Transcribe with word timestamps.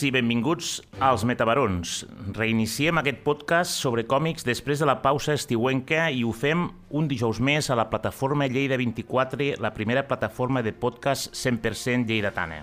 I 0.00 0.08
benvinguts 0.14 0.78
als 1.02 1.26
Metabarons. 1.28 2.06
Reiniciem 2.32 2.96
aquest 3.00 3.18
podcast 3.20 3.74
sobre 3.76 4.06
còmics 4.08 4.46
després 4.46 4.80
de 4.80 4.86
la 4.88 4.94
pausa 5.02 5.34
estiuenca 5.36 6.06
i 6.08 6.22
ho 6.24 6.30
fem 6.32 6.62
un 6.96 7.08
dijous 7.10 7.40
més 7.42 7.68
a 7.68 7.76
la 7.76 7.84
plataforma 7.90 8.48
Lleida 8.48 8.78
24, 8.80 9.58
la 9.60 9.72
primera 9.76 10.06
plataforma 10.08 10.62
de 10.64 10.72
podcast 10.72 11.34
100% 11.36 12.08
lleidatana. 12.08 12.62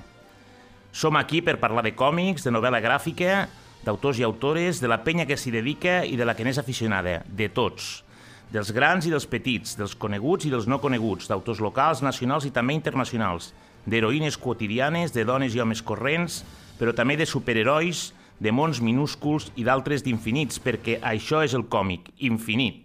Som 0.91 1.19
aquí 1.19 1.43
per 1.45 1.59
parlar 1.61 1.85
de 1.85 1.93
còmics, 1.93 2.47
de 2.47 2.55
novel·la 2.55 2.81
gràfica, 2.81 3.47
d'autors 3.85 4.17
i 4.17 4.25
autores, 4.25 4.81
de 4.81 4.89
la 4.89 5.03
penya 5.05 5.27
que 5.29 5.37
s'hi 5.37 5.53
dedica 5.53 6.01
i 6.05 6.17
de 6.17 6.25
la 6.25 6.33
que 6.33 6.47
n'és 6.47 6.57
aficionada, 6.57 7.19
de 7.27 7.51
tots. 7.53 8.05
Dels 8.49 8.71
grans 8.73 9.05
i 9.05 9.13
dels 9.13 9.27
petits, 9.29 9.77
dels 9.77 9.93
coneguts 9.93 10.47
i 10.47 10.53
dels 10.53 10.65
no 10.65 10.81
coneguts, 10.81 11.29
d'autors 11.29 11.61
locals, 11.61 12.01
nacionals 12.01 12.47
i 12.49 12.55
també 12.55 12.73
internacionals, 12.73 13.51
d'heroïnes 13.85 14.39
quotidianes, 14.41 15.13
de 15.13 15.27
dones 15.27 15.53
i 15.53 15.61
homes 15.61 15.83
corrents, 15.85 16.41
però 16.79 16.93
també 16.95 17.17
de 17.17 17.25
superherois, 17.25 18.11
de 18.39 18.53
mons 18.53 18.81
minúsculs 18.81 19.51
i 19.57 19.65
d'altres 19.65 20.03
d'infinits, 20.05 20.61
perquè 20.61 20.99
això 21.01 21.43
és 21.45 21.57
el 21.57 21.65
còmic, 21.69 22.11
infinit. 22.21 22.83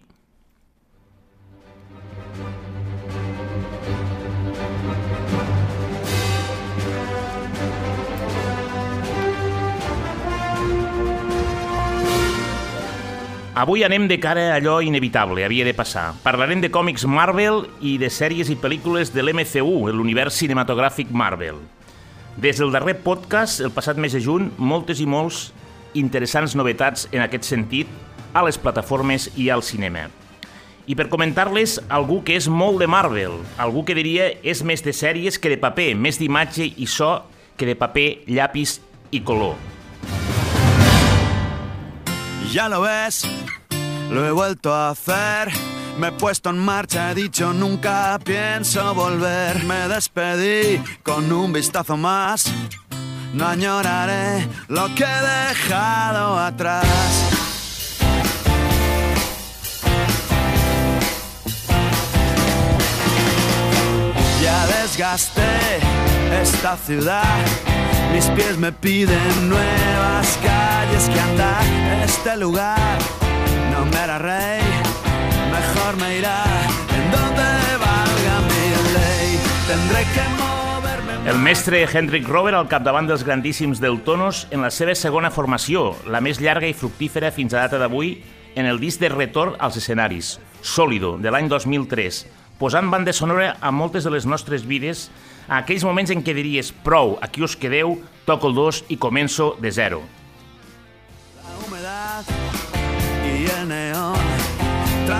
Avui 13.53 13.83
anem 13.85 14.07
de 14.09 14.17
cara 14.17 14.47
a 14.49 14.55
allò 14.57 14.79
inevitable, 14.81 15.43
havia 15.45 15.61
de 15.67 15.75
passar. 15.77 16.15
Parlarem 16.23 16.57
de 16.63 16.71
còmics 16.73 17.05
Marvel 17.05 17.67
i 17.85 17.99
de 18.01 18.09
sèries 18.09 18.49
i 18.49 18.57
pel·lícules 18.57 19.13
de 19.13 19.21
l'MCU, 19.21 19.91
l'univers 19.93 20.41
cinematogràfic 20.41 21.13
Marvel. 21.13 21.61
Des 22.37 22.57
del 22.57 22.71
darrer 22.73 22.95
podcast, 22.97 23.61
el 23.61 23.69
passat 23.71 23.99
mes 24.01 24.13
de 24.15 24.19
juny, 24.21 24.49
moltes 24.57 24.97
i 25.03 25.05
molts 25.05 25.51
interessants 25.93 26.55
novetats 26.57 27.05
en 27.13 27.21
aquest 27.21 27.45
sentit 27.45 27.89
a 28.33 28.41
les 28.41 28.57
plataformes 28.57 29.29
i 29.37 29.51
al 29.53 29.61
cinema. 29.61 30.07
I 30.89 30.97
per 30.99 31.07
comentar-les, 31.13 31.77
algú 31.93 32.23
que 32.25 32.35
és 32.35 32.49
molt 32.49 32.81
de 32.81 32.89
Marvel, 32.89 33.37
algú 33.61 33.85
que 33.85 33.95
diria 33.95 34.31
és 34.41 34.63
més 34.65 34.81
de 34.83 34.91
sèries 34.91 35.37
que 35.37 35.53
de 35.53 35.59
paper, 35.61 35.93
més 35.95 36.17
d'imatge 36.19 36.65
i 36.73 36.89
so 36.89 37.21
que 37.55 37.69
de 37.69 37.77
paper, 37.77 38.25
llapis 38.27 38.79
i 39.13 39.21
color. 39.21 39.53
Ya 42.51 42.67
lo 42.67 42.81
ves, 42.81 43.23
lo 44.09 44.25
he 44.25 44.31
vuelto 44.31 44.73
a 44.73 44.89
hacer. 44.89 45.53
Me 45.97 46.07
he 46.07 46.11
puesto 46.11 46.49
en 46.49 46.57
marcha, 46.57 47.11
he 47.11 47.15
dicho 47.15 47.53
nunca 47.53 48.19
pienso 48.23 48.93
volver. 48.95 49.63
Me 49.63 49.87
despedí 49.87 50.81
con 51.03 51.31
un 51.31 51.53
vistazo 51.53 51.97
más. 51.97 52.51
No 53.33 53.47
añoraré 53.47 54.47
lo 54.67 54.93
que 54.95 55.03
he 55.03 55.49
dejado 55.49 56.39
atrás. 56.39 56.85
Ya 64.41 64.67
desgasté 64.67 65.79
esta 66.41 66.75
ciudad. 66.77 67.37
Mis 68.11 68.25
pies 68.27 68.57
me 68.57 68.71
piden 68.71 69.49
nuevas 69.49 70.37
calles 70.43 71.09
que 71.09 71.19
andar. 71.19 71.63
Este 72.03 72.35
lugar 72.37 72.99
no 73.71 73.85
me 73.85 73.97
hará 73.97 74.19
rey. 74.19 74.82
Mejor 75.63 75.95
me 75.97 76.17
irá 76.17 76.43
en 76.97 77.11
donde 77.11 77.47
valga 77.79 78.35
mi 78.49 78.65
ley. 78.93 79.39
Tendré 79.67 80.03
que 80.13 80.23
moverme. 80.41 81.29
El 81.29 81.39
mestre 81.39 81.87
Henrik 81.91 82.27
Rober 82.27 82.53
al 82.55 82.67
capdavant 82.67 83.07
dels 83.07 83.23
grandíssims 83.23 83.79
del 83.79 84.01
Tonos 84.03 84.47
en 84.51 84.61
la 84.61 84.71
seva 84.71 84.95
segona 84.95 85.31
formació, 85.31 85.93
la 86.05 86.19
més 86.21 86.41
llarga 86.43 86.67
i 86.67 86.75
fructífera 86.75 87.31
fins 87.31 87.55
a 87.55 87.63
data 87.63 87.79
d'avui, 87.79 88.17
en 88.55 88.67
el 88.67 88.79
disc 88.79 88.99
de 88.99 89.09
retorn 89.09 89.55
als 89.59 89.79
escenaris, 89.79 90.37
Sólido, 90.61 91.15
de 91.17 91.31
l'any 91.31 91.47
2003, 91.49 92.25
posant 92.59 92.91
banda 92.91 93.13
sonora 93.15 93.55
a 93.61 93.71
moltes 93.71 94.03
de 94.03 94.11
les 94.13 94.27
nostres 94.27 94.67
vides 94.67 95.07
a 95.47 95.61
aquells 95.63 95.87
moments 95.87 96.11
en 96.11 96.21
què 96.23 96.35
diries 96.35 96.73
prou, 96.83 97.17
aquí 97.23 97.43
us 97.43 97.55
quedeu, 97.55 97.97
toco 98.27 98.51
el 98.51 98.59
dos 98.59 98.83
i 98.89 98.99
començo 98.99 99.53
de 99.63 99.71
zero. 99.71 100.03
La 101.39 101.55
humedad 101.65 102.52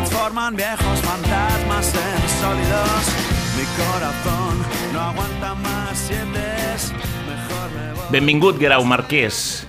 transforman 0.03 0.55
viejos 0.55 0.99
fantasmas 0.99 1.93
en 1.95 2.29
sólidos. 2.41 3.03
Mi 3.55 3.65
corazón 3.79 4.57
no 4.93 4.99
aguanta 4.99 5.55
más 5.55 5.97
sientes. 5.97 6.91
Mejor 7.27 7.71
me 7.71 7.93
voy. 7.93 8.11
Benvingut, 8.11 8.59
Guerau 8.59 8.83
Marquès. 8.83 9.65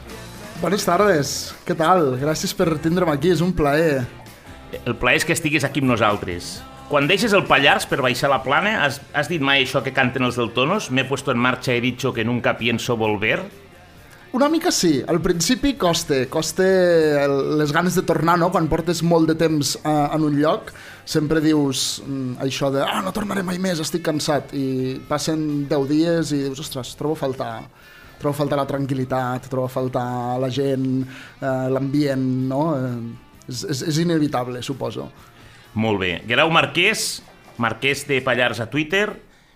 Bones 0.60 0.84
tardes, 0.84 1.54
què 1.66 1.76
tal? 1.78 2.16
Gràcies 2.18 2.54
per 2.56 2.66
tindre'm 2.82 3.12
aquí, 3.12 3.30
és 3.30 3.42
un 3.44 3.52
plaer. 3.54 4.06
El 4.84 4.96
plaer 4.98 5.20
és 5.20 5.26
que 5.28 5.34
estiguis 5.36 5.66
aquí 5.66 5.82
amb 5.84 5.92
nosaltres. 5.92 6.56
Quan 6.88 7.06
deixes 7.06 7.34
el 7.36 7.44
Pallars 7.46 7.86
per 7.86 8.00
baixar 8.02 8.30
la 8.32 8.42
plana, 8.42 8.80
has, 8.84 9.00
has 9.14 9.30
dit 9.30 9.42
mai 9.42 9.62
això 9.62 9.84
que 9.84 9.94
canten 9.94 10.26
els 10.26 10.38
del 10.40 10.50
Tonos? 10.56 10.90
M'he 10.90 11.06
puesto 11.06 11.30
en 11.30 11.38
marcha, 11.38 11.74
he 11.74 11.80
dicho 11.80 12.12
que 12.12 12.24
nunca 12.24 12.58
pienso 12.58 12.96
volver? 12.96 13.42
Una 14.34 14.48
mica 14.48 14.72
sí, 14.72 15.00
al 15.06 15.20
principi 15.22 15.76
costa, 15.78 16.16
costa 16.26 16.64
les 17.54 17.70
ganes 17.70 17.94
de 17.94 18.02
tornar, 18.02 18.34
no? 18.34 18.48
Quan 18.50 18.66
portes 18.66 18.98
molt 19.06 19.28
de 19.30 19.36
temps 19.38 19.76
eh, 19.76 19.90
en 20.10 20.24
un 20.26 20.34
lloc, 20.40 20.72
sempre 21.06 21.38
dius 21.38 22.00
mm, 22.02 22.40
això 22.42 22.72
de 22.74 22.80
ah, 22.82 22.98
no 23.06 23.12
tornaré 23.14 23.44
mai 23.46 23.60
més, 23.62 23.78
estic 23.78 24.02
cansat, 24.08 24.50
i 24.58 24.96
passen 25.06 25.68
10 25.70 25.86
dies 25.86 26.32
i 26.34 26.40
dius, 26.48 26.64
ostres, 26.64 26.96
trobo 26.98 27.14
a 27.14 27.20
faltar 27.20 27.52
trobo 28.18 28.32
a 28.32 28.38
faltar 28.40 28.58
la 28.58 28.66
tranquil·litat, 28.66 29.46
trobo 29.52 29.68
a 29.68 29.72
faltar 29.76 30.08
la 30.42 30.50
gent, 30.50 30.88
eh, 31.38 31.54
l'ambient, 31.70 32.26
no? 32.50 32.64
Eh, 32.74 33.38
és, 33.46 33.62
és, 33.70 33.84
és 33.92 34.02
inevitable, 34.02 34.64
suposo. 34.66 35.06
Molt 35.78 36.02
bé. 36.02 36.10
Guerau 36.26 36.50
Marquès, 36.50 37.20
Marquès 37.62 38.02
de 38.10 38.18
Pallars 38.26 38.58
a 38.58 38.66
Twitter, 38.66 39.12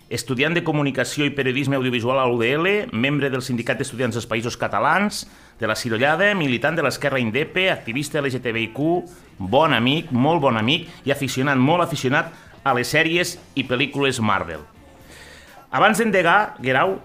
estudiant 0.08 0.54
de 0.56 0.64
Comunicació 0.64 1.26
i 1.28 1.32
Periodisme 1.36 1.76
Audiovisual 1.76 2.18
a 2.20 2.26
l'UDL, 2.28 2.88
membre 2.96 3.28
del 3.30 3.44
Sindicat 3.44 3.80
d'Estudiants 3.80 4.16
dels 4.16 4.28
Països 4.28 4.56
Catalans, 4.56 5.26
de 5.60 5.68
la 5.68 5.76
Cirollada, 5.76 6.30
militant 6.38 6.78
de 6.78 6.84
l'Esquerra 6.86 7.20
Indepe, 7.20 7.68
activista 7.70 8.22
LGTBIQ, 8.22 8.80
bon 9.38 9.76
amic, 9.76 10.12
molt 10.12 10.40
bon 10.40 10.56
amic 10.56 10.88
i 11.04 11.12
aficionat, 11.12 11.60
molt 11.60 11.84
aficionat 11.84 12.32
a 12.64 12.74
les 12.76 12.88
sèries 12.88 13.36
i 13.54 13.66
pel·lícules 13.68 14.20
Marvel. 14.24 14.64
Abans 15.70 16.00
d'endegar, 16.00 16.56
Guerau, 16.64 16.96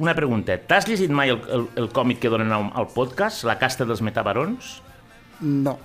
una 0.00 0.14
pregunta. 0.16 0.56
T'has 0.56 0.88
llegit 0.88 1.12
mai 1.12 1.32
el, 1.32 1.42
el, 1.52 1.68
el 1.76 1.90
còmic 1.92 2.20
que 2.22 2.32
donen 2.32 2.52
al, 2.52 2.88
podcast, 2.94 3.44
La 3.44 3.58
casta 3.60 3.84
dels 3.88 4.00
metabarons? 4.04 4.78
No. 5.40 5.76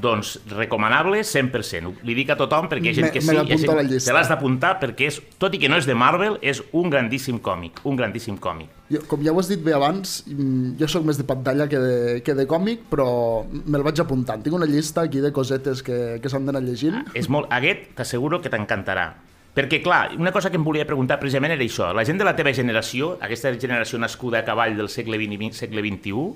Doncs 0.00 0.38
recomanable 0.48 1.20
100%. 1.20 1.98
Li 2.06 2.14
dic 2.16 2.30
a 2.32 2.36
tothom 2.40 2.68
perquè 2.70 2.86
hi 2.88 2.92
ha 2.92 2.96
gent 2.96 3.06
Me- 3.08 3.12
que 3.12 3.20
sí, 3.20 3.28
hi 3.34 3.36
ha 3.36 3.44
gent 3.44 3.66
la 3.68 3.82
te 3.84 4.12
l'has 4.16 4.28
d'apuntar 4.30 4.78
perquè 4.80 5.08
és, 5.10 5.18
tot 5.38 5.52
i 5.54 5.58
que 5.60 5.68
no 5.68 5.76
és 5.76 5.84
de 5.86 5.94
Marvel, 5.94 6.38
és 6.40 6.62
un 6.72 6.88
grandíssim 6.88 7.38
còmic, 7.44 7.82
un 7.84 7.96
grandíssim 7.96 8.38
còmic. 8.40 8.68
Jo, 8.92 9.02
com 9.08 9.20
ja 9.24 9.32
ho 9.32 9.38
has 9.40 9.48
dit 9.48 9.60
bé 9.62 9.74
abans, 9.76 10.22
mm, 10.26 10.78
jo 10.80 10.88
sóc 10.88 11.04
més 11.04 11.18
de 11.20 11.24
pantalla 11.24 11.68
que 11.68 11.78
de, 11.78 12.22
que 12.24 12.34
de 12.34 12.46
còmic, 12.46 12.86
però 12.90 13.44
me'l 13.50 13.82
vaig 13.84 14.00
apuntant. 14.00 14.42
Tinc 14.42 14.56
una 14.56 14.66
llista 14.66 15.02
aquí 15.02 15.20
de 15.20 15.32
cosetes 15.32 15.82
que, 15.82 16.18
que 16.22 16.28
s'han 16.32 16.46
d'anar 16.46 16.62
llegint. 16.62 17.02
És 17.14 17.28
molt... 17.28 17.52
Aquest 17.52 17.92
t'asseguro 17.98 18.40
que 18.40 18.48
t'encantarà. 18.48 19.10
Perquè, 19.52 19.82
clar, 19.84 20.14
una 20.16 20.32
cosa 20.32 20.48
que 20.48 20.56
em 20.56 20.64
volia 20.64 20.86
preguntar 20.88 21.18
precisament 21.20 21.52
era 21.52 21.62
això. 21.62 21.90
La 21.92 22.06
gent 22.08 22.16
de 22.16 22.24
la 22.24 22.32
teva 22.34 22.54
generació, 22.56 23.18
aquesta 23.20 23.52
generació 23.60 23.98
nascuda 24.00 24.38
a 24.40 24.44
cavall 24.46 24.72
del 24.78 24.88
segle 24.88 25.18
XX 25.20 25.50
i 25.50 25.52
segle 25.52 25.82
XXI, 25.84 26.32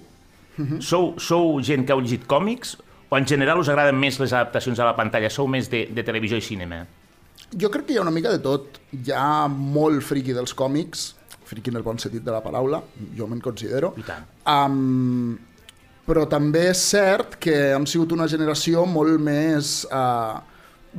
Mhm. 0.56 0.80
sou, 0.80 1.14
sou 1.20 1.60
gent 1.60 1.84
que 1.84 1.92
heu 1.92 2.00
llegit 2.00 2.22
còmics 2.26 2.78
o 3.08 3.18
en 3.18 3.26
general 3.26 3.60
us 3.62 3.70
agraden 3.72 3.98
més 3.98 4.18
les 4.22 4.32
adaptacions 4.32 4.80
a 4.80 4.88
la 4.88 4.96
pantalla? 4.98 5.30
Sou 5.30 5.48
més 5.50 5.70
de, 5.72 5.86
de 5.94 6.04
televisió 6.06 6.38
i 6.40 6.44
cinema? 6.44 6.84
Jo 7.54 7.70
crec 7.70 7.86
que 7.86 7.94
hi 7.94 8.00
ha 8.00 8.06
una 8.06 8.14
mica 8.14 8.32
de 8.32 8.40
tot. 8.42 8.80
Hi 8.96 9.12
ha 9.14 9.46
molt 9.50 10.02
friqui 10.02 10.34
dels 10.34 10.54
còmics, 10.56 11.12
friqui 11.46 11.70
en 11.70 11.78
el 11.78 11.86
bon 11.86 12.00
sentit 12.02 12.24
de 12.26 12.34
la 12.34 12.42
paraula, 12.42 12.82
jo 13.16 13.28
me'n 13.30 13.42
considero. 13.44 13.92
I 14.00 14.06
tant. 14.06 14.26
Um, 14.50 15.36
però 16.06 16.26
també 16.30 16.68
és 16.72 16.82
cert 16.90 17.38
que 17.42 17.54
hem 17.74 17.86
sigut 17.90 18.12
una 18.14 18.28
generació 18.30 18.84
molt 18.86 19.22
més 19.22 19.80
uh, 19.90 20.38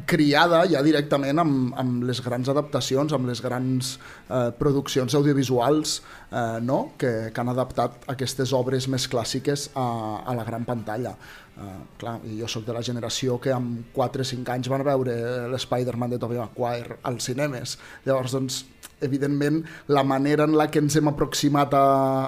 criada 0.06 0.62
ja 0.69 0.81
directament 0.86 1.39
amb, 1.42 1.74
amb 1.80 2.03
les 2.06 2.19
grans 2.21 2.50
adaptacions, 2.51 3.15
amb 3.15 3.30
les 3.30 3.42
grans 3.42 3.95
uh, 3.98 4.51
produccions 4.60 5.15
audiovisuals 5.18 6.01
uh, 6.30 6.60
no? 6.62 6.94
que, 7.00 7.31
que 7.33 7.42
han 7.42 7.53
adaptat 7.53 8.07
aquestes 8.13 8.53
obres 8.53 8.89
més 8.92 9.07
clàssiques 9.10 9.69
a, 9.74 9.88
a 10.27 10.38
la 10.38 10.45
gran 10.48 10.68
pantalla. 10.68 11.15
Uh, 11.57 11.81
clar, 11.98 12.19
jo 12.38 12.45
sóc 12.45 12.68
de 12.68 12.74
la 12.75 12.83
generació 12.86 13.39
que 13.42 13.50
amb 13.50 13.88
4 13.95 14.21
o 14.21 14.25
5 14.30 14.51
anys 14.54 14.68
van 14.69 14.83
veure 14.86 15.13
l'Spider-Man 15.50 16.12
de 16.13 16.19
Tobey 16.21 16.38
Maguire 16.38 17.00
als 17.09 17.25
cinemes. 17.25 17.80
Llavors, 18.06 18.36
doncs, 18.38 18.59
evidentment, 19.01 19.63
la 19.89 20.04
manera 20.06 20.45
en 20.45 20.54
la 20.57 20.68
que 20.69 20.81
ens 20.83 20.98
hem 21.00 21.09
aproximat 21.09 21.74
a, 21.74 21.88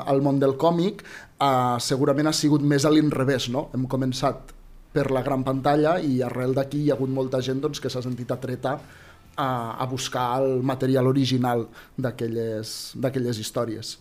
al 0.10 0.24
món 0.26 0.42
del 0.42 0.56
còmic 0.58 1.04
uh, 1.06 1.78
segurament 1.78 2.30
ha 2.30 2.34
sigut 2.34 2.66
més 2.66 2.86
a 2.86 2.94
l'inrevés, 2.94 3.52
no? 3.54 3.68
Hem 3.78 3.86
començat 3.92 4.56
per 4.94 5.12
la 5.14 5.22
gran 5.26 5.46
pantalla 5.46 6.00
i 6.02 6.24
arrel 6.26 6.56
d'aquí 6.58 6.84
hi 6.84 6.90
ha 6.90 6.98
hagut 6.98 7.14
molta 7.14 7.42
gent 7.46 7.62
doncs, 7.62 7.82
que 7.82 7.94
s'ha 7.94 8.02
sentit 8.02 8.32
atreta 8.34 8.80
a, 9.40 9.50
a 9.78 9.86
buscar 9.90 10.42
el 10.42 10.64
material 10.66 11.08
original 11.08 11.68
d'aquelles 11.98 13.46
històries. 13.46 13.98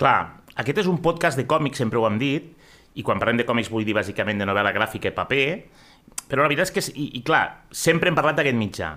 Clar, 0.00 0.18
aquest 0.56 0.82
és 0.82 0.88
un 0.88 0.98
podcast 1.04 1.36
de 1.36 1.44
còmics, 1.44 1.84
sempre 1.84 2.00
ho 2.00 2.08
hem 2.08 2.16
dit, 2.20 2.48
i 2.94 3.04
quan 3.06 3.20
parlem 3.20 3.40
de 3.40 3.46
còmics 3.48 3.70
vull 3.72 3.86
dir 3.86 3.96
bàsicament 3.96 4.40
de 4.40 4.48
novel·la 4.48 4.74
gràfica 4.74 5.10
i 5.10 5.16
paper, 5.16 5.46
però 6.28 6.42
la 6.44 6.50
veritat 6.50 6.70
és 6.70 6.74
que, 6.74 6.84
i, 6.98 7.08
i 7.18 7.22
clar, 7.24 7.44
sempre 7.70 8.10
hem 8.10 8.18
parlat 8.18 8.38
d'aquest 8.38 8.58
mitjà, 8.58 8.92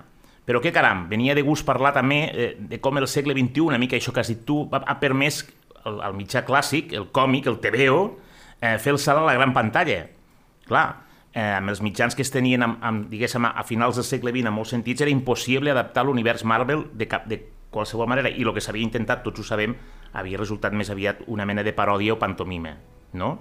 però 0.46 0.60
què 0.62 0.70
caram, 0.72 1.06
venia 1.10 1.34
de 1.34 1.42
gust 1.42 1.66
parlar 1.66 1.90
també 1.96 2.20
eh, 2.30 2.52
de 2.58 2.78
com 2.80 2.98
el 3.00 3.08
segle 3.10 3.34
XXI, 3.34 3.64
una 3.66 3.80
mica 3.82 3.98
això 3.98 4.14
que 4.14 4.22
has 4.22 4.30
dit 4.30 4.44
tu, 4.46 4.60
ha, 4.70 4.94
permès 5.00 5.42
el, 5.86 5.98
el 6.06 6.14
mitjà 6.18 6.44
clàssic, 6.46 6.94
el 6.94 7.08
còmic, 7.14 7.48
el 7.50 7.58
TVO, 7.62 7.98
eh, 8.60 8.76
fer 8.78 8.94
el 8.94 9.00
salt 9.02 9.24
a 9.24 9.26
la 9.26 9.34
gran 9.34 9.54
pantalla. 9.56 10.04
Clar, 10.68 10.86
eh, 11.32 11.50
amb 11.58 11.74
els 11.74 11.82
mitjans 11.82 12.14
que 12.14 12.22
es 12.22 12.30
tenien, 12.30 12.62
amb, 12.62 12.78
amb, 12.80 13.10
diguéssim, 13.10 13.44
a 13.48 13.66
finals 13.66 13.98
del 13.98 14.06
segle 14.06 14.32
XX, 14.32 14.46
en 14.46 14.56
molts 14.56 14.74
sentits, 14.76 15.02
era 15.02 15.12
impossible 15.12 15.74
adaptar 15.74 16.06
l'univers 16.06 16.46
Marvel 16.46 16.86
de, 16.94 17.10
cap, 17.10 17.26
de 17.26 17.42
qualsevol 17.74 18.08
manera, 18.08 18.30
i 18.30 18.46
el 18.46 18.54
que 18.54 18.62
s'havia 18.62 18.86
intentat, 18.86 19.24
tots 19.26 19.42
ho 19.42 19.46
sabem, 19.46 19.74
havia 20.16 20.38
resultat 20.38 20.72
més 20.78 20.90
aviat 20.94 21.26
una 21.26 21.44
mena 21.44 21.66
de 21.66 21.74
paròdia 21.76 22.14
o 22.14 22.20
pantomima, 22.22 22.76
no? 23.18 23.36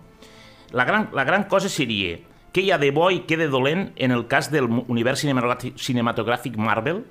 La 0.75 0.83
gran, 0.83 1.07
la 1.15 1.23
gran 1.23 1.45
cosa 1.47 1.69
seria 1.71 2.17
què 2.51 2.63
hi 2.63 2.71
ha 2.71 2.79
de 2.79 2.89
bo 2.95 3.09
i 3.11 3.21
què 3.27 3.37
de 3.39 3.47
dolent 3.51 3.89
en 3.95 4.11
el 4.11 4.25
cas 4.31 4.49
del 4.51 4.67
univers 4.67 5.23
cinematogràfic, 5.23 6.57
Marvel? 6.59 7.01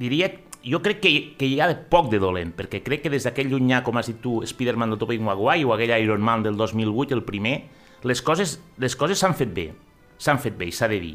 Diria, 0.00 0.30
jo 0.64 0.80
crec 0.84 1.00
que, 1.00 1.12
que 1.40 1.48
hi 1.48 1.58
ha 1.60 1.68
de 1.68 1.78
poc 1.92 2.10
de 2.12 2.20
dolent, 2.20 2.52
perquè 2.56 2.82
crec 2.84 3.04
que 3.04 3.12
des 3.12 3.24
d'aquell 3.24 3.48
llunyà, 3.52 3.82
com 3.84 3.96
has 4.00 4.08
dit 4.08 4.20
tu, 4.20 4.38
Spider-Man 4.44 4.92
del 4.92 5.00
Tobey 5.00 5.20
Maguire 5.20 5.64
o 5.68 5.74
aquell 5.74 5.94
Iron 5.96 6.24
Man 6.24 6.44
del 6.44 6.56
2008, 6.60 7.16
el 7.16 7.24
primer, 7.24 7.54
les 8.04 8.20
coses 8.24 8.58
les 8.80 8.96
coses 9.00 9.20
s'han 9.20 9.36
fet 9.36 9.52
bé, 9.56 9.70
s'han 10.20 10.40
fet 10.40 10.56
bé, 10.60 10.68
s'ha 10.72 10.88
de 10.92 11.00
dir. 11.00 11.14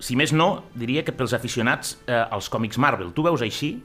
Si 0.00 0.16
més 0.16 0.32
no, 0.36 0.66
diria 0.76 1.04
que 1.04 1.16
pels 1.16 1.32
aficionats 1.36 1.96
eh, 2.04 2.12
als 2.20 2.50
còmics 2.52 2.76
Marvel. 2.76 3.14
Tu 3.16 3.24
veus 3.24 3.44
així? 3.44 3.78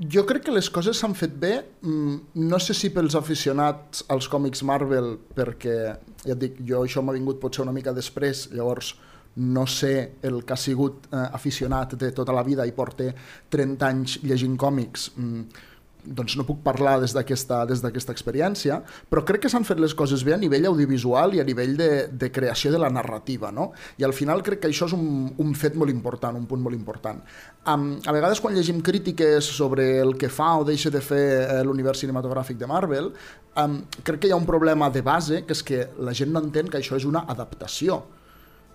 Jo 0.00 0.24
crec 0.26 0.48
que 0.48 0.52
les 0.54 0.66
coses 0.74 0.98
s'han 0.98 1.12
fet 1.14 1.34
bé, 1.38 1.52
mm, 1.86 2.14
no 2.50 2.58
sé 2.58 2.74
si 2.74 2.88
pels 2.90 3.14
aficionats 3.14 4.02
als 4.10 4.26
còmics 4.26 4.64
Marvel, 4.66 5.18
perquè, 5.36 5.76
ja 6.24 6.32
et 6.34 6.38
dic, 6.38 6.56
jo 6.66 6.82
això 6.82 7.02
m'ha 7.02 7.14
vingut 7.14 7.38
potser 7.38 7.62
una 7.62 7.72
mica 7.72 7.92
després, 7.92 8.48
llavors 8.50 8.96
no 9.36 9.66
sé 9.66 10.18
el 10.22 10.44
que 10.44 10.52
ha 10.52 10.56
sigut 10.56 11.06
eh, 11.12 11.28
aficionat 11.32 11.94
de 11.94 12.10
tota 12.10 12.32
la 12.32 12.42
vida 12.42 12.66
i 12.66 12.72
porta 12.72 13.04
30 13.50 13.86
anys 13.86 14.18
llegint 14.22 14.56
còmics, 14.58 15.12
mm, 15.16 15.42
doncs 16.04 16.36
no 16.36 16.44
puc 16.46 16.60
parlar 16.64 16.98
des 17.00 17.14
d'aquesta 17.16 18.12
experiència, 18.12 18.80
però 19.10 19.24
crec 19.26 19.44
que 19.44 19.50
s'han 19.52 19.66
fet 19.66 19.80
les 19.80 19.94
coses 19.96 20.24
bé 20.26 20.34
a 20.34 20.40
nivell 20.40 20.68
audiovisual 20.70 21.34
i 21.34 21.40
a 21.40 21.46
nivell 21.46 21.76
de, 21.78 21.90
de 22.08 22.30
creació 22.32 22.72
de 22.72 22.80
la 22.82 22.90
narrativa, 22.92 23.50
no? 23.52 23.70
I 23.98 24.04
al 24.04 24.12
final 24.16 24.42
crec 24.44 24.62
que 24.62 24.70
això 24.70 24.88
és 24.90 24.96
un, 24.96 25.32
un 25.40 25.54
fet 25.58 25.78
molt 25.80 25.92
important, 25.92 26.36
un 26.36 26.48
punt 26.50 26.62
molt 26.64 26.76
important. 26.76 27.22
Um, 27.70 27.94
a 28.04 28.12
vegades 28.12 28.42
quan 28.44 28.56
llegim 28.56 28.82
crítiques 28.84 29.46
sobre 29.56 29.88
el 30.02 30.16
que 30.20 30.28
fa 30.28 30.54
o 30.60 30.66
deixa 30.68 30.92
de 30.92 31.00
fer 31.04 31.24
eh, 31.40 31.62
l'univers 31.64 32.04
cinematogràfic 32.04 32.60
de 32.60 32.68
Marvel, 32.68 33.12
um, 33.60 33.80
crec 34.02 34.20
que 34.24 34.28
hi 34.28 34.36
ha 34.36 34.40
un 34.40 34.48
problema 34.48 34.90
de 34.92 35.02
base, 35.02 35.44
que 35.48 35.56
és 35.56 35.64
que 35.64 35.86
la 36.04 36.12
gent 36.12 36.34
no 36.34 36.44
entén 36.44 36.68
que 36.68 36.80
això 36.82 37.00
és 37.00 37.08
una 37.08 37.24
adaptació 37.32 38.02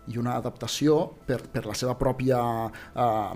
i 0.09 0.17
una 0.17 0.39
adaptació 0.39 1.03
per, 1.27 1.43
per 1.53 1.67
la 1.67 1.75
seva 1.77 1.93
pròpia 1.99 2.39
eh, 2.69 3.33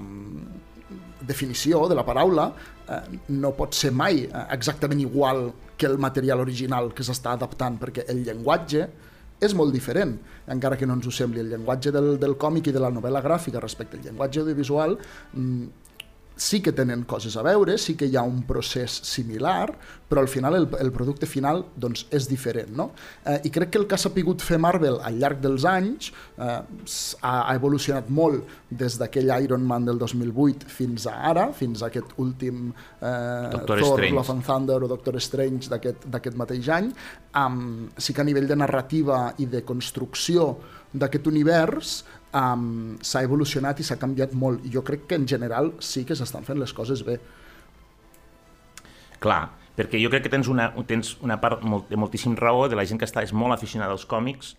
definició 1.22 1.88
de 1.90 1.96
la 1.98 2.06
paraula 2.06 2.50
no 3.30 3.54
pot 3.58 3.76
ser 3.78 3.92
mai 3.96 4.26
eh, 4.26 4.46
exactament 4.56 5.02
igual 5.04 5.52
que 5.78 5.88
el 5.88 5.98
material 5.98 6.44
original 6.44 6.92
que 6.94 7.06
s'està 7.06 7.34
adaptant, 7.38 7.80
perquè 7.82 8.06
el 8.12 8.24
llenguatge 8.26 8.88
és 9.44 9.56
molt 9.58 9.74
diferent, 9.76 10.14
encara 10.54 10.78
que 10.80 10.88
no 10.88 10.96
ens 10.98 11.08
ho 11.08 11.12
sembli. 11.12 11.42
El 11.44 11.50
llenguatge 11.52 11.92
del, 11.92 12.14
del 12.20 12.38
còmic 12.40 12.70
i 12.70 12.76
de 12.76 12.84
la 12.84 12.92
novel·la 12.94 13.24
gràfica 13.26 13.62
respecte 13.64 13.98
al 13.98 14.06
llenguatge 14.08 14.44
audiovisual 14.44 14.98
mm, 15.34 15.93
sí 16.44 16.60
que 16.62 16.74
tenen 16.76 17.06
coses 17.08 17.38
a 17.40 17.44
veure, 17.46 17.78
sí 17.80 17.96
que 17.96 18.08
hi 18.10 18.18
ha 18.20 18.24
un 18.28 18.42
procés 18.48 18.92
similar, 19.08 19.72
però 20.10 20.22
al 20.22 20.28
final 20.28 20.58
el, 20.58 20.68
el 20.84 20.92
producte 20.94 21.28
final 21.30 21.64
doncs, 21.80 22.04
és 22.14 22.28
diferent. 22.30 22.74
No? 22.76 22.90
Eh, 23.24 23.40
I 23.48 23.52
crec 23.54 23.72
que 23.74 23.80
el 23.80 23.88
que 23.88 23.96
ha 23.96 24.02
sapigut 24.02 24.44
fer 24.44 24.60
Marvel 24.62 25.00
al 25.08 25.20
llarg 25.22 25.40
dels 25.44 25.64
anys 25.70 26.12
eh, 26.12 26.50
ha, 26.50 27.32
ha 27.32 27.56
evolucionat 27.56 28.12
molt 28.14 28.52
des 28.70 28.98
d'aquell 29.00 29.32
Iron 29.46 29.64
Man 29.70 29.88
del 29.88 30.02
2008 30.02 30.68
fins 30.70 31.08
a 31.08 31.16
ara, 31.32 31.48
fins 31.56 31.82
a 31.82 31.90
aquest 31.90 32.12
últim 32.22 32.68
eh, 32.74 33.64
Thor, 33.64 33.80
Strange. 33.80 34.14
Love 34.18 34.36
and 34.36 34.48
Thunder 34.48 34.82
o 34.84 34.92
Doctor 34.92 35.20
Strange 35.24 35.72
d'aquest 35.72 36.38
mateix 36.40 36.70
any. 36.76 36.92
Um, 37.40 37.88
sí 37.98 38.14
que 38.14 38.22
a 38.22 38.28
nivell 38.28 38.52
de 38.52 38.60
narrativa 38.60 39.30
i 39.40 39.48
de 39.50 39.64
construcció 39.66 40.52
d'aquest 40.94 41.32
univers 41.32 42.04
um, 42.34 42.98
s'ha 43.02 43.24
evolucionat 43.24 43.80
i 43.80 43.86
s'ha 43.88 44.00
canviat 44.02 44.34
molt. 44.38 44.66
I 44.66 44.74
jo 44.74 44.84
crec 44.86 45.08
que 45.10 45.20
en 45.20 45.28
general 45.28 45.74
sí 45.80 46.04
que 46.06 46.18
s'estan 46.18 46.46
fent 46.48 46.60
les 46.60 46.74
coses 46.74 47.06
bé. 47.06 47.20
Clar, 49.24 49.44
perquè 49.78 50.02
jo 50.02 50.12
crec 50.12 50.26
que 50.28 50.34
tens 50.34 50.50
una, 50.52 50.72
tens 50.90 51.16
una 51.24 51.40
part 51.42 51.64
molt, 51.64 51.88
de 51.90 52.00
moltíssim 52.00 52.36
raó 52.40 52.68
de 52.70 52.78
la 52.80 52.86
gent 52.86 53.00
que 53.00 53.08
està 53.08 53.24
és 53.24 53.34
molt 53.34 53.56
aficionada 53.56 53.96
als 53.96 54.06
còmics, 54.10 54.56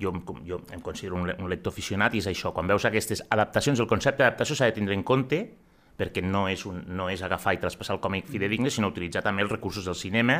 jo, 0.00 0.14
jo 0.48 0.60
em 0.72 0.80
considero 0.80 1.18
un, 1.18 1.28
un 1.28 1.50
lector 1.52 1.74
aficionat 1.74 2.14
i 2.16 2.22
és 2.22 2.30
això, 2.30 2.54
quan 2.56 2.70
veus 2.70 2.86
aquestes 2.88 3.22
adaptacions, 3.28 3.82
el 3.82 3.90
concepte 3.90 4.24
d'adaptació 4.24 4.56
s'ha 4.56 4.70
de 4.70 4.78
tindre 4.78 4.96
en 4.96 5.04
compte 5.04 5.42
perquè 6.00 6.22
no 6.24 6.46
és, 6.48 6.64
un, 6.64 6.80
no 6.96 7.10
és 7.12 7.20
agafar 7.20 7.52
i 7.54 7.60
traspassar 7.60 7.98
el 7.98 8.00
còmic 8.00 8.30
fidedigne, 8.32 8.72
sinó 8.72 8.88
utilitzar 8.88 9.20
també 9.26 9.44
els 9.44 9.52
recursos 9.52 9.84
del 9.84 9.98
cinema 9.98 10.38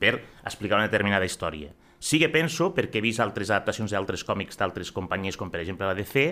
per 0.00 0.18
explicar 0.44 0.76
una 0.76 0.90
determinada 0.90 1.24
història. 1.24 1.72
Sí 2.00 2.18
que 2.18 2.30
penso, 2.32 2.70
perquè 2.72 2.98
he 2.98 3.04
vist 3.04 3.20
altres 3.20 3.50
adaptacions 3.52 3.92
d'altres 3.92 4.24
còmics 4.24 4.56
d'altres 4.56 4.88
companyies, 4.96 5.36
com 5.36 5.52
per 5.52 5.60
exemple 5.60 5.84
la 5.84 5.94
DC, 5.94 6.24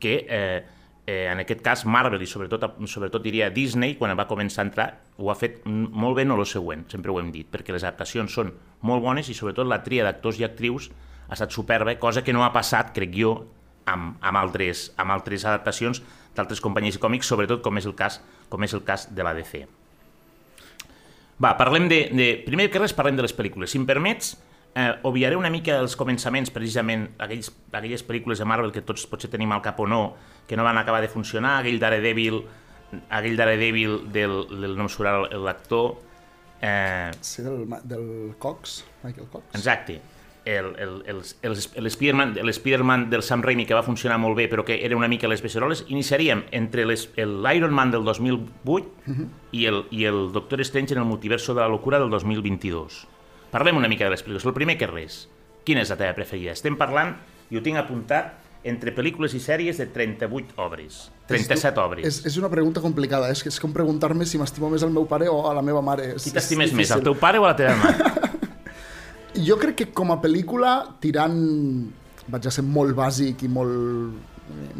que 0.00 0.14
eh, 0.24 0.62
eh, 1.06 1.28
en 1.28 1.42
aquest 1.42 1.60
cas 1.62 1.84
Marvel 1.84 2.22
i 2.24 2.28
sobretot, 2.28 2.78
sobretot 2.88 3.22
diria 3.22 3.50
Disney, 3.52 3.98
quan 4.00 4.16
va 4.16 4.24
començar 4.30 4.62
a 4.64 4.68
entrar, 4.70 4.86
ho 5.20 5.28
ha 5.28 5.36
fet 5.36 5.60
molt 5.68 6.16
bé, 6.16 6.24
no 6.24 6.38
el 6.40 6.48
següent, 6.48 6.86
sempre 6.88 7.12
ho 7.12 7.20
hem 7.20 7.28
dit, 7.34 7.50
perquè 7.52 7.76
les 7.76 7.84
adaptacions 7.84 8.32
són 8.32 8.54
molt 8.80 9.04
bones 9.04 9.28
i 9.28 9.36
sobretot 9.36 9.68
la 9.68 9.82
tria 9.84 10.08
d'actors 10.08 10.40
i 10.40 10.48
actrius 10.48 10.88
ha 11.28 11.36
estat 11.36 11.52
superba, 11.52 11.98
cosa 12.00 12.24
que 12.24 12.32
no 12.32 12.44
ha 12.44 12.52
passat, 12.56 12.94
crec 12.96 13.12
jo, 13.16 13.36
amb, 13.84 14.16
amb, 14.24 14.40
altres, 14.40 14.90
amb 14.96 15.12
altres 15.12 15.44
adaptacions 15.44 16.00
d'altres 16.34 16.64
companyies 16.64 16.96
i 16.96 17.02
còmics, 17.02 17.28
sobretot 17.28 17.62
com 17.62 17.76
és 17.76 17.86
el 17.86 17.94
cas, 17.96 18.22
com 18.48 18.64
és 18.64 18.72
el 18.72 18.84
cas 18.88 19.10
de 19.12 19.24
la 19.26 19.36
DC. 19.36 19.66
Va, 21.44 21.54
parlem 21.58 21.88
de, 21.90 22.00
de... 22.14 22.26
Primer 22.46 22.70
que 22.70 22.80
res 22.80 22.94
parlem 22.96 23.18
de 23.18 23.24
les 23.26 23.34
pel·lícules. 23.34 23.72
Si 23.72 23.78
em 23.80 23.86
permets, 23.86 24.36
eh, 24.74 24.94
obviaré 25.02 25.36
una 25.36 25.50
mica 25.50 25.78
els 25.80 25.94
començaments, 25.96 26.50
precisament, 26.54 27.06
aquells, 27.22 27.50
aquelles 27.72 28.04
pel·lícules 28.06 28.40
de 28.42 28.46
Marvel 28.48 28.72
que 28.74 28.82
tots 28.86 29.06
potser 29.10 29.30
tenim 29.32 29.52
al 29.54 29.62
cap 29.62 29.78
o 29.80 29.86
no, 29.86 30.02
que 30.48 30.58
no 30.58 30.66
van 30.66 30.78
acabar 30.78 31.00
de 31.04 31.10
funcionar, 31.12 31.60
aquell 31.60 31.78
Daredevil, 31.80 32.42
aquell 33.08 33.38
Daredevil 33.38 34.00
del, 34.12 34.40
del 34.50 34.74
no 34.76 34.88
em 34.88 35.44
l'actor... 35.44 35.94
Eh... 36.60 37.12
Sí, 37.20 37.42
del, 37.42 37.68
del 37.84 38.34
Cox, 38.38 38.82
Michael 39.04 39.28
Cox. 39.30 39.54
Exacte. 39.54 40.00
El, 40.44 40.74
el, 40.76 41.02
el, 41.08 41.22
el, 41.40 41.86
Spider-Man 41.86 42.34
Spider 42.50 42.82
del 43.08 43.22
Sam 43.22 43.40
Raimi, 43.42 43.64
que 43.64 43.72
va 43.72 43.82
funcionar 43.82 44.18
molt 44.20 44.36
bé, 44.36 44.44
però 44.52 44.60
que 44.64 44.76
era 44.84 44.96
una 44.96 45.08
mica 45.08 45.28
les 45.30 45.40
beceroles, 45.40 45.86
iniciaríem 45.88 46.42
entre 46.52 46.84
l'Iron 46.84 47.72
Man 47.72 47.94
del 47.94 48.04
2008 48.04 48.44
uh 48.66 49.14
-huh. 49.14 49.28
i, 49.52 49.64
el, 49.64 49.86
i 49.90 50.04
el 50.04 50.32
Doctor 50.32 50.60
Strange 50.60 50.92
en 50.92 51.00
el 51.00 51.06
multiverso 51.06 51.54
de 51.54 51.62
la 51.62 51.68
locura 51.68 51.98
del 51.98 52.10
2022 52.10 53.06
Parlem 53.54 53.76
una 53.78 53.86
mica 53.86 54.08
de 54.08 54.10
les 54.10 54.24
pel·lícules. 54.24 54.48
El 54.50 54.56
primer 54.56 54.74
que 54.80 54.88
res, 54.90 55.28
quina 55.62 55.84
és 55.84 55.90
la 55.92 55.96
teva 56.00 56.16
preferida? 56.16 56.56
Estem 56.56 56.74
parlant, 56.74 57.12
i 57.54 57.58
ho 57.58 57.62
tinc 57.62 57.78
apuntat, 57.78 58.32
entre 58.66 58.90
pel·lícules 58.96 59.36
i 59.36 59.40
sèries 59.44 59.78
de 59.78 59.86
38 59.94 60.56
obres. 60.64 61.04
37 61.28 61.82
obres. 61.84 62.08
És, 62.08 62.18
és 62.32 62.38
una 62.40 62.50
pregunta 62.50 62.82
complicada, 62.82 63.28
és, 63.30 63.44
és 63.46 63.60
com 63.62 63.70
preguntar-me 63.76 64.26
si 64.26 64.40
m'estimo 64.40 64.72
més 64.72 64.82
el 64.82 64.90
meu 64.90 65.06
pare 65.06 65.28
o 65.30 65.44
a 65.46 65.54
la 65.54 65.62
meva 65.62 65.84
mare. 65.86 66.16
És, 66.16 66.26
Qui 66.26 66.34
t'estimes 66.34 66.74
més, 66.74 66.90
el 66.96 67.04
teu 67.06 67.14
pare 67.20 67.38
o 67.38 67.46
la 67.46 67.54
teva 67.54 67.76
mare? 67.78 68.10
jo 69.48 69.60
crec 69.62 69.78
que 69.84 69.88
com 69.94 70.10
a 70.10 70.18
pel·lícula, 70.24 70.74
tirant... 71.04 71.38
Vaig 72.24 72.46
a 72.48 72.50
ser 72.56 72.62
molt 72.64 72.96
bàsic 72.96 73.42
i 73.44 73.50
molt, 73.52 74.14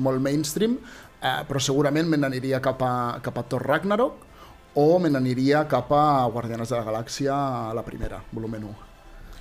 molt 0.00 0.22
mainstream, 0.24 0.78
eh, 1.20 1.40
però 1.44 1.60
segurament 1.60 2.08
me 2.08 2.16
n'aniria 2.16 2.56
cap, 2.64 2.80
a, 2.80 2.94
cap 3.22 3.36
a 3.36 3.42
Thor 3.44 3.66
Ragnarok, 3.68 4.22
o 4.74 4.98
me 4.98 5.10
n'aniria 5.10 5.64
cap 5.70 5.92
a 5.94 6.26
Guardianes 6.32 6.70
de 6.70 6.76
la 6.76 6.84
Galàxia 6.84 7.36
la 7.74 7.84
primera, 7.86 8.20
volum 8.32 8.56
1. 8.58 8.74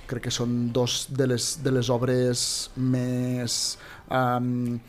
Crec 0.06 0.28
que 0.28 0.32
són 0.34 0.72
dos 0.72 1.06
de 1.10 1.28
les, 1.32 1.54
de 1.64 1.72
les 1.74 1.90
obres 1.90 2.48
més... 2.76 3.78
Um, 4.10 4.80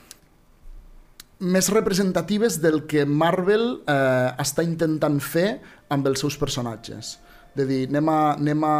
més 1.46 1.68
representatives 1.68 2.62
del 2.64 2.86
que 2.88 3.04
Marvel 3.06 3.82
eh, 3.92 4.30
està 4.40 4.64
intentant 4.64 5.18
fer 5.20 5.60
amb 5.92 6.08
els 6.08 6.22
seus 6.24 6.38
personatges. 6.40 7.18
De 7.56 7.66
dir, 7.68 7.82
anem 7.90 8.10
a, 8.12 8.20
anem 8.36 8.64
a 8.68 8.78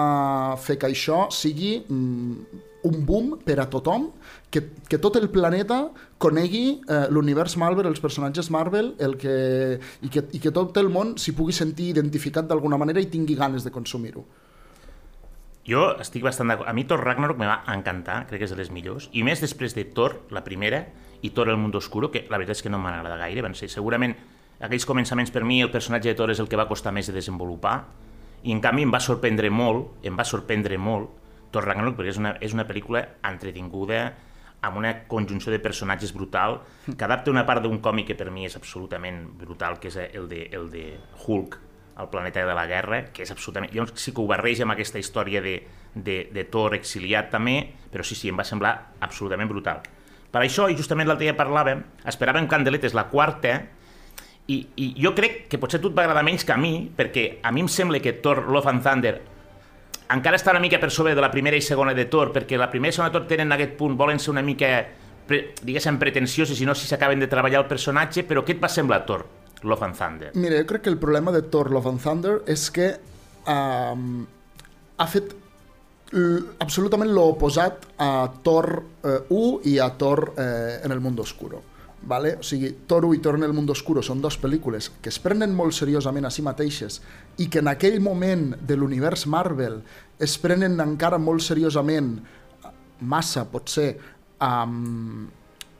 fer 0.64 0.78
que 0.80 0.88
això 0.88 1.26
sigui 1.36 1.78
mm, 1.84 2.62
un 2.86 3.02
boom 3.06 3.36
per 3.44 3.58
a 3.60 3.68
tothom, 3.72 4.10
que, 4.54 4.62
que 4.88 5.00
tot 5.02 5.18
el 5.20 5.28
planeta 5.34 5.88
conegui 6.22 6.80
eh, 6.86 7.06
l'univers 7.12 7.58
Marvel, 7.62 7.90
els 7.90 8.02
personatges 8.04 8.52
Marvel, 8.54 8.94
el 9.02 9.18
que, 9.22 9.36
i, 10.06 10.12
que, 10.14 10.26
i 10.38 10.42
que 10.44 10.54
tot 10.56 10.78
el 10.82 10.92
món 10.94 11.16
s'hi 11.22 11.34
pugui 11.38 11.56
sentir 11.56 11.92
identificat 11.96 12.48
d'alguna 12.50 12.80
manera 12.82 13.02
i 13.02 13.10
tingui 13.12 13.38
ganes 13.38 13.66
de 13.66 13.74
consumir-ho. 13.74 14.26
Jo 15.66 15.88
estic 15.98 16.22
bastant 16.22 16.52
d'acord. 16.52 16.70
A 16.70 16.76
mi 16.78 16.86
Thor 16.86 17.02
Ragnarok 17.02 17.42
me 17.42 17.50
va 17.50 17.64
encantar, 17.74 18.22
crec 18.30 18.44
que 18.44 18.50
és 18.50 18.54
de 18.54 18.60
les 18.60 18.70
millors, 18.70 19.10
i 19.18 19.26
més 19.26 19.42
després 19.42 19.74
de 19.74 19.88
Thor, 19.98 20.20
la 20.30 20.46
primera, 20.46 20.86
i 21.26 21.34
Thor 21.34 21.50
el 21.50 21.58
Mundo 21.58 21.82
Oscuro, 21.82 22.12
que 22.14 22.28
la 22.30 22.38
veritat 22.38 22.60
és 22.60 22.66
que 22.68 22.70
no 22.70 22.78
m'ha 22.78 23.00
agradat 23.00 23.24
gaire, 23.26 23.42
van 23.42 23.58
ser 23.58 23.72
segurament 23.74 24.14
aquells 24.62 24.86
començaments 24.88 25.34
per 25.34 25.44
mi 25.44 25.60
el 25.66 25.74
personatge 25.74 26.14
de 26.14 26.16
Thor 26.16 26.32
és 26.32 26.40
el 26.40 26.48
que 26.48 26.60
va 26.60 26.70
costar 26.70 26.94
més 26.96 27.10
de 27.10 27.18
desenvolupar, 27.18 27.80
I 28.46 28.54
en 28.54 28.60
canvi 28.62 28.84
em 28.86 28.92
va 28.94 29.00
sorprendre 29.02 29.50
molt, 29.50 30.06
em 30.06 30.14
va 30.14 30.24
sorprendre 30.24 30.78
molt 30.78 31.25
Thor 31.56 31.66
Ragnarok 31.70 31.96
perquè 31.98 32.12
és 32.12 32.20
una, 32.20 32.36
és 32.44 32.56
una 32.56 32.68
pel·lícula 32.68 33.06
entretinguda, 33.24 34.02
amb 34.66 34.80
una 34.82 34.92
conjunció 35.08 35.54
de 35.54 35.62
personatges 35.64 36.12
brutal, 36.14 36.60
que 36.86 37.06
adapta 37.06 37.32
una 37.32 37.46
part 37.48 37.64
d'un 37.64 37.80
còmic 37.84 38.12
que 38.12 38.18
per 38.20 38.32
mi 38.34 38.48
és 38.48 38.58
absolutament 38.58 39.24
brutal, 39.40 39.80
que 39.80 39.92
és 39.92 40.00
el 40.06 40.28
de, 40.28 40.46
el 40.58 40.70
de 40.74 40.86
Hulk, 41.26 41.60
el 42.02 42.10
planeta 42.12 42.44
de 42.46 42.56
la 42.58 42.66
guerra, 42.68 43.06
que 43.14 43.24
és 43.24 43.32
absolutament... 43.32 43.72
Llavors 43.74 43.96
sí 44.02 44.12
que 44.12 44.24
ho 44.24 44.28
barreja 44.28 44.66
amb 44.66 44.76
aquesta 44.76 45.00
història 45.00 45.42
de, 45.46 45.56
de, 45.94 46.18
de 46.34 46.44
Thor 46.52 46.76
exiliat 46.76 47.30
també, 47.32 47.60
però 47.92 48.04
sí, 48.04 48.18
sí, 48.20 48.32
em 48.34 48.42
va 48.42 48.48
semblar 48.48 48.74
absolutament 49.06 49.52
brutal. 49.52 49.86
Per 50.34 50.42
això, 50.44 50.68
i 50.68 50.76
justament 50.76 51.08
l'altre 51.08 51.30
dia 51.30 51.38
parlàvem, 51.38 51.86
esperàvem 52.12 52.50
Candeletes 52.52 52.98
la 52.98 53.06
quarta, 53.14 53.62
i, 54.52 54.58
i 54.78 54.90
jo 55.02 55.14
crec 55.18 55.46
que 55.50 55.58
potser 55.62 55.80
a 55.80 55.86
tu 55.86 55.90
et 55.90 55.96
va 55.98 56.04
agradar 56.04 56.26
menys 56.26 56.44
que 56.46 56.54
a 56.54 56.60
mi, 56.60 56.90
perquè 56.98 57.40
a 57.42 57.54
mi 57.56 57.64
em 57.64 57.72
sembla 57.72 58.02
que 58.04 58.18
Thor 58.22 58.44
Love 58.50 58.74
and 58.74 58.84
Thunder 58.84 59.16
encara 60.14 60.38
està 60.38 60.54
una 60.54 60.62
mica 60.64 60.80
per 60.82 60.92
sobre 60.94 61.16
de 61.16 61.24
la 61.24 61.32
primera 61.34 61.58
i 61.58 61.64
segona 61.66 61.96
de 61.98 62.06
Thor, 62.12 62.34
perquè 62.36 62.60
la 62.60 62.70
primera 62.70 62.94
i 62.94 62.98
segona 62.98 63.10
de 63.10 63.18
Thor 63.18 63.28
tenen 63.30 63.56
aquest 63.56 63.74
punt, 63.80 63.96
volen 63.98 64.22
ser 64.22 64.34
una 64.34 64.44
mica, 64.46 64.70
pre, 65.28 65.42
diguéssim, 65.62 65.98
pretensiosos, 66.02 66.62
i 66.62 66.68
no 66.68 66.76
si 66.78 66.90
s'acaben 66.90 67.24
de 67.24 67.32
treballar 67.32 67.64
el 67.64 67.70
personatge, 67.72 68.26
però 68.28 68.46
què 68.46 68.58
et 68.58 68.62
va 68.62 68.70
semblar 68.72 69.04
Thor, 69.08 69.26
Love 69.64 69.90
and 69.90 69.98
Thunder? 69.98 70.36
Mira, 70.36 70.60
jo 70.62 70.70
crec 70.70 70.86
que 70.86 70.94
el 70.94 71.00
problema 71.02 71.34
de 71.34 71.42
Thor 71.50 71.72
Love 71.74 71.96
and 71.96 72.04
Thunder 72.04 72.38
és 72.52 72.70
que 72.72 72.92
um, 73.50 74.22
ha 74.98 75.10
fet 75.10 75.34
absolutament 76.62 77.12
l'oposat 77.12 77.88
a 78.00 78.10
Thor 78.44 78.68
eh, 79.04 79.22
1 79.34 79.72
i 79.72 79.80
a 79.82 79.90
Thor 79.98 80.34
eh, 80.38 80.82
en 80.84 80.92
el 80.92 81.00
Mundo 81.00 81.24
Oscuro. 81.24 81.64
Vale? 82.06 82.36
O 82.38 82.44
sigui, 82.44 82.70
Thor 82.86 83.06
1 83.06 83.16
i 83.18 83.20
Thor 83.20 83.36
en 83.40 83.44
el 83.44 83.54
Mundo 83.54 83.74
Oscuro 83.74 84.04
són 84.06 84.22
dues 84.22 84.38
pel·lícules 84.38 84.92
que 85.02 85.10
es 85.10 85.18
prenen 85.20 85.56
molt 85.58 85.74
seriosament 85.74 86.28
a 86.28 86.32
si 86.32 86.46
mateixes 86.46 87.02
i 87.42 87.50
que 87.52 87.60
en 87.60 87.70
aquell 87.72 88.00
moment 88.04 88.54
de 88.64 88.78
l'univers 88.80 89.26
Marvel 89.28 89.82
es 90.24 90.38
prenen 90.40 90.80
encara 90.80 91.20
molt 91.20 91.44
seriosament 91.44 92.14
massa, 93.04 93.44
potser, 93.52 93.90
amb, 94.40 95.28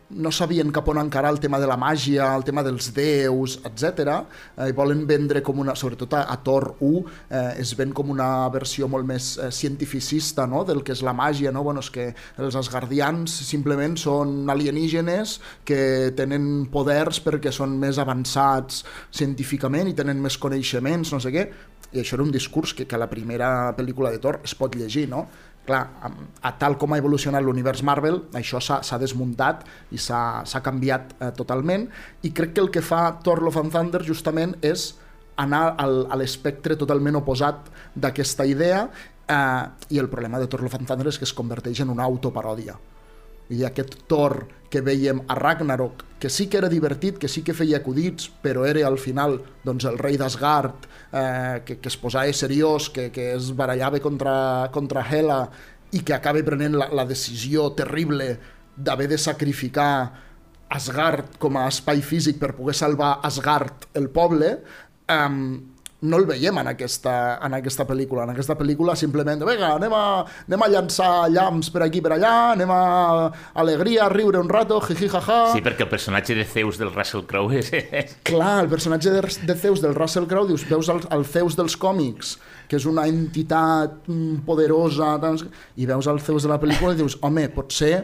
no 0.10 0.32
sabien 0.32 0.72
cap 0.72 0.88
on 0.92 1.00
encarar 1.02 1.32
el 1.34 1.40
tema 1.40 1.60
de 1.60 1.68
la 1.68 1.78
màgia, 1.78 2.28
el 2.38 2.44
tema 2.46 2.62
dels 2.64 2.92
déus, 2.94 3.58
etc. 3.66 4.12
Eh, 4.58 4.70
i 4.70 4.76
volen 4.78 5.06
vendre 5.10 5.42
com 5.46 5.60
una, 5.64 5.76
sobretot 5.76 6.14
a, 6.14 6.26
a 6.30 6.38
Thor 6.46 6.76
1, 6.80 7.02
eh, 7.30 7.44
es 7.64 7.74
ven 7.78 7.94
com 7.96 8.12
una 8.14 8.48
versió 8.54 8.88
molt 8.92 9.08
més 9.10 9.34
eh, 9.38 9.50
cientificista 9.52 10.46
no? 10.48 10.64
del 10.68 10.84
que 10.86 10.94
és 10.94 11.02
la 11.06 11.16
màgia, 11.18 11.52
no? 11.52 11.64
bueno, 11.66 11.82
és 11.82 11.90
que 11.90 12.12
els 12.38 12.58
asgardians 12.60 13.34
simplement 13.50 13.98
són 13.98 14.50
alienígenes 14.52 15.40
que 15.66 16.12
tenen 16.18 16.68
poders 16.72 17.22
perquè 17.26 17.54
són 17.56 17.78
més 17.82 17.98
avançats 18.02 18.84
científicament 19.12 19.90
i 19.90 19.98
tenen 19.98 20.22
més 20.22 20.38
coneixements, 20.38 21.16
no 21.16 21.22
sé 21.24 21.34
què, 21.34 21.50
i 21.96 22.02
això 22.02 22.18
era 22.18 22.26
un 22.26 22.32
discurs 22.34 22.74
que, 22.76 22.86
que 22.86 22.98
a 22.98 23.02
la 23.02 23.10
primera 23.10 23.74
pel·lícula 23.78 24.12
de 24.12 24.20
Thor 24.22 24.42
es 24.44 24.56
pot 24.58 24.76
llegir, 24.76 25.08
no? 25.10 25.26
Clar, 25.66 25.82
a 26.42 26.52
tal 26.60 26.78
com 26.82 26.94
ha 26.94 27.00
evolucionat 27.02 27.44
l'univers 27.44 27.84
Marvel, 27.86 28.22
això 28.38 28.62
s'ha 28.62 29.00
desmuntat 29.02 29.66
i 29.92 30.00
s'ha 30.02 30.62
canviat 30.64 31.16
eh, 31.20 31.32
totalment, 31.38 31.88
i 32.24 32.32
crec 32.36 32.56
que 32.56 32.64
el 32.64 32.72
que 32.74 32.86
fa 32.86 33.18
Thor 33.26 33.44
Love 33.44 33.66
and 33.66 33.76
Thunder 33.76 34.04
justament 34.06 34.56
és 34.66 34.94
anar 35.42 35.76
al, 35.82 36.06
a 36.10 36.18
l'espectre 36.20 36.78
totalment 36.80 37.20
oposat 37.20 37.70
d'aquesta 37.96 38.46
idea 38.48 38.86
eh, 39.28 39.64
i 39.90 40.00
el 40.00 40.10
problema 40.10 40.40
de 40.40 40.48
Thor 40.48 40.64
Love 40.64 40.80
and 40.80 40.90
Thunder 40.90 41.12
és 41.12 41.20
que 41.20 41.28
es 41.28 41.36
converteix 41.36 41.84
en 41.84 41.92
una 41.94 42.06
autoparòdia. 42.08 42.78
I 43.50 43.66
aquest 43.68 43.98
Thor 44.10 44.46
que 44.70 44.82
veiem 44.82 45.22
a 45.28 45.36
Ragnarok, 45.38 46.04
que 46.20 46.30
sí 46.30 46.48
que 46.48 46.58
era 46.58 46.70
divertit, 46.70 47.20
que 47.22 47.30
sí 47.30 47.44
que 47.46 47.54
feia 47.54 47.78
acudits, 47.78 48.28
però 48.42 48.66
era 48.66 48.86
al 48.88 48.98
final 48.98 49.38
doncs, 49.64 49.86
el 49.86 50.00
rei 50.02 50.18
d'Asgard, 50.18 50.88
eh, 51.12 51.62
que, 51.66 51.78
que 51.80 51.92
es 51.92 51.98
posava 52.02 52.34
seriós, 52.34 52.90
que, 52.90 53.12
que 53.14 53.30
es 53.36 53.52
barallava 53.56 54.02
contra, 54.04 54.36
contra 54.74 55.06
Hela 55.06 55.44
i 55.94 56.02
que 56.04 56.16
acaba 56.16 56.42
prenent 56.44 56.76
la, 56.80 56.90
la 56.92 57.06
decisió 57.06 57.70
terrible 57.78 58.34
d'haver 58.76 59.08
de 59.14 59.20
sacrificar 59.22 59.92
Asgard 60.76 61.38
com 61.40 61.56
a 61.62 61.68
espai 61.70 62.02
físic 62.02 62.42
per 62.42 62.56
poder 62.58 62.76
salvar 62.76 63.20
Asgard, 63.24 63.88
el 63.94 64.10
poble, 64.10 64.58
eh, 65.08 65.30
no 66.06 66.20
el 66.22 66.28
veiem 66.30 66.58
en 66.62 66.70
aquesta, 66.72 67.16
en 67.44 67.56
aquesta 67.58 67.86
pel·lícula. 67.88 68.26
En 68.26 68.34
aquesta 68.34 68.56
pel·lícula 68.58 68.96
simplement, 69.00 69.42
vinga, 69.48 69.74
anem 69.76 69.94
a, 69.96 70.06
anem 70.46 70.66
a 70.66 70.70
llançar 70.72 71.12
llamps 71.34 71.72
per 71.74 71.84
aquí 71.86 72.02
per 72.06 72.14
allà, 72.16 72.34
anem 72.54 72.72
a 72.72 72.82
alegria, 73.62 74.06
a 74.06 74.12
riure 74.14 74.42
un 74.42 74.52
rato, 74.52 74.80
jiji, 74.88 75.10
jaja... 75.12 75.40
Sí, 75.54 75.64
perquè 75.66 75.88
el 75.88 75.92
personatge 75.92 76.38
de 76.38 76.46
Zeus 76.50 76.80
del 76.82 76.94
Russell 76.94 77.26
Crowe 77.30 77.62
és... 77.62 77.72
Clar, 78.28 78.58
el 78.66 78.72
personatge 78.72 79.14
de, 79.14 79.24
de 79.50 79.58
Zeus 79.60 79.84
del 79.84 79.96
Russell 79.98 80.30
Crowe, 80.30 80.50
dius, 80.52 80.68
veus 80.70 80.92
el, 80.94 81.02
el 81.16 81.26
Zeus 81.30 81.58
dels 81.58 81.78
còmics, 81.82 82.36
que 82.70 82.80
és 82.80 82.86
una 82.90 83.08
entitat 83.10 84.06
mm, 84.10 84.44
poderosa, 84.48 85.16
i 85.76 85.90
veus 85.90 86.12
el 86.12 86.22
Zeus 86.24 86.46
de 86.46 86.54
la 86.54 86.62
pel·lícula 86.62 86.96
i 86.96 87.02
dius, 87.02 87.18
home, 87.26 87.48
potser 87.56 87.96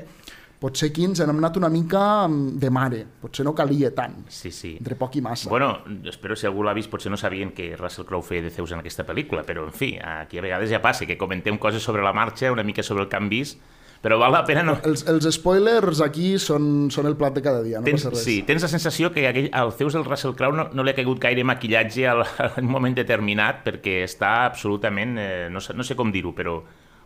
potser 0.62 0.92
aquí 0.92 1.08
ens 1.10 1.20
hem 1.24 1.34
anat 1.34 1.58
una 1.58 1.70
mica 1.74 2.28
mm, 2.28 2.60
de 2.62 2.70
mare, 2.70 3.02
potser 3.24 3.46
no 3.48 3.56
calia 3.58 3.90
tant, 3.98 4.20
sí, 4.30 4.52
sí. 4.54 4.76
entre 4.78 4.96
poc 5.00 5.18
i 5.18 5.26
massa. 5.26 5.50
Bueno, 5.50 5.74
espero 6.10 6.38
si 6.38 6.46
algú 6.50 6.64
l'ha 6.64 6.76
vist, 6.78 6.92
potser 6.92 7.10
no 7.10 7.18
sabien 7.18 7.56
que 7.58 7.72
Russell 7.80 8.06
Crowe 8.06 8.26
feia 8.28 8.46
de 8.46 8.54
Zeus 8.54 8.74
en 8.76 8.84
aquesta 8.84 9.06
pel·lícula, 9.08 9.42
però 9.48 9.66
en 9.66 9.74
fi, 9.74 9.96
aquí 9.98 10.38
a 10.38 10.46
vegades 10.46 10.70
ja 10.70 10.82
passa 10.84 11.10
que 11.10 11.18
comentem 11.18 11.58
coses 11.58 11.82
sobre 11.82 12.06
la 12.06 12.14
marxa, 12.14 12.52
una 12.54 12.66
mica 12.68 12.86
sobre 12.86 13.08
el 13.08 13.10
que 13.10 13.18
han 13.18 13.30
vist, 13.32 13.62
però 14.02 14.18
val 14.18 14.34
la 14.34 14.42
pena 14.46 14.64
no... 14.66 14.76
Els, 14.86 15.04
els 15.10 15.28
spoilers 15.34 16.02
aquí 16.02 16.36
són, 16.42 16.90
són 16.94 17.10
el 17.10 17.18
plat 17.18 17.36
de 17.38 17.44
cada 17.46 17.62
dia, 17.66 17.82
no 17.82 17.86
tens, 17.90 18.02
passa 18.02 18.14
res. 18.14 18.24
Sí, 18.26 18.40
tens 18.46 18.66
la 18.66 18.70
sensació 18.70 19.12
que 19.14 19.28
aquell, 19.30 19.50
al 19.54 19.74
Zeus 19.78 19.98
del 19.98 20.06
Russell 20.06 20.34
Crowe 20.38 20.58
no, 20.58 20.68
no 20.74 20.86
li 20.86 20.94
ha 20.94 20.98
caigut 20.98 21.22
gaire 21.22 21.46
maquillatge 21.46 22.06
al, 22.10 22.22
un 22.62 22.70
moment 22.70 22.98
determinat 22.98 23.62
perquè 23.66 24.02
està 24.06 24.44
absolutament, 24.46 25.18
eh, 25.22 25.50
no, 25.54 25.62
sé, 25.62 25.78
no 25.78 25.86
sé 25.86 25.98
com 25.98 26.14
dir-ho, 26.14 26.34
però 26.38 26.60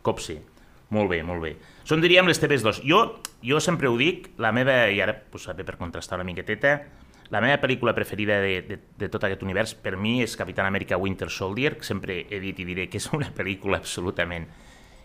copsi. 0.05 0.37
Molt 0.93 1.09
bé, 1.09 1.23
molt 1.25 1.41
bé. 1.41 1.55
Són, 1.87 2.03
diríem, 2.03 2.27
les 2.29 2.39
teves 2.41 2.61
dos. 2.65 2.81
Jo, 2.85 3.21
jo 3.45 3.61
sempre 3.63 3.89
ho 3.89 3.97
dic, 3.97 4.29
la 4.41 4.51
meva, 4.53 4.85
i 4.93 5.01
ara 5.01 5.15
pues, 5.31 5.47
per 5.47 5.77
contrastar 5.79 6.19
una 6.19 6.27
miqueteta, 6.27 6.75
la 7.33 7.41
meva 7.41 7.57
pel·lícula 7.57 7.95
preferida 7.97 8.37
de, 8.41 8.59
de, 8.67 8.77
de 8.99 9.09
tot 9.09 9.23
aquest 9.25 9.41
univers 9.41 9.73
per 9.81 9.95
mi 9.97 10.19
és 10.21 10.35
Capitán 10.37 10.69
Amèrica 10.69 10.99
Winter 11.01 11.31
Soldier, 11.33 11.73
que 11.79 11.87
sempre 11.87 12.19
he 12.29 12.39
dit 12.43 12.59
i 12.61 12.67
diré 12.67 12.85
que 12.89 13.01
és 13.01 13.09
una 13.17 13.31
pel·lícula 13.33 13.81
absolutament 13.81 14.45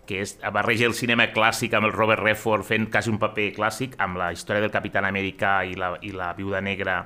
que 0.05 0.19
és, 0.21 0.35
barreja 0.53 0.87
el 0.89 0.95
cinema 0.97 1.27
clàssic 1.31 1.73
amb 1.77 1.87
el 1.87 1.95
Robert 1.95 2.21
Redford 2.21 2.65
fent 2.67 2.89
quasi 2.91 3.11
un 3.13 3.19
paper 3.21 3.51
clàssic, 3.55 3.95
amb 4.01 4.19
la 4.19 4.31
història 4.33 4.63
del 4.63 4.73
Capitán 4.73 5.07
Amèrica 5.07 5.61
i 5.65 5.77
la, 5.77 5.95
i 6.01 6.13
la 6.13 6.31
viuda 6.37 6.61
negra 6.61 7.01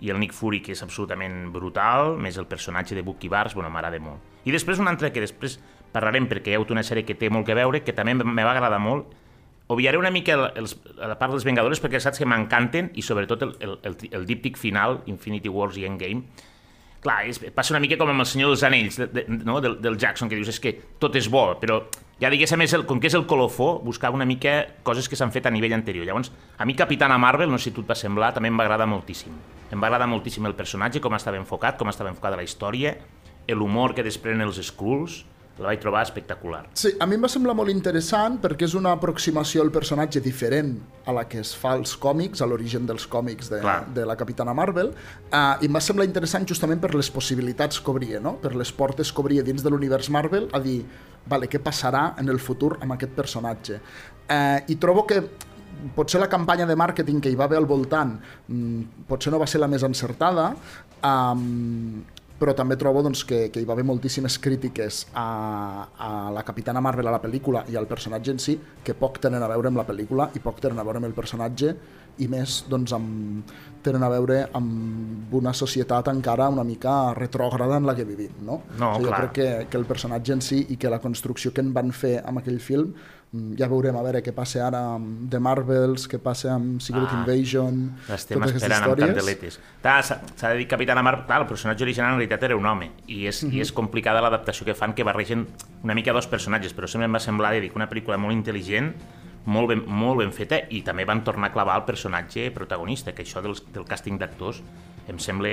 i 0.00 0.10
el 0.12 0.20
Nick 0.20 0.36
Fury, 0.36 0.60
que 0.60 0.74
és 0.76 0.82
absolutament 0.84 1.48
brutal, 1.52 2.14
més 2.20 2.36
el 2.36 2.46
personatge 2.46 2.94
de 2.94 3.02
Bucky 3.02 3.30
Barnes, 3.32 3.56
bueno, 3.56 3.70
m'agrada 3.72 3.98
molt. 4.04 4.20
I 4.44 4.52
després 4.54 4.78
una 4.78 4.92
altra 4.92 5.10
que 5.10 5.24
després 5.24 5.56
parlarem 5.96 6.28
perquè 6.30 6.52
hi 6.52 6.56
ha 6.56 6.60
hagut 6.60 6.74
una 6.76 6.84
sèrie 6.86 7.06
que 7.08 7.16
té 7.18 7.30
molt 7.32 7.48
que 7.48 7.56
veure, 7.56 7.82
que 7.84 7.96
també 7.96 8.14
me 8.20 8.44
va 8.44 8.52
agradar 8.52 8.82
molt. 8.82 9.14
Obviaré 9.72 9.98
una 9.98 10.12
mica 10.14 10.36
el, 10.36 10.44
els, 10.62 10.76
la 11.00 11.16
part 11.18 11.34
dels 11.34 11.46
Vengadores 11.46 11.80
perquè 11.82 11.98
saps 12.02 12.20
que 12.22 12.28
m'encanten 12.28 12.92
i 12.94 13.02
sobretot 13.02 13.42
el, 13.42 13.56
el, 13.64 13.78
el, 13.88 13.96
el 14.14 14.28
díptic 14.28 14.60
final, 14.60 15.00
Infinity 15.10 15.50
Wars 15.50 15.80
i 15.80 15.88
Endgame, 15.88 16.44
clar, 17.02 17.24
és, 17.30 17.40
passa 17.54 17.74
una 17.74 17.82
mica 17.82 17.98
com 17.98 18.10
amb 18.12 18.22
el 18.22 18.28
Senyor 18.30 18.52
dels 18.52 18.62
Anells 18.66 18.98
de, 19.00 19.08
de, 19.10 19.24
no? 19.46 19.58
del, 19.64 19.78
del 19.82 19.98
Jackson, 19.98 20.30
que 20.30 20.38
dius 20.38 20.52
és 20.54 20.62
que 20.62 20.74
tot 21.02 21.18
és 21.18 21.26
bo, 21.30 21.48
però 21.60 21.80
ja 22.22 22.30
diguéssim, 22.32 22.62
és 22.64 22.72
el, 22.78 22.86
com 22.88 23.00
que 23.02 23.10
és 23.10 23.18
el 23.18 23.26
colofó, 23.28 23.76
buscar 23.84 24.12
una 24.14 24.26
mica 24.28 24.56
coses 24.86 25.10
que 25.10 25.18
s'han 25.18 25.34
fet 25.34 25.46
a 25.46 25.52
nivell 25.52 25.74
anterior. 25.76 26.06
Llavors, 26.06 26.32
a 26.56 26.64
mi 26.64 26.78
Capitana 26.78 27.18
Marvel, 27.20 27.50
no 27.50 27.58
sé 27.58 27.70
si 27.70 27.76
tu 27.76 27.84
et 27.84 27.90
va 27.90 27.98
semblar, 27.98 28.32
també 28.34 28.50
em 28.52 28.58
va 28.58 28.64
agradar 28.64 28.88
moltíssim. 28.90 29.34
Em 29.70 29.82
va 29.82 29.90
agradar 29.90 30.08
moltíssim 30.10 30.46
el 30.48 30.56
personatge, 30.56 31.02
com 31.04 31.14
estava 31.18 31.42
enfocat, 31.42 31.76
com 31.76 31.90
estava 31.92 32.14
enfocada 32.14 32.38
la 32.38 32.46
història, 32.46 32.96
l'humor 33.54 33.94
que 33.94 34.06
desprenen 34.06 34.46
els 34.46 34.58
Skrulls, 34.64 35.24
la 35.58 35.70
vaig 35.70 35.80
trobar 35.80 36.02
espectacular. 36.04 36.66
Sí, 36.76 36.92
a 37.00 37.06
mi 37.08 37.16
em 37.16 37.24
va 37.24 37.30
semblar 37.32 37.54
molt 37.56 37.72
interessant 37.72 38.36
perquè 38.42 38.66
és 38.68 38.74
una 38.76 38.92
aproximació 38.96 39.62
al 39.64 39.72
personatge 39.72 40.20
diferent 40.20 40.74
a 41.08 41.14
la 41.16 41.24
que 41.30 41.40
es 41.40 41.54
fa 41.56 41.72
als 41.78 41.94
còmics, 42.00 42.42
a 42.44 42.48
l'origen 42.50 42.84
dels 42.88 43.06
còmics 43.08 43.48
de, 43.54 43.62
Clar. 43.64 43.78
de 43.96 44.04
la 44.08 44.18
Capitana 44.20 44.52
Marvel, 44.56 44.92
uh, 44.92 45.56
i 45.62 45.70
em 45.70 45.78
va 45.78 45.82
semblar 45.84 46.06
interessant 46.08 46.44
justament 46.48 46.82
per 46.82 46.92
les 46.94 47.08
possibilitats 47.12 47.80
que 47.80 47.92
obria, 47.92 48.20
no? 48.20 48.36
per 48.42 48.52
les 48.58 48.72
portes 48.72 49.12
que 49.12 49.24
obria 49.24 49.44
dins 49.46 49.64
de 49.64 49.72
l'univers 49.72 50.10
Marvel, 50.12 50.50
a 50.52 50.60
dir, 50.60 50.82
vale, 51.26 51.48
què 51.48 51.62
passarà 51.62 52.10
en 52.20 52.28
el 52.28 52.40
futur 52.42 52.76
amb 52.82 52.96
aquest 52.96 53.16
personatge. 53.16 53.80
Uh, 54.26 54.60
I 54.68 54.76
trobo 54.82 55.06
que 55.08 55.22
potser 55.96 56.20
la 56.20 56.28
campanya 56.28 56.66
de 56.68 56.76
màrqueting 56.76 57.20
que 57.22 57.30
hi 57.32 57.36
va 57.38 57.46
haver 57.48 57.58
al 57.60 57.66
voltant 57.68 58.14
mm, 58.48 59.04
potser 59.08 59.32
no 59.32 59.40
va 59.40 59.48
ser 59.50 59.60
la 59.60 59.68
més 59.68 59.84
encertada, 59.86 60.50
um, 61.04 62.00
però 62.40 62.52
també 62.56 62.76
trobo 62.76 63.02
doncs, 63.04 63.24
que, 63.28 63.46
que 63.52 63.62
hi 63.62 63.68
va 63.68 63.74
haver 63.76 63.86
moltíssimes 63.88 64.38
crítiques 64.44 65.04
a, 65.16 65.26
a 65.96 66.10
la 66.34 66.44
Capitana 66.44 66.82
Marvel, 66.84 67.08
a 67.08 67.14
la 67.14 67.22
pel·lícula 67.22 67.64
i 67.72 67.78
al 67.80 67.88
personatge 67.88 68.34
en 68.34 68.42
si, 68.42 68.58
que 68.84 68.96
poc 68.98 69.20
tenen 69.24 69.42
a 69.42 69.48
veure 69.52 69.72
amb 69.72 69.80
la 69.80 69.86
pel·lícula 69.88 70.30
i 70.36 70.42
poc 70.44 70.60
tenen 70.60 70.80
a 70.80 70.84
veure 70.84 71.00
amb 71.00 71.08
el 71.08 71.16
personatge 71.16 71.72
i 72.22 72.28
més 72.32 72.62
doncs, 72.68 72.92
amb, 72.96 73.50
tenen 73.84 74.04
a 74.04 74.10
veure 74.12 74.38
amb 74.56 75.34
una 75.36 75.52
societat 75.56 76.08
encara 76.12 76.48
una 76.52 76.64
mica 76.64 77.14
retrògrada 77.16 77.80
en 77.80 77.88
la 77.88 77.96
que 77.96 78.06
vivim. 78.08 78.40
No? 78.40 78.62
No, 78.78 78.92
o 78.92 78.96
sigui, 78.96 79.08
jo 79.08 79.12
clar. 79.12 79.20
crec 79.20 79.36
que, 79.36 79.48
que 79.72 79.80
el 79.80 79.88
personatge 79.88 80.36
en 80.36 80.44
si 80.44 80.62
i 80.72 80.78
que 80.80 80.92
la 80.92 81.00
construcció 81.02 81.52
que 81.52 81.64
en 81.64 81.72
van 81.76 81.92
fer 81.92 82.18
amb 82.24 82.40
aquell 82.42 82.60
film 82.60 82.92
Ja 83.58 83.66
veurem 83.68 83.96
a 83.98 84.02
veure 84.06 84.22
què 84.24 84.32
passa 84.32 84.62
ara 84.68 84.78
amb 84.94 85.26
The 85.30 85.40
Marvels, 85.42 86.06
què 86.08 86.18
passa 86.22 86.54
amb 86.54 86.80
Secret 86.80 87.08
Ah, 87.10 87.18
Invasion, 87.18 87.80
L'estem 88.08 88.38
totes 88.38 88.52
aquestes 88.54 88.62
esperant 88.62 88.84
amb 88.86 89.00
històries. 89.18 89.58
S'ha 90.36 90.52
de 90.52 90.56
dir 90.56 90.68
Capitana 90.68 91.02
Marvel, 91.02 91.26
clar, 91.26 91.40
el 91.42 91.48
personatge 91.50 91.84
original 91.84 92.12
en 92.14 92.18
realitat 92.20 92.42
era 92.44 92.56
un 92.56 92.64
home 92.64 92.92
i 93.08 93.26
és, 93.26 93.42
Mhm. 93.44 93.52
i 93.52 93.60
és 93.60 93.72
complicada 93.72 94.22
l'adaptació 94.22 94.64
que 94.64 94.74
fan 94.74 94.94
que 94.94 95.02
barregen 95.04 95.46
una 95.82 95.94
mica 95.94 96.12
dos 96.12 96.26
personatges, 96.26 96.74
però 96.74 96.86
sempre 96.86 97.04
em 97.06 97.14
va 97.14 97.18
semblar 97.20 97.52
dir 97.52 97.68
que 97.70 97.76
una 97.76 97.90
pel·lícula 97.90 98.16
molt 98.16 98.32
intel·ligent, 98.32 98.94
molt 99.44 99.68
ben, 99.68 99.84
molt 99.86 100.18
ben 100.18 100.32
feta 100.32 100.60
i 100.70 100.82
també 100.82 101.04
van 101.04 101.22
tornar 101.22 101.48
a 101.48 101.52
clavar 101.52 101.76
el 101.76 101.84
personatge 101.84 102.50
protagonista, 102.52 103.12
que 103.12 103.22
això 103.22 103.42
del, 103.42 103.54
del 103.72 103.84
càsting 103.84 104.18
d'actors 104.18 104.62
em 105.08 105.18
sembla, 105.18 105.48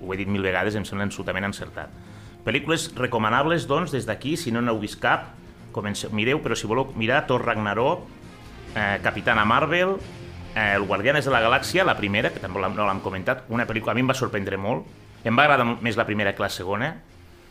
ho 0.00 0.12
he 0.14 0.16
dit 0.16 0.28
mil 0.28 0.42
vegades, 0.42 0.74
em 0.76 0.84
sembla 0.84 1.04
absolutament 1.06 1.44
encertat. 1.44 1.88
Pel·lícules 2.44 2.94
recomanables, 2.94 3.66
doncs, 3.66 3.90
des 3.90 4.06
d'aquí, 4.06 4.36
si 4.36 4.50
no 4.52 4.62
n'heu 4.62 4.78
vist 4.78 4.98
cap, 5.00 5.34
comenceu, 5.72 6.10
mireu, 6.14 6.40
però 6.42 6.56
si 6.56 6.68
voleu 6.70 6.90
mirar 6.96 7.26
Thor 7.28 7.44
Ragnarok, 7.46 8.06
eh, 8.74 8.98
Capitana 9.02 9.44
Marvel, 9.44 9.96
eh, 10.54 10.74
El 10.76 10.86
Guardianes 10.86 11.24
de 11.24 11.30
la 11.30 11.42
Galàxia, 11.42 11.84
la 11.84 11.96
primera, 11.96 12.32
que 12.32 12.40
també 12.40 12.60
no 12.60 12.86
l'hem 12.86 13.04
comentat, 13.04 13.44
una 13.48 13.66
pel·lícula 13.66 13.92
a 13.92 13.94
mi 13.94 14.04
em 14.04 14.10
va 14.10 14.18
sorprendre 14.18 14.58
molt. 14.58 14.86
Em 15.24 15.36
va 15.36 15.44
agradar 15.44 15.66
més 15.82 15.96
la 15.96 16.06
primera 16.08 16.34
que 16.34 16.42
la 16.42 16.48
segona. 16.48 16.94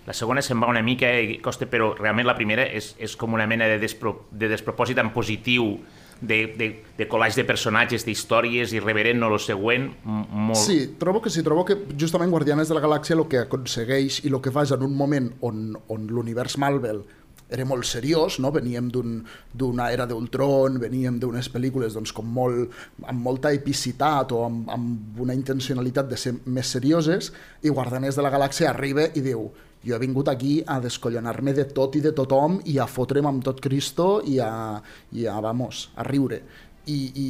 La 0.07 0.13
segona 0.13 0.41
se'n 0.41 0.59
va 0.61 0.69
una 0.71 0.81
mica, 0.81 1.11
i 1.21 1.37
costa, 1.43 1.67
però 1.69 1.93
realment 1.97 2.25
la 2.25 2.35
primera 2.35 2.65
és, 2.65 2.95
és 2.97 3.15
com 3.15 3.33
una 3.33 3.45
mena 3.47 3.67
de, 3.69 3.77
despro, 3.79 4.25
de 4.31 4.49
despropòsit 4.49 4.97
en 4.97 5.11
positiu, 5.13 5.75
de, 6.21 6.47
de, 6.57 6.83
de 6.97 7.07
collage 7.07 7.39
de 7.39 7.45
personatges, 7.47 8.03
d'històries, 8.03 8.73
irreverent, 8.75 9.19
no 9.21 9.29
lo 9.31 9.39
següent, 9.39 9.89
molt... 10.03 10.59
Sí, 10.59 10.95
trobo 10.99 11.21
que 11.23 11.31
sí, 11.31 11.43
trobo 11.45 11.63
que 11.67 11.77
justament 11.99 12.31
Guardianes 12.33 12.67
de 12.67 12.75
la 12.75 12.83
Galàxia 12.83 13.15
el 13.15 13.27
que 13.31 13.43
aconsegueix 13.45 14.23
i 14.25 14.33
el 14.33 14.41
que 14.43 14.51
fa 14.51 14.65
és 14.67 14.73
en 14.75 14.83
un 14.83 14.97
moment 14.97 15.29
on, 15.45 15.77
on 15.87 16.09
l'univers 16.11 16.57
Marvel 16.59 17.05
era 17.49 17.65
molt 17.65 17.85
seriós, 17.89 18.39
no? 18.39 18.51
veníem 18.51 18.89
d'un- 18.93 19.23
d'una 19.53 19.91
era 19.91 20.05
d'Ultron, 20.05 20.77
veníem 20.79 21.19
d'unes 21.19 21.49
pel·lícules 21.49 21.93
doncs, 21.97 22.11
com 22.13 22.25
molt, 22.25 22.69
amb 23.05 23.23
molta 23.25 23.51
epicitat 23.53 24.31
o 24.31 24.43
amb, 24.45 24.69
amb 24.69 25.19
una 25.25 25.33
intencionalitat 25.33 26.09
de 26.09 26.17
ser 26.17 26.35
més 26.45 26.67
serioses, 26.67 27.31
i 27.63 27.69
Guardianes 27.69 28.15
de 28.15 28.21
la 28.21 28.31
Galàxia 28.31 28.69
arriba 28.69 29.09
i 29.15 29.21
diu 29.25 29.49
jo 29.79 29.95
he 29.95 29.99
vingut 29.99 30.27
aquí 30.27 30.57
a 30.67 30.79
descollonar-me 30.83 31.53
de 31.55 31.63
tot 31.71 31.95
i 31.95 32.01
de 32.03 32.11
tothom 32.11 32.59
i 32.67 32.77
a 32.79 32.87
fotre'm 32.87 33.29
amb 33.29 33.43
tot 33.45 33.61
Cristo 33.63 34.19
i 34.27 34.37
a, 34.43 34.81
i 35.15 35.25
a 35.25 35.39
vamos, 35.39 35.89
a 35.95 36.03
riure. 36.03 36.41
I, 36.89 36.97
i 37.15 37.27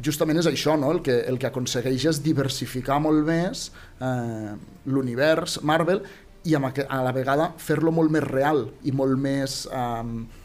justament 0.00 0.38
és 0.40 0.46
això, 0.48 0.78
no? 0.80 0.92
el, 0.94 1.02
que, 1.04 1.18
el 1.28 1.36
que 1.38 1.48
aconsegueix 1.50 2.06
és 2.08 2.22
diversificar 2.24 2.96
molt 3.02 3.26
més 3.26 3.66
eh, 4.00 4.54
l'univers 4.88 5.58
Marvel 5.68 6.00
i 6.44 6.54
amb, 6.58 6.70
a 6.72 7.02
la 7.04 7.12
vegada 7.14 7.52
fer-lo 7.58 7.92
molt 7.94 8.12
més 8.14 8.24
real 8.28 8.66
i 8.84 8.94
molt 8.94 9.18
més... 9.20 9.64
Eh, 9.72 10.38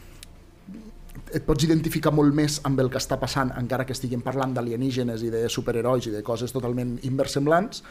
et 1.34 1.44
pots 1.44 1.64
identificar 1.66 2.12
molt 2.14 2.32
més 2.32 2.58
amb 2.64 2.78
el 2.80 2.88
que 2.88 3.00
està 3.00 3.18
passant, 3.20 3.50
encara 3.60 3.84
que 3.84 3.92
estiguem 3.92 4.22
parlant 4.24 4.54
d'alienígenes 4.56 5.24
i 5.26 5.32
de 5.32 5.42
superherois 5.52 6.06
i 6.08 6.12
de 6.14 6.22
coses 6.24 6.54
totalment 6.54 6.94
inversemblants, 7.04 7.82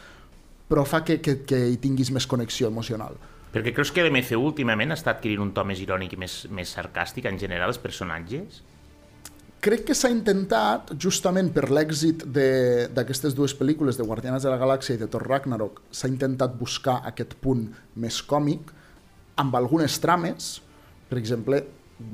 però 0.68 0.82
fa 0.88 1.04
que, 1.06 1.20
que, 1.22 1.42
que 1.46 1.60
hi 1.70 1.76
tinguis 1.82 2.10
més 2.14 2.26
connexió 2.26 2.70
emocional. 2.72 3.14
Perquè 3.52 3.72
creus 3.76 3.92
que 3.94 4.02
l'MCU 4.04 4.40
últimament 4.44 4.92
està 4.96 5.14
adquirint 5.14 5.44
un 5.46 5.52
to 5.56 5.64
més 5.64 5.80
irònic 5.80 6.16
i 6.16 6.20
més, 6.20 6.40
més 6.52 6.74
sarcàstic 6.74 7.28
en 7.30 7.38
general, 7.40 7.72
els 7.72 7.80
personatges? 7.80 8.60
Crec 9.58 9.88
que 9.88 9.94
s'ha 9.98 10.10
intentat, 10.12 10.92
justament 11.02 11.48
per 11.50 11.64
l'èxit 11.74 12.22
d'aquestes 12.30 13.34
dues 13.34 13.56
pel·lícules, 13.58 13.96
de 13.98 14.04
Guardianes 14.06 14.44
de 14.46 14.52
la 14.52 14.58
Galàxia 14.60 14.94
i 14.94 15.00
de 15.00 15.08
Thor 15.10 15.24
Ragnarok, 15.26 15.80
s'ha 15.90 16.06
intentat 16.06 16.54
buscar 16.60 17.00
aquest 17.10 17.34
punt 17.42 17.64
més 17.98 18.20
còmic, 18.22 18.70
amb 19.42 19.56
algunes 19.58 19.98
trames, 19.98 20.52
per 21.10 21.18
exemple, 21.18 21.58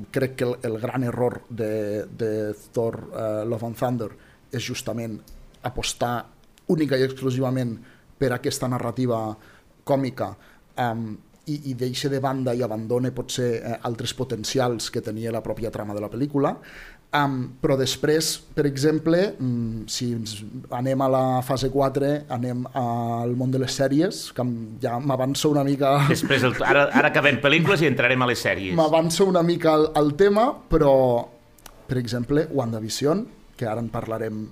crec 0.09 0.33
que 0.39 0.47
el, 0.47 0.55
el 0.65 0.79
gran 0.81 1.05
error 1.05 1.43
de, 1.49 2.07
de 2.09 2.31
Thor 2.73 2.97
uh, 3.11 3.43
Love 3.45 3.69
and 3.69 3.77
Thunder 3.77 4.09
és 4.49 4.65
justament 4.65 5.19
apostar 5.69 6.15
única 6.73 6.97
i 6.97 7.05
exclusivament 7.05 7.77
per 8.17 8.31
aquesta 8.33 8.65
narrativa 8.71 9.19
còmica 9.85 10.31
um, 10.81 11.11
i, 11.45 11.59
i 11.69 11.73
deixa 11.77 12.09
de 12.09 12.19
banda 12.23 12.55
i 12.57 12.63
abandona 12.65 13.11
potser 13.13 13.49
eh, 13.59 13.73
altres 13.85 14.15
potencials 14.17 14.89
que 14.89 15.03
tenia 15.05 15.33
la 15.33 15.43
pròpia 15.45 15.69
trama 15.69 15.93
de 15.93 16.01
la 16.01 16.09
pel·lícula 16.09 16.55
um, 17.15 17.35
però 17.61 17.77
després, 17.79 18.31
per 18.55 18.65
exemple 18.67 19.21
um, 19.39 19.83
si 19.87 20.09
anem 20.75 21.01
a 21.01 21.07
la 21.11 21.23
fase 21.45 21.69
4 21.73 22.11
anem 22.35 22.65
al 22.75 23.35
món 23.39 23.53
de 23.53 23.61
les 23.61 23.75
sèries 23.77 24.19
que 24.35 24.45
ja 24.83 24.97
m'avanço 24.99 25.51
una 25.53 25.63
mica 25.67 25.95
Després, 26.09 26.43
el, 26.43 26.55
ara, 26.65 26.87
ara 26.91 27.11
acabem 27.13 27.39
pel·lícules 27.43 27.81
i 27.85 27.89
entrarem 27.89 28.21
a 28.21 28.27
les 28.29 28.43
sèries. 28.43 28.75
m'avanço 28.77 29.25
una 29.29 29.43
mica 29.43 29.73
al, 29.77 29.89
al 29.95 30.13
tema 30.19 30.49
però, 30.69 30.93
per 31.87 31.97
exemple, 32.01 32.47
WandaVision 32.51 33.25
que 33.55 33.67
ara 33.67 33.79
en 33.83 33.89
parlarem 33.93 34.45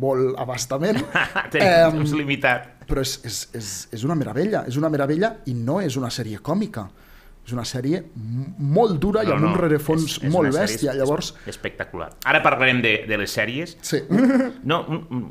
molt 0.00 0.34
abastament 0.36 0.98
Tenim 1.52 2.00
temps 2.02 2.12
limitat. 2.18 2.66
però 2.90 3.00
és, 3.00 3.14
és, 3.24 3.38
és, 3.56 3.68
és 3.96 4.02
una 4.04 4.16
meravella, 4.18 4.64
és 4.68 4.76
una 4.76 4.90
meravella 4.92 5.36
i 5.46 5.54
no 5.54 5.78
és 5.80 5.96
una 5.96 6.10
sèrie 6.10 6.40
còmica. 6.42 6.88
És 7.50 7.54
una 7.56 7.64
sèrie 7.66 8.04
molt 8.14 9.00
dura 9.02 9.24
i 9.26 9.30
amb 9.34 9.48
un 9.48 9.56
rerefons 9.58 10.04
és- 10.06 10.18
és 10.22 10.32
molt 10.32 10.54
bèstia. 10.54 10.94
Llavors, 10.94 11.32
Espectacular. 11.50 12.12
Ara 12.24 12.42
parlarem 12.44 12.80
de, 12.84 12.92
de 13.08 13.18
les 13.18 13.30
sèries. 13.36 13.76
sí, 13.82 13.98
No, 14.62 14.84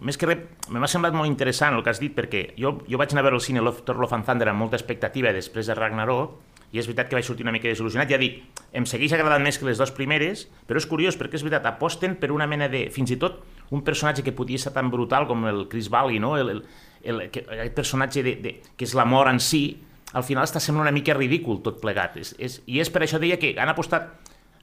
més 0.03 0.17
que 0.19 0.27
res, 0.27 0.38
m'ha 0.69 0.88
semblat 0.91 1.13
molt 1.15 1.29
interessant 1.29 1.75
el 1.77 1.84
que 1.86 1.89
has 1.93 1.99
dit, 2.01 2.13
perquè 2.15 2.53
jo, 2.60 2.79
jo 2.89 2.97
vaig 2.99 3.12
anar 3.13 3.23
a 3.23 3.27
veure 3.29 3.39
el 3.39 3.45
cine 3.45 3.62
Love, 3.63 3.84
Thor 3.88 3.97
Love 4.01 4.17
and 4.17 4.25
Thunder 4.27 4.49
amb 4.51 4.60
molta 4.60 4.75
expectativa 4.75 5.32
després 5.34 5.67
de 5.69 5.75
Ragnarok, 5.77 6.36
i 6.71 6.77
és 6.77 6.86
veritat 6.86 7.08
que 7.10 7.15
vaig 7.17 7.25
sortir 7.25 7.45
una 7.47 7.51
mica 7.55 7.67
desil·lusionat. 7.71 8.10
Ja 8.12 8.19
dic, 8.21 8.43
em 8.77 8.86
segueix 8.86 9.13
agradant 9.15 9.41
més 9.41 9.58
que 9.58 9.65
les 9.65 9.79
dues 9.79 9.89
primeres, 9.95 10.47
però 10.67 10.77
és 10.77 10.86
curiós 10.86 11.17
perquè 11.17 11.39
és 11.39 11.43
veritat, 11.45 11.65
aposten 11.65 12.17
per 12.19 12.32
una 12.36 12.45
mena 12.47 12.67
de... 12.69 12.89
Fins 12.93 13.10
i 13.15 13.17
tot 13.17 13.39
un 13.71 13.82
personatge 13.86 14.21
que 14.25 14.32
podia 14.34 14.58
ser 14.62 14.73
tan 14.75 14.91
brutal 14.91 15.25
com 15.29 15.47
el 15.49 15.67
Chris 15.69 15.89
Valley, 15.89 16.19
no? 16.19 16.36
el, 16.38 16.49
el, 16.49 16.63
el, 17.03 17.23
que, 17.32 17.45
aquest 17.47 17.73
personatge 17.75 18.21
de, 18.23 18.36
de, 18.43 18.53
que 18.75 18.86
és 18.86 18.93
la 18.97 19.05
mort 19.05 19.32
en 19.32 19.39
si, 19.39 19.79
al 20.13 20.26
final 20.26 20.45
està 20.48 20.62
semblant 20.62 20.88
una 20.88 20.95
mica 20.95 21.13
ridícul 21.13 21.62
tot 21.65 21.80
plegat. 21.82 22.17
És, 22.17 22.34
és, 22.39 22.60
I 22.65 22.80
és 22.84 22.89
per 22.89 23.04
això 23.06 23.19
deia 23.22 23.38
que 23.41 23.54
han 23.58 23.69
apostat 23.69 24.10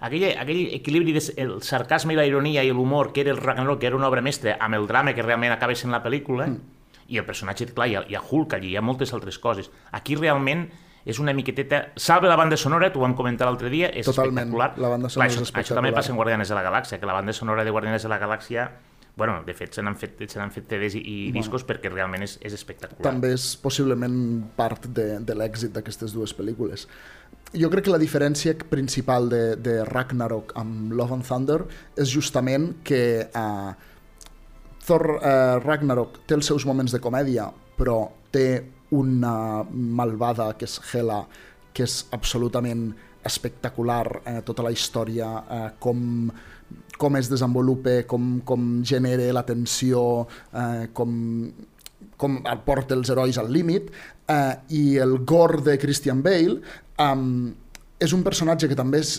aquell, 0.00 0.30
aquell 0.32 0.62
equilibri 0.76 1.14
del 1.16 1.28
el 1.42 1.52
sarcasme 1.62 2.14
i 2.14 2.18
la 2.18 2.26
ironia 2.26 2.64
i 2.64 2.72
l'humor 2.72 3.12
que 3.12 3.22
era 3.22 3.34
el 3.34 3.42
Ragnarok, 3.42 3.80
que 3.80 3.90
era 3.90 3.96
una 3.98 4.08
obra 4.08 4.24
mestra, 4.24 4.56
amb 4.60 4.78
el 4.78 4.86
drama 4.86 5.14
que 5.14 5.22
realment 5.22 5.54
acaba 5.54 5.74
sent 5.74 5.94
la 5.94 6.02
pel·lícula, 6.04 6.48
mm. 6.50 7.06
i 7.08 7.20
el 7.20 7.28
personatge, 7.28 7.70
clar, 7.74 7.88
hi 7.88 7.94
ha, 7.96 8.02
hi 8.08 8.18
ha 8.18 8.24
Hulk 8.24 8.58
allí, 8.58 8.74
hi 8.74 8.80
ha 8.80 8.82
moltes 8.82 9.14
altres 9.14 9.38
coses. 9.38 9.70
Aquí 9.92 10.18
realment 10.18 10.66
és 11.06 11.20
una 11.22 11.32
miqueteta... 11.32 11.92
Salve 11.94 12.26
la 12.26 12.34
banda 12.36 12.58
sonora, 12.58 12.90
t'ho 12.90 13.04
vam 13.04 13.14
comentar 13.14 13.46
l'altre 13.46 13.70
dia, 13.70 13.92
és 13.94 14.08
Totalment, 14.08 14.48
espectacular. 14.50 14.72
la 14.82 14.90
banda 14.90 15.08
sonora 15.08 15.28
Clar, 15.28 15.30
és 15.30 15.36
això, 15.36 15.44
Això 15.44 15.52
espectacular. 15.52 15.82
també 15.84 15.94
passa 15.94 16.10
en 16.10 16.18
Guardianes 16.18 16.50
de 16.50 16.58
la 16.58 16.64
Galàxia, 16.66 16.98
que 16.98 17.06
la 17.06 17.14
banda 17.14 17.32
sonora 17.32 17.62
de 17.62 17.70
Guardianes 17.70 18.02
de 18.02 18.10
la 18.10 18.18
Galàxia 18.18 18.66
bueno, 19.16 19.42
de 19.46 19.54
fet, 19.56 19.72
se 19.72 19.82
n'han 19.82 19.96
fet, 19.96 20.20
se 20.28 20.46
fet 20.52 20.68
CDs 20.68 20.98
i, 21.00 21.02
i 21.02 21.32
discos 21.32 21.64
perquè 21.64 21.88
realment 21.88 22.26
és, 22.26 22.36
és 22.44 22.52
espectacular. 22.52 23.00
també 23.08 23.32
és 23.32 23.48
possiblement 23.62 24.18
part 24.58 24.86
de, 24.92 25.06
de 25.24 25.36
l'èxit 25.36 25.72
d'aquestes 25.72 26.12
dues 26.12 26.36
pel·lícules. 26.36 26.84
Jo 27.56 27.70
crec 27.72 27.86
que 27.86 27.94
la 27.94 28.02
diferència 28.02 28.52
principal 28.68 29.30
de, 29.32 29.42
de 29.56 29.78
Ragnarok 29.88 30.52
amb 30.60 30.92
Love 30.92 31.16
and 31.16 31.26
Thunder 31.26 31.60
és 31.96 32.12
justament 32.12 32.74
que 32.84 33.02
uh, 33.24 33.72
Thor 34.84 35.06
uh, 35.16 35.56
Ragnarok 35.64 36.20
té 36.28 36.36
els 36.36 36.52
seus 36.52 36.68
moments 36.68 36.92
de 36.92 37.00
comèdia, 37.00 37.48
però 37.78 38.02
té 38.34 38.46
una 38.94 39.64
malvada 39.72 40.52
que 40.58 40.68
és 40.68 40.76
Hela, 40.92 41.22
que 41.72 41.88
és 41.88 42.02
absolutament 42.14 42.90
espectacular, 43.26 44.20
eh, 44.24 44.40
tota 44.46 44.62
la 44.62 44.70
història, 44.70 45.30
eh, 45.50 45.70
com, 45.82 46.30
com 46.98 47.16
es 47.16 47.28
desenvolupa, 47.32 48.02
com, 48.08 48.40
com 48.44 48.82
genera 48.84 49.30
la 49.36 49.44
tensió, 49.46 50.26
eh, 50.52 50.88
com, 50.96 51.16
com 52.16 52.38
porta 52.64 52.94
els 52.96 53.10
herois 53.12 53.36
al 53.38 53.50
límit, 53.52 53.90
eh, 54.28 54.54
i 54.76 54.84
el 55.02 55.18
gore 55.28 55.62
de 55.66 55.78
Christian 55.78 56.22
Bale 56.24 56.60
um, 56.98 57.50
és 58.00 58.12
un 58.16 58.22
personatge 58.24 58.68
que 58.68 58.76
també 58.78 58.98
és, 59.04 59.18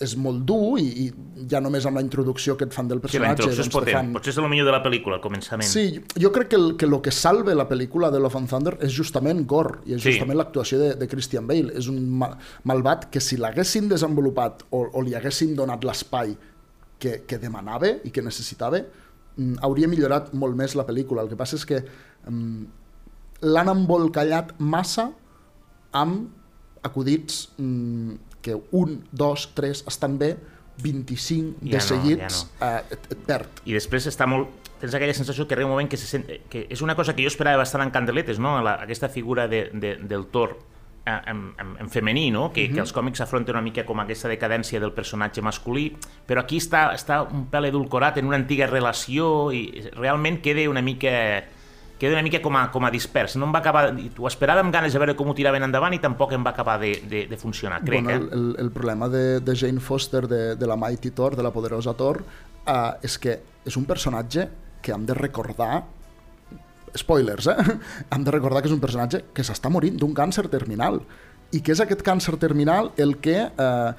és 0.00 0.12
molt 0.20 0.44
dur 0.46 0.78
i, 0.78 0.84
i 1.04 1.46
ja 1.50 1.58
només 1.60 1.84
amb 1.88 1.98
la 1.98 2.02
introducció 2.04 2.54
que 2.56 2.64
et 2.68 2.72
fan 2.74 2.86
del 2.88 3.00
Sí, 3.02 3.18
la 3.18 3.32
personatge 3.32 3.32
introducció 3.32 3.52
és 3.52 3.58
doncs, 3.58 3.72
te 3.72 3.78
potent. 3.80 3.96
fan, 3.98 4.12
Potser 4.14 4.32
és 4.34 4.38
el 4.38 4.48
millor 4.52 4.68
de 4.68 4.74
la 4.76 4.80
pel·lícula, 4.84 5.16
al 5.18 5.22
començament. 5.24 5.66
Sí, 5.68 5.84
jo 6.22 6.30
crec 6.32 6.48
que 6.52 6.56
el 6.60 6.68
que, 6.78 6.86
lo 6.86 7.00
que 7.02 7.10
salve 7.10 7.54
la 7.58 7.66
pel·lícula 7.68 8.10
de 8.14 8.20
Love 8.22 8.38
and 8.38 8.48
Thunder 8.52 8.76
és 8.86 8.92
justament 8.94 9.42
gore, 9.50 9.80
i 9.86 9.96
és 9.96 10.02
Sí. 10.04 10.12
justament 10.12 10.38
l'actuació 10.38 10.78
de, 10.78 10.92
de 11.00 11.08
Christian 11.10 11.46
Bale. 11.50 11.72
És 11.76 11.88
un 11.90 11.98
ma 12.20 12.30
malvat 12.64 13.08
que 13.10 13.20
si 13.20 13.36
l'haguessin 13.36 13.88
desenvolupat 13.90 14.62
o, 14.70 14.86
o 14.92 15.02
li 15.02 15.14
haguessin 15.18 15.56
donat 15.58 15.82
l'espai 15.84 16.36
que, 16.98 17.22
que 17.26 17.38
demanava 17.38 17.90
i 18.04 18.12
que 18.14 18.24
necessitava, 18.24 18.80
mm, 19.36 19.60
hauria 19.66 19.88
millorat 19.90 20.32
molt 20.34 20.58
més 20.58 20.76
la 20.78 20.86
pel·lícula. 20.88 21.24
El 21.24 21.32
que 21.32 21.38
passa 21.38 21.58
és 21.58 21.66
que 21.68 21.80
mm, 21.80 22.64
l'han 23.48 23.72
embolcallat 23.74 24.56
massa 24.58 25.08
amb 25.96 26.84
acudits 26.86 27.48
mm, 27.56 28.40
que 28.42 28.56
un, 28.76 29.02
dos, 29.10 29.50
tres 29.54 29.84
estan 29.88 30.18
bé, 30.18 30.36
25 30.78 31.58
Ja 31.58 31.72
de 31.72 31.78
no, 31.78 31.82
seguits 31.82 32.42
ja 32.60 32.66
eh, 32.78 32.94
et, 32.94 33.12
et 33.14 33.22
perd. 33.26 33.62
I 33.66 33.74
després 33.74 34.06
està 34.10 34.28
molt... 34.30 34.66
Tens 34.78 34.94
aquella 34.94 35.14
sensació 35.16 35.48
que 35.50 35.56
arriba 35.56 35.66
un 35.66 35.74
moment 35.74 35.88
que 35.90 35.98
se 35.98 36.06
sent... 36.06 36.28
Que 36.50 36.68
és 36.70 36.82
una 36.86 36.94
cosa 36.94 37.16
que 37.16 37.24
jo 37.24 37.32
esperava 37.32 37.58
bastant 37.58 37.82
en 37.82 37.90
Candeletes, 37.90 38.38
no? 38.38 38.60
La, 38.62 38.76
aquesta 38.84 39.08
figura 39.10 39.48
de, 39.50 39.64
de, 39.74 39.96
del 40.06 40.28
Thor 40.30 40.54
en, 41.26 41.42
en, 41.58 41.74
en 41.80 41.90
femení, 41.90 42.30
no? 42.30 42.52
que, 42.52 42.64
uh 42.64 42.68
-huh. 42.68 42.74
que 42.74 42.80
els 42.80 42.92
còmics 42.92 43.20
afronten 43.20 43.56
una 43.56 43.62
mica 43.62 43.84
com 43.84 44.00
aquesta 44.00 44.28
decadència 44.28 44.80
del 44.80 44.92
personatge 44.92 45.42
masculí, 45.42 45.96
però 46.26 46.40
aquí 46.40 46.58
està, 46.58 46.92
està 46.94 47.22
un 47.22 47.46
pèl 47.50 47.66
edulcorat 47.66 48.18
en 48.18 48.26
una 48.26 48.36
antiga 48.36 48.66
relació 48.66 49.52
i 49.52 49.90
realment 49.96 50.40
queda 50.40 50.68
una 50.68 50.82
mica 50.82 51.44
queda 51.98 52.12
una 52.12 52.22
mica 52.22 52.40
com 52.40 52.56
a, 52.56 52.70
com 52.70 52.84
a 52.84 52.90
dispers. 52.90 53.36
No 53.36 53.46
em 53.46 53.52
va 53.52 53.58
acabar... 53.58 53.90
Ho 53.92 54.28
esperava 54.28 54.60
amb 54.60 54.72
ganes 54.72 54.92
de 54.92 55.00
veure 55.02 55.16
com 55.18 55.28
ho 55.28 55.34
tiraven 55.34 55.66
endavant 55.66 55.92
i 55.92 55.98
tampoc 55.98 56.32
em 56.32 56.44
va 56.46 56.50
acabar 56.54 56.78
de, 56.78 56.92
de, 57.10 57.26
de 57.26 57.36
funcionar, 57.36 57.82
crec. 57.82 58.04
Bueno, 58.04 58.10
eh? 58.10 58.28
el, 58.32 58.56
el 58.58 58.70
problema 58.70 59.08
de, 59.08 59.40
de 59.40 59.56
Jane 59.56 59.80
Foster, 59.80 60.28
de, 60.28 60.56
de 60.56 60.66
la 60.66 60.76
Mighty 60.76 61.10
Thor, 61.10 61.36
de 61.36 61.42
la 61.42 61.50
poderosa 61.50 61.94
Thor, 61.98 62.22
uh, 62.22 62.94
és 63.02 63.18
que 63.18 63.40
és 63.66 63.76
un 63.76 63.84
personatge 63.84 64.48
que 64.80 64.94
hem 64.94 65.04
de 65.08 65.16
recordar 65.18 65.82
spoilers, 66.96 67.48
eh? 67.52 67.78
hem 68.12 68.24
de 68.24 68.34
recordar 68.34 68.62
que 68.62 68.70
és 68.70 68.76
un 68.76 68.82
personatge 68.82 69.24
que 69.34 69.44
s'està 69.46 69.70
morint 69.72 69.98
d'un 69.98 70.14
càncer 70.16 70.46
terminal 70.52 71.02
i 71.52 71.62
que 71.64 71.72
és 71.72 71.80
aquest 71.80 72.02
càncer 72.04 72.36
terminal 72.40 72.90
el 73.00 73.16
que, 73.24 73.38
eh, 73.48 73.92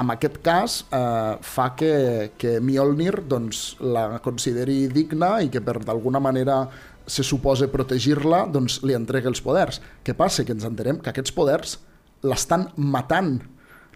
en 0.00 0.10
aquest 0.10 0.40
cas, 0.42 0.84
eh, 0.90 1.36
fa 1.40 1.74
que, 1.76 2.32
que 2.38 2.58
Mjolnir 2.60 3.22
doncs, 3.28 3.76
la 3.80 4.18
consideri 4.22 4.88
digna 4.88 5.38
i 5.42 5.50
que 5.50 5.62
per 5.62 5.78
d'alguna 5.84 6.20
manera 6.20 6.64
se 7.06 7.22
suposa 7.26 7.68
protegir-la, 7.70 8.44
doncs 8.46 8.80
li 8.86 8.94
entrega 8.94 9.30
els 9.30 9.42
poders. 9.42 9.80
Què 10.04 10.14
passa? 10.14 10.44
Que 10.44 10.54
ens 10.54 10.66
entenem 10.66 11.00
que 11.02 11.10
aquests 11.10 11.34
poders 11.34 11.78
l'estan 12.22 12.68
matant 12.76 13.38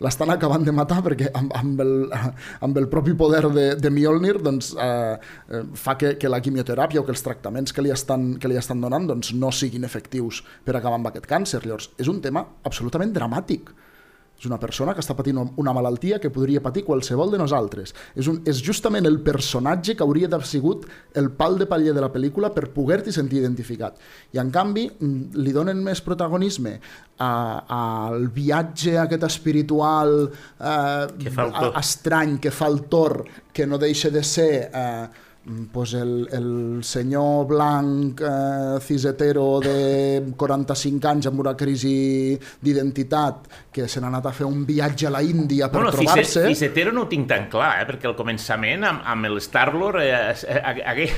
l'estan 0.03 0.33
acabant 0.35 0.65
de 0.67 0.75
matar 0.75 1.01
perquè 1.05 1.31
amb, 1.39 1.53
amb, 1.55 1.83
el, 1.85 1.95
amb 2.67 2.81
el 2.81 2.89
propi 2.91 3.15
poder 3.19 3.45
de, 3.55 3.67
de 3.79 3.93
Mjolnir 3.95 4.39
doncs, 4.43 4.73
eh, 4.81 5.15
eh, 5.15 5.63
fa 5.79 5.97
que, 6.01 6.17
que 6.19 6.31
la 6.31 6.41
quimioteràpia 6.43 7.03
o 7.03 7.07
que 7.07 7.15
els 7.15 7.23
tractaments 7.23 7.75
que 7.75 7.85
li 7.85 7.95
estan, 7.95 8.35
que 8.41 8.51
li 8.51 8.59
estan 8.59 8.83
donant 8.83 9.07
doncs, 9.11 9.35
no 9.39 9.53
siguin 9.55 9.87
efectius 9.87 10.43
per 10.65 10.75
acabar 10.79 10.99
amb 10.99 11.13
aquest 11.13 11.29
càncer. 11.31 11.63
Llavors, 11.67 11.93
és 12.01 12.11
un 12.11 12.21
tema 12.25 12.47
absolutament 12.67 13.15
dramàtic 13.15 13.71
és 14.45 14.51
una 14.51 14.61
persona 14.61 14.93
que 14.93 15.01
està 15.01 15.17
patint 15.17 15.41
una 15.41 15.73
malaltia 15.73 16.21
que 16.21 16.31
podria 16.33 16.61
patir 16.63 16.85
qualsevol 16.85 17.33
de 17.33 17.41
nosaltres. 17.41 17.95
És, 18.15 18.29
un, 18.29 18.43
és 18.47 18.61
justament 18.65 19.09
el 19.09 19.21
personatge 19.25 19.97
que 19.97 20.05
hauria 20.05 20.29
d'haver 20.29 20.49
sigut 20.49 20.85
el 21.17 21.31
pal 21.39 21.57
de 21.61 21.69
paller 21.71 21.95
de 21.97 22.05
la 22.05 22.13
pel·lícula 22.13 22.53
per 22.55 22.69
poder-t'hi 22.75 23.15
sentir 23.15 23.41
identificat. 23.41 23.97
I 24.37 24.43
en 24.43 24.53
canvi 24.55 24.87
mm, 24.93 25.41
li 25.41 25.57
donen 25.57 25.81
més 25.85 26.05
protagonisme 26.05 26.77
al 27.25 28.29
viatge 28.35 28.99
aquest 29.01 29.25
espiritual 29.31 30.17
eh, 30.27 31.05
que 31.21 31.33
fa 31.33 31.49
estrany 31.81 32.41
que 32.43 32.53
fa 32.53 32.69
el 32.69 32.83
Thor, 32.91 33.23
que 33.53 33.67
no 33.67 33.81
deixa 33.81 34.13
de 34.13 34.25
ser... 34.27 34.51
Eh, 34.69 35.33
pues 35.73 35.93
el, 35.95 36.29
el 36.33 36.83
senyor 36.83 37.47
blanc 37.47 38.21
eh, 38.21 38.79
cisetero 38.81 39.61
de 39.61 40.33
45 40.37 41.09
anys 41.11 41.29
amb 41.29 41.43
una 41.43 41.53
crisi 41.57 42.39
d'identitat 42.65 43.51
que 43.75 43.89
se 43.89 44.01
n'ha 44.01 44.09
anat 44.09 44.31
a 44.31 44.33
fer 44.33 44.47
un 44.49 44.63
viatge 44.65 45.09
a 45.09 45.13
la 45.13 45.21
Índia 45.23 45.69
per 45.69 45.83
bueno, 45.83 45.93
trobar-se... 45.93 46.47
Cisetero 46.49 46.95
no 46.97 47.05
ho 47.05 47.09
tinc 47.11 47.29
tan 47.29 47.51
clar, 47.53 47.75
eh, 47.83 47.89
perquè 47.91 48.09
al 48.09 48.17
començament 48.17 48.89
amb, 48.89 49.05
amb 49.05 49.29
el 49.29 49.37
Star-Lord... 49.45 50.01
Eh, 50.01 50.33
eh, 50.49 51.11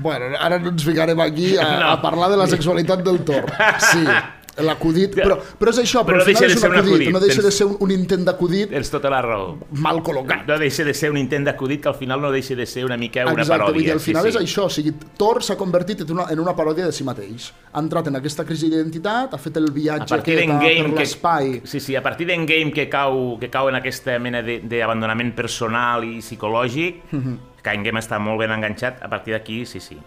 bueno, 0.00 0.32
ara 0.40 0.58
no 0.58 0.72
ens 0.72 0.86
ficarem 0.88 1.20
aquí 1.20 1.52
a, 1.58 1.68
no. 1.82 1.90
a 1.92 2.00
parlar 2.00 2.30
de 2.32 2.40
la 2.40 2.48
sexualitat 2.48 3.04
del 3.04 3.20
Thor. 3.28 3.52
Sí, 3.90 4.06
L'acudit, 4.62 5.16
però, 5.18 5.34
però 5.58 5.72
és 5.72 5.80
això, 5.82 6.04
però, 6.06 6.20
però 6.20 6.22
no 6.22 6.26
deixa 6.30 6.46
de 6.46 6.54
ser 6.54 6.68
un 6.68 6.76
acudit, 6.76 6.92
acudit, 6.94 7.12
no 7.14 7.20
deixa 7.22 7.40
tens, 7.40 7.46
de 7.48 7.50
ser 7.56 7.66
un, 7.66 7.72
un 7.82 7.90
intent 7.90 8.22
d'acudit 8.28 8.70
tens 8.70 8.90
tota 8.92 9.10
la 9.10 9.18
raó. 9.24 9.48
mal 9.82 9.98
col·locat. 10.06 10.44
No 10.46 10.58
deixa 10.62 10.86
de 10.86 10.94
ser 10.94 11.10
un 11.10 11.18
intent 11.18 11.48
d'acudit 11.48 11.82
que 11.82 11.90
al 11.90 11.96
final 11.98 12.22
no 12.22 12.30
deixa 12.30 12.54
de 12.54 12.66
ser 12.66 12.84
una 12.86 12.96
mica 12.96 13.24
una 13.26 13.42
Exacte, 13.42 13.64
paròdia. 13.64 13.80
Exacte, 13.80 13.98
al 13.98 14.04
final 14.04 14.22
sí, 14.22 14.30
és 14.30 14.36
sí. 14.36 14.44
això, 14.46 14.68
o 14.68 14.74
sigui, 14.76 14.94
Thor 15.18 15.42
s'ha 15.42 15.58
convertit 15.58 16.04
en 16.06 16.14
una, 16.14 16.28
en 16.30 16.44
una 16.44 16.54
paròdia 16.54 16.86
de 16.86 16.94
si 16.94 17.06
mateix. 17.06 17.50
Ha 17.72 17.82
entrat 17.82 18.12
en 18.12 18.20
aquesta 18.20 18.46
crisi 18.46 18.70
d'identitat, 18.70 19.34
ha 19.34 19.42
fet 19.42 19.58
el 19.58 19.70
viatge 19.74 20.22
que 20.22 20.38
per 20.46 20.90
l'espai. 21.00 21.60
Sí, 21.66 21.82
sí, 21.82 21.98
a 21.98 22.02
partir 22.06 22.30
d'Endgame 22.30 22.70
que 22.72 22.86
cau, 22.88 23.40
que 23.42 23.50
cau 23.50 23.72
en 23.72 23.80
aquesta 23.82 24.20
mena 24.22 24.44
d'abandonament 24.44 25.34
personal 25.34 26.06
i 26.06 26.20
psicològic, 26.22 27.10
mm 27.10 27.20
-hmm. 27.20 27.38
que 27.62 27.70
Endgame 27.74 27.98
està 27.98 28.20
molt 28.20 28.38
ben 28.38 28.52
enganxat, 28.52 29.02
a 29.02 29.08
partir 29.08 29.34
d'aquí, 29.34 29.66
sí, 29.66 29.80
sí. 29.80 29.98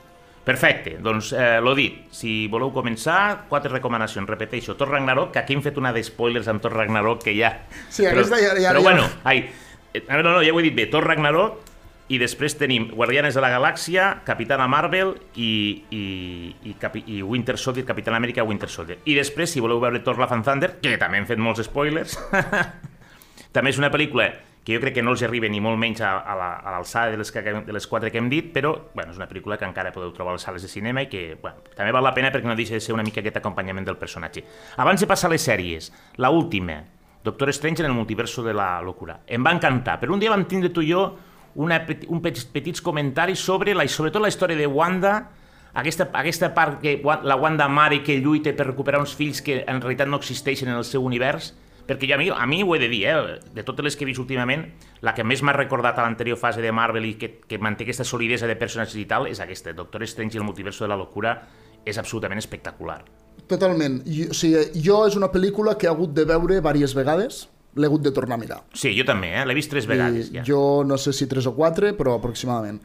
Perfecte, 0.47 0.93
doncs 1.03 1.33
eh, 1.35 1.57
l'ho 1.59 1.73
dit, 1.75 2.05
si 2.15 2.45
voleu 2.47 2.69
començar, 2.71 3.47
quatre 3.49 3.67
recomanacions, 3.73 4.29
repeteixo, 4.29 4.77
Thor 4.79 4.93
Ragnarok, 4.93 5.33
que 5.35 5.41
aquí 5.41 5.57
hem 5.57 5.63
fet 5.65 5.75
una 5.81 5.91
de 5.91 5.99
spoilers 6.07 6.47
amb 6.47 6.63
Thor 6.63 6.71
Ragnarok, 6.71 7.25
que 7.25 7.33
ja... 7.35 7.49
Sí, 7.89 8.05
però, 8.05 8.21
aquesta 8.21 8.39
ja... 8.39 8.53
ja 8.55 8.71
però 8.71 8.79
ja... 8.79 8.85
bueno, 8.85 9.09
ai, 9.27 9.41
eh, 9.91 10.05
no, 10.07 10.21
no, 10.23 10.39
ja 10.39 10.55
ho 10.55 10.61
he 10.61 10.63
dit 10.69 10.77
bé, 10.77 10.87
Thor 10.87 11.03
Ragnarok, 11.03 11.67
i 12.07 12.21
després 12.21 12.55
tenim 12.55 12.87
Guardianes 12.93 13.35
de 13.35 13.43
la 13.43 13.51
Galàxia, 13.51 14.07
Capitana 14.23 14.69
Marvel 14.71 15.17
i, 15.35 15.51
i, 15.91 16.03
i, 16.63 16.75
Capi, 16.79 17.03
i 17.11 17.19
Winter 17.19 17.57
Soldier, 17.59 17.83
Capitán 17.83 18.15
Amèrica 18.15 18.47
Winter 18.47 18.71
Soldier. 18.71 19.01
I 19.03 19.19
després, 19.19 19.51
si 19.51 19.59
voleu 19.59 19.83
veure 19.83 19.99
Thor 19.99 20.15
Love 20.15 20.39
and 20.39 20.47
Thunder, 20.47 20.77
que 20.79 20.95
també 21.01 21.19
hem 21.19 21.27
fet 21.27 21.43
molts 21.43 21.67
spoilers, 21.67 22.15
també 23.55 23.75
és 23.75 23.83
una 23.83 23.91
pel·lícula 23.91 24.31
que 24.67 24.75
jo 24.75 24.81
crec 24.83 24.97
que 24.97 25.01
no 25.01 25.13
els 25.15 25.21
arriba 25.23 25.47
ni 25.47 25.61
molt 25.63 25.79
menys 25.79 26.01
a, 26.03 26.09
a 26.27 26.33
l'alçada 26.73 27.13
de, 27.13 27.17
les 27.21 27.29
que, 27.31 27.39
de 27.39 27.71
les 27.71 27.85
quatre 27.87 28.09
que 28.11 28.19
hem 28.19 28.25
dit, 28.27 28.49
però 28.51 28.73
bueno, 28.91 29.13
és 29.13 29.19
una 29.21 29.29
pel·lícula 29.29 29.55
que 29.55 29.63
encara 29.63 29.93
podeu 29.95 30.09
trobar 30.11 30.33
a 30.33 30.35
les 30.35 30.43
sales 30.43 30.65
de 30.65 30.67
cinema 30.67 31.05
i 31.05 31.07
que 31.07 31.21
bueno, 31.39 31.61
també 31.71 31.93
val 31.95 32.03
la 32.03 32.11
pena 32.11 32.33
perquè 32.33 32.49
no 32.49 32.55
deixa 32.59 32.75
de 32.75 32.81
ser 32.83 32.91
una 32.91 33.05
mica 33.07 33.21
aquest 33.23 33.39
acompanyament 33.39 33.87
del 33.87 33.95
personatge. 33.95 34.43
Abans 34.75 34.99
de 34.99 35.07
passar 35.07 35.29
a 35.29 35.31
les 35.37 35.45
sèries, 35.47 35.87
la 36.19 36.33
última, 36.35 36.81
Doctor 37.23 37.53
Strange 37.55 37.85
en 37.85 37.87
el 37.87 37.95
multiverso 37.95 38.43
de 38.43 38.53
la 38.59 38.81
locura. 38.83 39.21
Em 39.23 39.47
va 39.47 39.53
encantar, 39.55 40.01
però 40.01 40.11
un 40.11 40.19
dia 40.19 40.33
vam 40.33 40.43
tindre 40.51 40.73
tu 40.75 40.83
i 40.83 40.91
jo 40.91 41.05
una, 41.63 41.79
un 42.11 42.19
petits 42.19 42.83
comentaris 42.83 43.39
sobre, 43.39 43.71
la, 43.71 43.85
sobretot 43.87 44.19
la 44.19 44.33
història 44.33 44.59
de 44.59 44.67
Wanda, 44.67 45.13
aquesta, 45.79 46.09
aquesta 46.11 46.51
part 46.51 46.81
que 46.83 46.97
la 47.03 47.39
Wanda 47.39 47.69
mare 47.71 48.01
que 48.03 48.19
lluita 48.19 48.51
per 48.51 48.67
recuperar 48.67 48.99
uns 48.99 49.15
fills 49.15 49.39
que 49.39 49.61
en 49.63 49.79
realitat 49.79 50.11
no 50.11 50.19
existeixen 50.19 50.73
en 50.73 50.75
el 50.75 50.83
seu 50.83 51.07
univers, 51.07 51.53
perquè 51.87 52.09
jo, 52.09 52.15
a, 52.15 52.19
mi, 52.19 52.29
a 52.29 52.45
mi 52.45 52.61
ho 52.63 52.75
he 52.75 52.79
de 52.79 52.89
dir, 52.91 53.03
eh? 53.07 53.37
de 53.55 53.63
totes 53.63 53.85
les 53.85 53.95
que 53.95 54.03
he 54.03 54.09
vist 54.09 54.19
últimament, 54.21 54.65
la 55.01 55.13
que 55.15 55.23
més 55.23 55.41
m'ha 55.41 55.55
recordat 55.55 55.97
a 55.97 56.05
l'anterior 56.05 56.37
fase 56.37 56.61
de 56.61 56.73
Marvel 56.75 57.07
i 57.07 57.13
que, 57.19 57.37
que 57.47 57.59
manté 57.63 57.87
aquesta 57.87 58.05
solidesa 58.05 58.49
de 58.49 58.57
personatges 58.59 58.99
i 58.99 59.07
tal 59.09 59.29
és 59.31 59.39
aquesta, 59.39 59.73
Doctor 59.73 60.03
Strange 60.05 60.37
i 60.37 60.41
el 60.41 60.45
multiverso 60.47 60.83
de 60.83 60.91
la 60.91 60.99
locura 60.99 61.37
és 61.87 61.97
absolutament 61.97 62.43
espectacular. 62.43 62.99
Totalment. 63.47 64.01
Jo, 64.03 64.27
o 64.33 64.35
sigui, 64.35 64.65
jo 64.83 65.05
és 65.07 65.15
una 65.15 65.31
pel·lícula 65.31 65.77
que 65.79 65.87
he 65.87 65.91
hagut 65.91 66.11
de 66.17 66.27
veure 66.27 66.59
diverses 66.59 66.97
vegades, 66.97 67.45
l'he 67.77 67.87
hagut 67.87 68.03
de 68.03 68.11
tornar 68.11 68.35
a 68.35 68.41
mirar. 68.41 68.59
Sí, 68.75 68.91
jo 68.97 69.05
també, 69.07 69.31
eh? 69.37 69.45
l'he 69.47 69.55
vist 69.55 69.71
tres 69.71 69.87
vegades. 69.87 70.33
I 70.33 70.41
ja. 70.41 70.45
Jo 70.47 70.61
no 70.83 70.99
sé 70.99 71.15
si 71.15 71.29
tres 71.31 71.47
o 71.47 71.55
quatre, 71.55 71.93
però 71.95 72.17
aproximadament. 72.17 72.81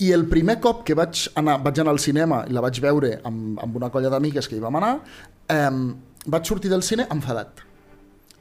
I 0.00 0.14
el 0.16 0.24
primer 0.26 0.56
cop 0.64 0.82
que 0.88 0.96
vaig 0.96 1.26
anar, 1.36 1.58
vaig 1.62 1.82
anar 1.82 1.92
al 1.92 2.00
cinema 2.02 2.42
i 2.48 2.54
la 2.56 2.62
vaig 2.64 2.80
veure 2.82 3.18
amb, 3.20 3.58
amb 3.60 3.82
una 3.82 3.90
colla 3.92 4.10
d'amigues 4.10 4.48
que 4.48 4.56
hi 4.56 4.62
vam 4.62 4.80
anar, 4.80 4.94
eh, 5.52 5.74
vaig 6.26 6.48
sortir 6.48 6.72
del 6.72 6.82
cine 6.82 7.06
enfadat 7.12 7.68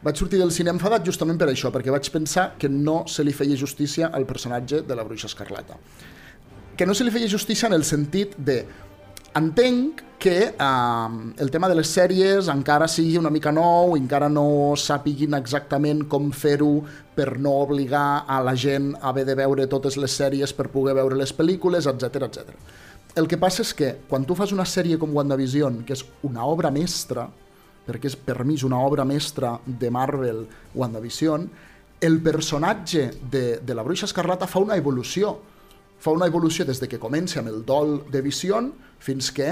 vaig 0.01 0.19
sortir 0.19 0.39
del 0.39 0.53
cine 0.55 0.71
enfadat 0.71 1.05
justament 1.05 1.39
per 1.39 1.49
això, 1.51 1.71
perquè 1.73 1.91
vaig 1.91 2.07
pensar 2.13 2.53
que 2.59 2.69
no 2.71 3.03
se 3.07 3.23
li 3.23 3.33
feia 3.35 3.57
justícia 3.59 4.11
al 4.13 4.25
personatge 4.25 4.83
de 4.87 4.95
la 4.95 5.03
bruixa 5.03 5.27
escarlata. 5.27 5.75
Que 6.77 6.85
no 6.87 6.95
se 6.95 7.03
li 7.03 7.11
feia 7.11 7.27
justícia 7.27 7.67
en 7.67 7.75
el 7.75 7.83
sentit 7.83 8.37
de 8.37 8.61
entenc 9.35 10.01
que 10.19 10.37
eh, 10.51 11.33
el 11.37 11.51
tema 11.51 11.69
de 11.69 11.75
les 11.79 11.89
sèries 11.95 12.49
encara 12.51 12.87
sigui 12.91 13.17
una 13.19 13.31
mica 13.31 13.51
nou, 13.55 13.95
encara 13.97 14.29
no 14.31 14.75
sàpiguin 14.79 15.35
exactament 15.37 16.05
com 16.11 16.31
fer-ho 16.35 16.79
per 17.15 17.37
no 17.39 17.55
obligar 17.63 18.23
a 18.27 18.39
la 18.43 18.55
gent 18.55 18.93
a 18.99 19.09
haver 19.11 19.25
de 19.27 19.35
veure 19.39 19.67
totes 19.71 19.99
les 19.99 20.15
sèries 20.15 20.55
per 20.55 20.69
poder 20.71 20.95
veure 20.99 21.19
les 21.19 21.35
pel·lícules, 21.35 21.87
etc 21.87 22.27
etc. 22.27 22.55
El 23.19 23.27
que 23.27 23.39
passa 23.41 23.63
és 23.63 23.73
que 23.73 23.93
quan 24.09 24.25
tu 24.27 24.35
fas 24.35 24.51
una 24.55 24.67
sèrie 24.67 24.99
com 24.99 25.15
WandaVision, 25.15 25.83
que 25.83 25.95
és 25.95 26.03
una 26.23 26.45
obra 26.45 26.71
mestra, 26.71 27.29
perquè 27.89 28.11
és 28.11 28.17
per 28.17 28.43
mi 28.45 28.55
és 28.59 28.65
una 28.67 28.79
obra 28.85 29.05
mestra 29.07 29.55
de 29.65 29.89
Marvel 29.89 30.45
WandaVision, 30.75 31.49
el 31.99 32.21
personatge 32.23 33.09
de, 33.31 33.59
de 33.59 33.75
la 33.75 33.83
Bruixa 33.83 34.07
Escarlata 34.07 34.47
fa 34.47 34.61
una 34.63 34.77
evolució. 34.79 35.33
Fa 35.99 36.13
una 36.15 36.29
evolució 36.31 36.63
des 36.63 36.79
de 36.79 36.87
que 36.87 37.01
comença 37.01 37.41
amb 37.41 37.51
el 37.51 37.65
dol 37.67 37.97
de 38.07 38.21
Vision 38.23 38.69
fins 39.03 39.33
que 39.35 39.49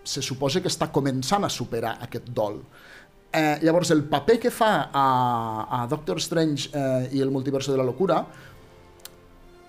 se 0.00 0.22
suposa 0.24 0.62
que 0.64 0.70
està 0.72 0.88
començant 0.88 1.44
a 1.44 1.52
superar 1.52 1.98
aquest 2.06 2.30
dol. 2.32 2.62
Eh, 3.30 3.58
llavors, 3.62 3.92
el 3.92 4.06
paper 4.08 4.38
que 4.40 4.50
fa 4.50 4.88
a, 4.88 5.04
a 5.82 5.82
Doctor 5.90 6.18
Strange 6.22 6.70
eh, 6.72 7.10
i 7.18 7.20
el 7.20 7.30
multiverso 7.30 7.74
de 7.74 7.78
la 7.78 7.86
locura 7.86 8.24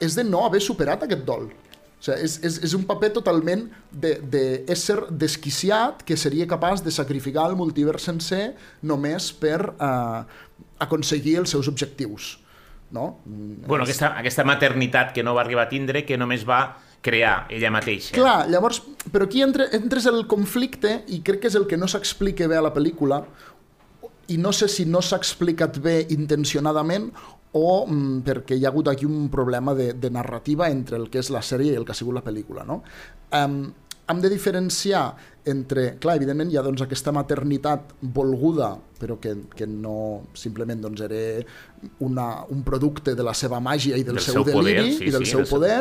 és 0.02 0.16
de 0.18 0.24
no 0.24 0.46
haver 0.48 0.64
superat 0.64 1.04
aquest 1.06 1.28
dol. 1.28 1.52
O 2.02 2.04
sigui, 2.04 2.26
és, 2.26 2.40
és, 2.42 2.56
és 2.66 2.74
un 2.74 2.84
paper 2.90 3.12
totalment 3.14 3.68
d'ésser 3.94 4.98
de, 4.98 5.08
de 5.12 5.18
desquiciat 5.22 6.02
que 6.02 6.18
seria 6.18 6.48
capaç 6.50 6.82
de 6.82 6.92
sacrificar 6.92 7.46
el 7.52 7.58
multivers 7.60 8.08
sencer 8.10 8.56
només 8.82 9.30
per 9.38 9.60
eh, 9.70 10.22
aconseguir 10.82 11.38
els 11.44 11.54
seus 11.54 11.70
objectius. 11.70 12.40
No? 12.92 13.20
Bueno, 13.24 13.86
aquesta, 13.86 14.16
aquesta 14.20 14.44
maternitat 14.44 15.14
que 15.14 15.24
no 15.24 15.36
va 15.38 15.46
arribar 15.46 15.70
a 15.70 15.70
tindre, 15.70 16.02
que 16.04 16.18
només 16.18 16.42
va 16.48 16.64
crear 17.06 17.46
ella 17.54 17.70
mateixa. 17.74 18.16
Clar, 18.18 18.50
llavors, 18.50 18.82
però 19.14 19.26
aquí 19.30 19.42
entra, 19.46 19.70
entres 19.78 20.06
el 20.10 20.26
conflicte 20.30 21.04
i 21.14 21.22
crec 21.26 21.46
que 21.46 21.52
és 21.54 21.58
el 21.58 21.70
que 21.70 21.80
no 21.80 21.90
s'explica 21.90 22.50
bé 22.50 22.58
a 22.60 22.66
la 22.66 22.74
pel·lícula 22.74 23.22
i 24.32 24.38
no 24.42 24.52
sé 24.54 24.68
si 24.72 24.86
no 24.90 25.02
s'ha 25.04 25.20
explicat 25.22 25.80
bé 25.82 26.02
intencionadament 26.14 27.10
o 27.54 27.86
mm, 27.86 28.22
perquè 28.24 28.56
hi 28.56 28.66
ha 28.66 28.70
hagut 28.72 28.88
aquí 28.88 29.06
un 29.06 29.30
problema 29.30 29.74
de, 29.76 29.92
de 29.94 30.10
narrativa 30.10 30.70
entre 30.72 30.98
el 30.98 31.10
que 31.12 31.20
és 31.20 31.30
la 31.34 31.42
sèrie 31.44 31.74
i 31.74 31.80
el 31.80 31.86
que 31.86 31.92
ha 31.92 31.98
sigut 32.00 32.16
la 32.16 32.24
pel·lícula. 32.24 32.64
No? 32.68 32.82
Um, 33.36 33.66
hem 34.12 34.22
de 34.24 34.30
diferenciar 34.32 35.04
entre... 35.48 35.98
Clar, 36.00 36.16
evidentment 36.20 36.52
hi 36.52 36.58
ha 36.60 36.64
doncs, 36.66 36.84
aquesta 36.86 37.12
maternitat 37.16 37.94
volguda, 38.02 38.74
però 39.00 39.18
que, 39.22 39.36
que 39.56 39.68
no 39.68 40.28
simplement 40.38 40.82
doncs, 40.84 41.04
era 41.08 41.22
una, 42.06 42.26
un 42.52 42.64
producte 42.68 43.16
de 43.16 43.24
la 43.26 43.34
seva 43.38 43.60
màgia 43.64 43.98
i 44.00 44.04
del, 44.08 44.20
Del 44.20 44.26
seu, 44.26 44.42
seu 44.42 44.48
poder, 44.48 44.76
deliri 44.78 44.98
sí, 44.98 45.08
i 45.08 45.14
del 45.16 45.26
sí, 45.26 45.32
seu 45.32 45.44
del 45.44 45.48
seu- 45.50 45.56
poder, 45.58 45.80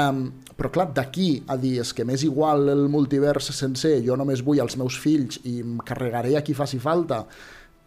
um, 0.00 0.24
però 0.58 0.72
clar, 0.74 0.88
d'aquí 0.96 1.28
a 1.46 1.56
dir 1.60 1.76
és 1.84 1.92
que 1.94 2.06
m'és 2.08 2.24
igual 2.26 2.68
el 2.72 2.88
multivers 2.90 3.52
sencer, 3.54 3.98
jo 4.06 4.16
només 4.18 4.42
vull 4.44 4.60
els 4.64 4.76
meus 4.80 4.96
fills 4.98 5.40
i 5.44 5.60
em 5.62 5.78
carregaré 5.86 6.36
a 6.38 6.42
qui 6.46 6.56
faci 6.58 6.80
falta, 6.82 7.24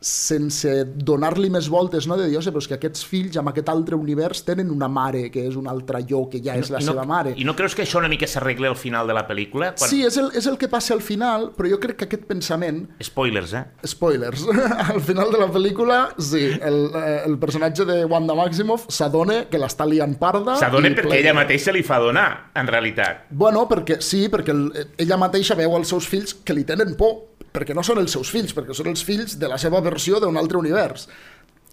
sense 0.01 0.71
donar-li 0.97 1.51
més 1.53 1.67
voltes, 1.69 2.07
no? 2.09 2.17
de 2.17 2.25
dir, 2.27 2.37
"Ose, 2.39 2.49
però 2.51 2.57
és 2.57 2.67
que 2.67 2.73
aquests 2.79 3.05
fills 3.05 3.37
amb 3.37 3.49
aquest 3.51 3.69
altre 3.69 3.95
univers 3.95 4.43
tenen 4.43 4.71
una 4.73 4.87
mare 4.89 5.29
que 5.29 5.45
és 5.47 5.55
un 5.55 5.67
altre 5.67 6.01
jo, 6.09 6.27
que 6.27 6.41
ja 6.41 6.55
és 6.57 6.71
la 6.73 6.79
I 6.81 6.85
no, 6.85 6.91
seva 6.91 7.05
mare. 7.05 7.33
I 7.37 7.43
no 7.45 7.55
creus 7.55 7.75
que 7.75 7.83
això 7.83 7.99
una 7.99 8.09
mica 8.09 8.25
s'arregla 8.27 8.67
al 8.69 8.75
final 8.75 9.05
de 9.07 9.13
la 9.13 9.27
pel·lícula? 9.27 9.75
Quan... 9.77 9.89
Sí, 9.89 10.03
és 10.03 10.17
el, 10.17 10.31
és 10.33 10.47
el 10.47 10.57
que 10.57 10.67
passa 10.67 10.95
al 10.95 11.01
final, 11.01 11.51
però 11.55 11.69
jo 11.69 11.79
crec 11.79 11.97
que 11.97 12.05
aquest 12.05 12.25
pensament 12.25 12.87
Spoilers, 13.01 13.53
eh? 13.53 13.63
Spoilers. 13.85 14.45
Al 14.91 15.01
final 15.01 15.31
de 15.31 15.37
la 15.37 15.47
pel·lícula, 15.51 15.97
sí, 16.19 16.49
el, 16.61 16.91
eh, 16.95 17.21
el 17.25 17.37
personatge 17.39 17.85
de 17.85 18.03
Wanda 18.05 18.33
Maximoff 18.35 18.87
s'adona 18.89 19.45
que 19.49 19.59
l'està 19.61 19.85
liant 19.87 20.17
parda. 20.17 20.55
S'adona 20.57 20.89
perquè 20.89 21.05
ple- 21.05 21.19
ella 21.19 21.33
mateixa 21.33 21.71
li 21.71 21.83
fa 21.83 21.99
donar, 21.99 22.49
en 22.55 22.67
realitat. 22.67 23.27
Bueno, 23.29 23.67
perquè 23.69 24.01
sí, 24.01 24.27
perquè 24.29 24.49
el, 24.49 24.87
ella 24.97 25.17
mateixa 25.17 25.55
veu 25.55 25.75
als 25.75 25.89
seus 25.93 26.07
fills 26.07 26.33
que 26.43 26.53
li 26.57 26.63
tenen 26.63 26.95
por, 26.97 27.30
perquè 27.51 27.75
no 27.75 27.83
són 27.83 28.01
els 28.01 28.13
seus 28.15 28.31
fills, 28.31 28.55
perquè 28.55 28.75
són 28.75 28.91
els 28.91 29.03
fills 29.03 29.37
de 29.39 29.49
la 29.51 29.59
seva 29.61 29.81
versió 29.83 30.19
d'un 30.19 30.39
altre 30.39 30.59
univers, 30.59 31.07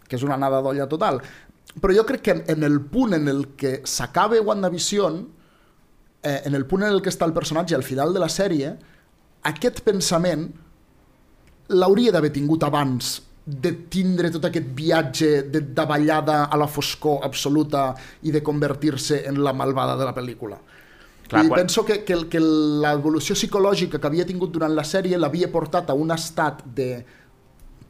que 0.08 0.16
és 0.16 0.24
una 0.26 0.38
nada 0.40 0.60
d'olla 0.64 0.88
total. 0.90 1.20
Però 1.78 1.94
jo 1.94 2.04
crec 2.08 2.22
que 2.24 2.36
en 2.54 2.64
el 2.66 2.80
punt 2.90 3.14
en 3.14 3.28
el 3.28 3.44
que 3.58 3.80
s'acaba 3.84 4.40
WandaVision, 4.40 5.20
eh, 6.22 6.40
en 6.44 6.54
el 6.54 6.66
punt 6.66 6.82
en 6.82 6.92
el 6.92 7.02
que 7.02 7.12
està 7.12 7.28
el 7.28 7.36
personatge 7.36 7.76
al 7.76 7.86
final 7.86 8.14
de 8.14 8.22
la 8.22 8.30
sèrie, 8.32 8.72
aquest 9.46 9.84
pensament 9.86 10.48
l'hauria 11.68 12.12
d'haver 12.12 12.32
tingut 12.32 12.64
abans 12.64 13.18
de 13.48 13.72
tindre 13.88 14.30
tot 14.32 14.44
aquest 14.44 14.66
viatge 14.76 15.28
de 15.48 15.62
davallada 15.76 16.46
a 16.52 16.56
la 16.60 16.66
foscor 16.68 17.22
absoluta 17.24 17.94
i 18.22 18.32
de 18.32 18.42
convertir-se 18.44 19.22
en 19.28 19.40
la 19.44 19.54
malvada 19.56 19.96
de 19.96 20.04
la 20.04 20.14
pel·lícula. 20.16 20.58
Clar, 21.28 21.44
I 21.44 21.48
quan- 21.48 21.60
penso 21.60 21.84
que, 21.84 22.00
que, 22.08 22.16
que 22.32 22.40
l'evolució 22.40 23.34
psicològica 23.36 24.00
que 24.00 24.08
havia 24.08 24.24
tingut 24.26 24.52
durant 24.54 24.72
la 24.74 24.84
sèrie 24.84 25.18
l'havia 25.20 25.50
portat 25.52 25.90
a 25.90 25.96
un 25.96 26.10
estat 26.14 26.62
de 26.74 27.04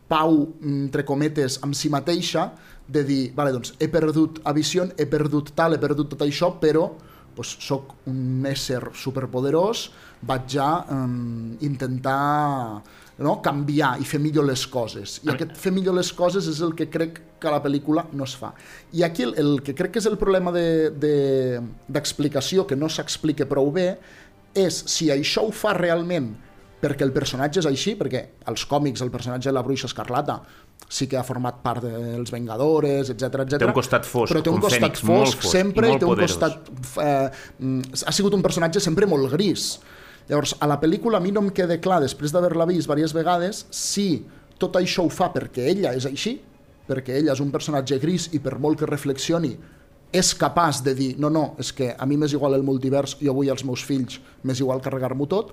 pau, 0.09 0.41
entre 0.65 1.05
cometes, 1.05 1.59
amb 1.63 1.77
si 1.77 1.91
mateixa, 1.93 2.49
de 2.89 3.03
dir, 3.05 3.21
vale, 3.37 3.53
doncs 3.53 3.75
he 3.79 3.87
perdut 3.93 4.41
a 4.49 4.55
Vision, 4.57 4.91
he 4.97 5.05
perdut 5.07 5.53
tal, 5.55 5.77
he 5.77 5.81
perdut 5.83 6.09
tot 6.15 6.25
això, 6.25 6.49
però 6.59 6.89
doncs, 7.37 7.53
soc 7.63 7.93
un 8.11 8.47
ésser 8.49 8.81
superpoderós, 8.97 9.91
vaig 10.27 10.49
ja 10.57 10.71
um, 10.91 11.53
intentar 11.63 12.83
no, 13.19 13.41
canviar 13.43 13.97
i 14.01 14.05
fer 14.07 14.21
millor 14.23 14.47
les 14.47 14.63
coses. 14.71 15.19
I 15.27 15.33
aquest 15.35 15.57
fer 15.59 15.73
millor 15.75 15.97
les 15.99 16.13
coses 16.15 16.47
és 16.47 16.61
el 16.63 16.75
que 16.79 16.87
crec 16.91 17.21
que 17.43 17.51
la 17.51 17.59
pel·lícula 17.63 18.05
no 18.13 18.25
es 18.25 18.35
fa. 18.39 18.53
I 18.95 19.03
aquí 19.03 19.25
el, 19.27 19.35
el 19.39 19.63
que 19.67 19.75
crec 19.75 19.93
que 19.97 19.99
és 20.03 20.07
el 20.07 20.17
problema 20.19 20.53
de- 20.55 20.91
de- 20.91 21.61
d'explicació, 21.89 22.63
de, 22.63 22.69
que 22.69 22.77
no 22.77 22.89
s'explica 22.89 23.47
prou 23.51 23.73
bé, 23.75 23.89
és 24.55 24.85
si 24.87 25.11
això 25.11 25.45
ho 25.47 25.53
fa 25.53 25.75
realment 25.77 26.31
perquè 26.79 27.03
el 27.03 27.11
personatge 27.13 27.59
és 27.59 27.67
així, 27.67 27.97
perquè 27.99 28.21
als 28.47 28.63
còmics 28.71 29.03
el 29.03 29.11
personatge 29.11 29.51
de 29.51 29.55
la 29.57 29.63
Bruixa 29.67 29.89
Escarlata 29.91 30.39
sí 30.89 31.09
que 31.11 31.19
ha 31.19 31.25
format 31.27 31.59
part 31.61 31.83
dels 31.83 32.31
Vengadores, 32.31 33.11
etc 33.11 33.43
etc. 33.43 33.59
Té 33.59 33.67
un 33.67 33.75
costat 33.77 34.07
fosc, 34.07 34.31
però 34.33 34.43
té 34.47 34.49
un 34.53 34.61
un 34.61 34.63
costat 34.63 34.97
fosc, 35.03 35.41
fosc 35.43 35.51
sempre 35.59 35.91
i 35.91 35.97
i 35.97 35.99
té 35.99 36.07
un 36.07 36.15
poderós. 36.15 36.37
costat... 36.39 36.71
Eh, 37.03 37.31
mm, 37.59 37.99
ha 38.07 38.15
sigut 38.15 38.35
un 38.39 38.43
personatge 38.47 38.81
sempre 38.81 39.07
molt 39.11 39.27
gris. 39.35 39.81
Llavors, 40.29 40.55
a 40.61 40.69
la 40.69 40.77
pel·lícula 40.81 41.19
a 41.19 41.25
mi 41.25 41.33
no 41.33 41.41
em 41.47 41.51
queda 41.55 41.79
clar, 41.81 42.03
després 42.05 42.35
d'haver-la 42.35 42.67
vist 42.69 42.85
diverses 42.85 43.17
vegades, 43.17 43.65
si 43.73 44.25
tot 44.61 44.77
això 44.77 45.07
ho 45.07 45.13
fa 45.13 45.31
perquè 45.33 45.71
ella 45.73 45.95
és 45.97 46.05
així, 46.09 46.37
perquè 46.89 47.17
ella 47.21 47.33
és 47.33 47.41
un 47.41 47.53
personatge 47.55 47.99
gris 48.03 48.29
i 48.37 48.41
per 48.45 48.59
molt 48.61 48.81
que 48.81 48.89
reflexioni 48.89 49.55
és 50.13 50.33
capaç 50.35 50.81
de 50.85 50.95
dir, 50.97 51.09
no, 51.21 51.29
no, 51.29 51.55
és 51.61 51.73
que 51.77 51.91
a 51.93 52.07
mi 52.09 52.17
m'és 52.17 52.33
igual 52.33 52.57
el 52.57 52.65
multivers, 52.65 53.19
jo 53.21 53.35
vull 53.37 53.51
els 53.53 53.65
meus 53.69 53.85
fills, 53.85 54.17
m'és 54.43 54.61
igual 54.61 54.81
carregar-m'ho 54.85 55.27
tot, 55.29 55.53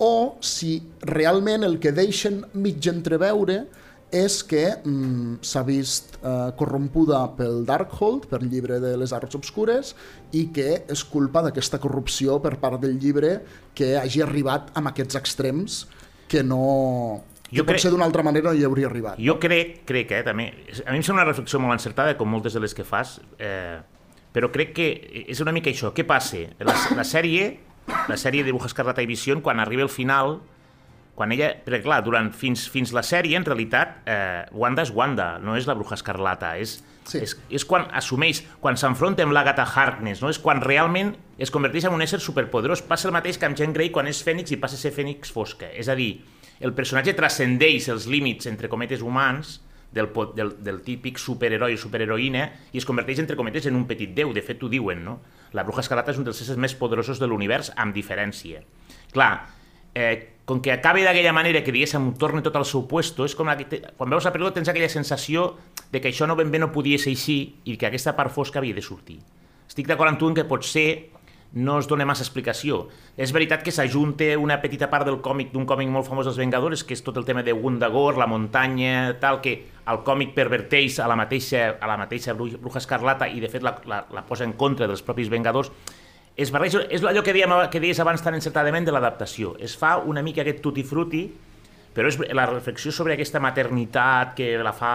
o 0.00 0.40
si 0.40 0.78
realment 1.04 1.66
el 1.66 1.76
que 1.80 1.92
deixen 1.92 2.40
mig 2.56 2.86
entreveure 2.88 3.66
és 4.12 4.40
que 4.44 4.64
mm, 4.84 5.38
s'ha 5.46 5.62
vist 5.66 6.16
eh, 6.20 6.50
corrompuda 6.58 7.22
pel 7.38 7.64
Darkhold, 7.68 8.26
per 8.30 8.40
llibre 8.42 8.80
de 8.82 8.96
les 8.98 9.12
arts 9.16 9.36
obscures, 9.38 9.94
i 10.34 10.48
que 10.54 10.82
és 10.90 11.04
culpa 11.06 11.42
d'aquesta 11.46 11.78
corrupció 11.82 12.40
per 12.42 12.56
part 12.62 12.80
del 12.82 12.98
llibre 12.98 13.40
que 13.74 13.96
hagi 14.00 14.22
arribat 14.26 14.72
amb 14.78 14.90
aquests 14.92 15.18
extrems 15.20 15.84
que 16.30 16.42
no... 16.46 17.22
Jo 17.50 17.64
que 17.64 17.72
crec- 17.72 17.80
potser 17.80 17.90
d'una 17.90 18.04
altra 18.06 18.22
manera 18.22 18.50
no 18.52 18.58
hi 18.58 18.62
hauria 18.66 18.86
arribat. 18.86 19.18
Jo 19.18 19.38
crec, 19.42 19.80
crec, 19.88 20.12
eh, 20.14 20.22
també, 20.26 20.50
a 20.84 20.92
mi 20.92 21.00
em 21.00 21.06
sembla 21.06 21.24
una 21.24 21.30
reflexió 21.32 21.58
molt 21.62 21.74
encertada, 21.74 22.14
com 22.18 22.30
moltes 22.30 22.54
de 22.54 22.60
les 22.62 22.74
que 22.74 22.84
fas, 22.86 23.16
eh, 23.38 23.80
però 24.30 24.52
crec 24.54 24.70
que 24.76 24.86
és 25.26 25.40
una 25.42 25.50
mica 25.50 25.70
això. 25.72 25.90
Què 25.94 26.04
passa? 26.06 26.44
La, 26.62 26.76
la 26.94 27.02
sèrie, 27.06 27.48
la 28.06 28.18
sèrie 28.20 28.44
de 28.46 28.52
Bruja 28.54 28.70
Escarlata 28.70 29.02
i 29.02 29.08
Vision, 29.10 29.40
quan 29.42 29.58
arriba 29.58 29.82
al 29.82 29.90
final, 29.90 30.36
quan 31.20 31.34
ella, 31.36 31.50
perquè 31.66 31.82
clar, 31.84 32.00
durant, 32.06 32.30
fins, 32.32 32.64
fins 32.72 32.94
la 32.96 33.02
sèrie, 33.04 33.36
en 33.36 33.44
realitat, 33.44 33.98
eh, 34.08 34.46
Wanda 34.56 34.86
és 34.86 34.92
Wanda, 34.96 35.34
no 35.44 35.58
és 35.58 35.68
la 35.68 35.76
Bruja 35.76 35.98
Escarlata, 36.00 36.54
és, 36.56 36.78
Sí. 37.10 37.18
és, 37.18 37.32
és 37.50 37.64
quan 37.64 37.86
assumeix, 37.96 38.42
quan 38.60 38.76
s'enfronta 38.76 39.24
amb 39.24 39.32
l'Agatha 39.34 39.64
Harkness, 39.64 40.20
no? 40.22 40.28
és 40.30 40.38
quan 40.38 40.60
realment 40.62 41.14
es 41.38 41.50
converteix 41.50 41.88
en 41.88 41.96
un 41.96 42.04
ésser 42.04 42.20
superpoderós. 42.22 42.82
Passa 42.86 43.08
el 43.08 43.14
mateix 43.16 43.38
que 43.40 43.48
amb 43.48 43.56
Jean 43.58 43.72
Grey 43.74 43.90
quan 43.90 44.06
és 44.06 44.20
Fènix 44.22 44.52
i 44.52 44.58
passa 44.60 44.76
a 44.76 44.80
ser 44.80 44.92
Fènix 44.94 45.32
fosca. 45.32 45.72
És 45.74 45.88
a 45.88 45.96
dir, 45.98 46.20
el 46.60 46.72
personatge 46.76 47.16
transcendeix 47.18 47.88
els 47.88 48.06
límits, 48.06 48.46
entre 48.46 48.68
cometes, 48.68 49.02
humans, 49.02 49.58
del, 49.90 50.10
del, 50.36 50.54
del 50.62 50.82
típic 50.86 51.18
superheroi 51.18 51.74
o 51.74 51.80
superheroïna 51.80 52.44
i 52.70 52.78
es 52.78 52.86
converteix, 52.86 53.18
entre 53.24 53.36
cometes, 53.36 53.66
en 53.66 53.76
un 53.80 53.88
petit 53.90 54.12
déu. 54.14 54.30
De 54.36 54.44
fet, 54.44 54.62
ho 54.62 54.70
diuen, 54.70 55.02
no? 55.04 55.18
La 55.56 55.64
Bruja 55.66 55.82
Escarlata 55.82 56.14
és 56.14 56.20
un 56.20 56.28
dels 56.28 56.44
éssers 56.44 56.60
més 56.60 56.76
poderosos 56.78 57.18
de 57.18 57.26
l'univers, 57.26 57.72
amb 57.80 57.96
diferència. 57.96 58.62
Clar, 59.10 59.32
eh, 59.94 60.36
com 60.44 60.60
que 60.60 60.72
acabi 60.72 61.04
d'aquella 61.06 61.32
manera 61.32 61.62
que, 61.62 61.70
diguéssim, 61.70 62.12
torni 62.18 62.42
tot 62.42 62.56
al 62.58 62.64
seu 62.66 62.86
puesto, 62.90 63.24
és 63.24 63.36
com 63.38 63.46
que 63.56 63.64
te... 63.70 63.82
quan 63.96 64.10
veus 64.10 64.24
la 64.26 64.32
pel·lícula 64.34 64.52
tens 64.56 64.68
aquella 64.68 64.88
sensació 64.90 65.54
de 65.92 66.00
que 66.00 66.10
això 66.10 66.26
no 66.26 66.34
ben 66.36 66.50
bé 66.50 66.58
no 66.58 66.72
podia 66.72 66.98
ser 66.98 67.12
així 67.14 67.56
i 67.64 67.76
que 67.76 67.86
aquesta 67.86 68.16
part 68.18 68.34
fosca 68.34 68.58
havia 68.58 68.74
de 68.74 68.82
sortir. 68.82 69.20
Estic 69.68 69.86
d'acord 69.86 70.10
amb 70.10 70.18
tu 70.18 70.26
en 70.28 70.34
que 70.34 70.44
potser 70.44 71.10
no 71.52 71.80
es 71.80 71.86
dona 71.90 72.04
massa 72.06 72.22
explicació. 72.22 72.84
És 73.18 73.32
veritat 73.34 73.64
que 73.66 73.72
s'ajunta 73.74 74.36
una 74.38 74.60
petita 74.62 74.86
part 74.90 75.06
del 75.06 75.20
còmic, 75.22 75.50
d'un 75.50 75.66
còmic 75.66 75.88
molt 75.90 76.06
famós 76.06 76.26
dels 76.26 76.38
Vengadores, 76.38 76.84
que 76.86 76.94
és 76.94 77.02
tot 77.02 77.16
el 77.18 77.24
tema 77.26 77.42
de 77.42 77.52
Wundagore, 77.52 78.18
la 78.18 78.28
muntanya, 78.30 79.16
tal, 79.18 79.40
que 79.42 79.56
el 79.90 79.98
còmic 80.06 80.30
perverteix 80.34 81.00
a 81.02 81.08
la 81.10 81.16
mateixa, 81.18 81.76
a 81.80 81.90
la 81.90 81.96
mateixa 81.98 82.34
Bru- 82.38 82.54
Bruja 82.58 82.78
Escarlata 82.78 83.26
i, 83.26 83.42
de 83.42 83.50
fet, 83.50 83.66
la, 83.66 83.74
la, 83.90 84.04
la 84.14 84.22
posa 84.26 84.46
en 84.46 84.54
contra 84.54 84.86
dels 84.86 85.02
propis 85.02 85.30
Vengadors. 85.30 85.72
Es 86.40 86.52
barreja, 86.54 86.86
és 86.88 87.04
allò 87.04 87.20
que, 87.26 87.34
dèiem, 87.36 87.52
que 87.72 87.82
deies 87.82 88.00
abans 88.00 88.22
tan 88.24 88.36
encertadament 88.38 88.86
de 88.86 88.94
l'adaptació. 88.94 89.54
Es 89.60 89.76
fa 89.76 89.98
una 90.00 90.22
mica 90.24 90.40
aquest 90.40 90.62
tutti-frutti, 90.64 91.24
però 91.92 92.08
és 92.08 92.16
la 92.36 92.46
reflexió 92.46 92.92
sobre 92.94 93.16
aquesta 93.16 93.40
maternitat 93.42 94.36
que 94.38 94.52
la 94.62 94.72
fa 94.72 94.92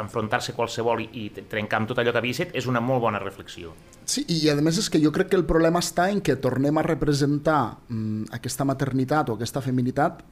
enfrontar-se 0.00 0.54
qualsevol 0.54 1.02
i, 1.02 1.08
i 1.24 1.24
trencar 1.50 1.80
amb 1.80 1.90
tot 1.90 1.98
allò 1.98 2.14
que 2.14 2.22
havia 2.22 2.38
set 2.38 2.54
és 2.56 2.68
una 2.70 2.80
molt 2.80 3.02
bona 3.02 3.20
reflexió. 3.22 3.74
Sí, 4.06 4.24
i 4.30 4.46
a 4.50 4.54
més 4.62 4.78
és 4.78 4.88
que 4.90 5.00
jo 5.02 5.10
crec 5.14 5.32
que 5.32 5.40
el 5.40 5.46
problema 5.48 5.82
està 5.82 6.08
en 6.12 6.22
que 6.22 6.38
tornem 6.38 6.78
a 6.78 6.86
representar 6.86 7.62
mm, 7.88 8.30
aquesta 8.38 8.66
maternitat 8.68 9.32
o 9.32 9.36
aquesta 9.36 9.62
feminitat 9.64 10.22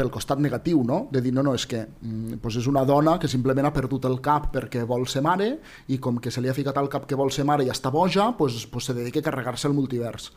pel 0.00 0.10
costat 0.12 0.40
negatiu, 0.40 0.80
no? 0.86 1.02
De 1.12 1.20
dir, 1.20 1.34
no, 1.36 1.44
no, 1.44 1.52
és 1.54 1.66
que 1.68 1.84
doncs 2.02 2.56
és 2.62 2.66
una 2.70 2.86
dona 2.88 3.18
que 3.20 3.28
simplement 3.28 3.68
ha 3.68 3.74
perdut 3.76 4.08
el 4.08 4.18
cap 4.24 4.48
perquè 4.54 4.86
vol 4.88 5.04
ser 5.06 5.20
mare 5.26 5.52
i 5.92 5.98
com 6.00 6.16
que 6.18 6.32
se 6.32 6.40
li 6.40 6.48
ha 6.48 6.56
ficat 6.56 6.78
al 6.80 6.88
cap 6.88 7.04
que 7.06 7.18
vol 7.20 7.30
ser 7.30 7.44
mare 7.44 7.66
i 7.68 7.70
està 7.72 7.92
boja, 7.92 8.30
doncs, 8.38 8.64
doncs 8.72 8.88
se 8.90 8.96
dedica 8.96 9.20
a 9.20 9.28
carregar-se 9.28 9.68
el 9.68 9.76
multivers. 9.76 10.30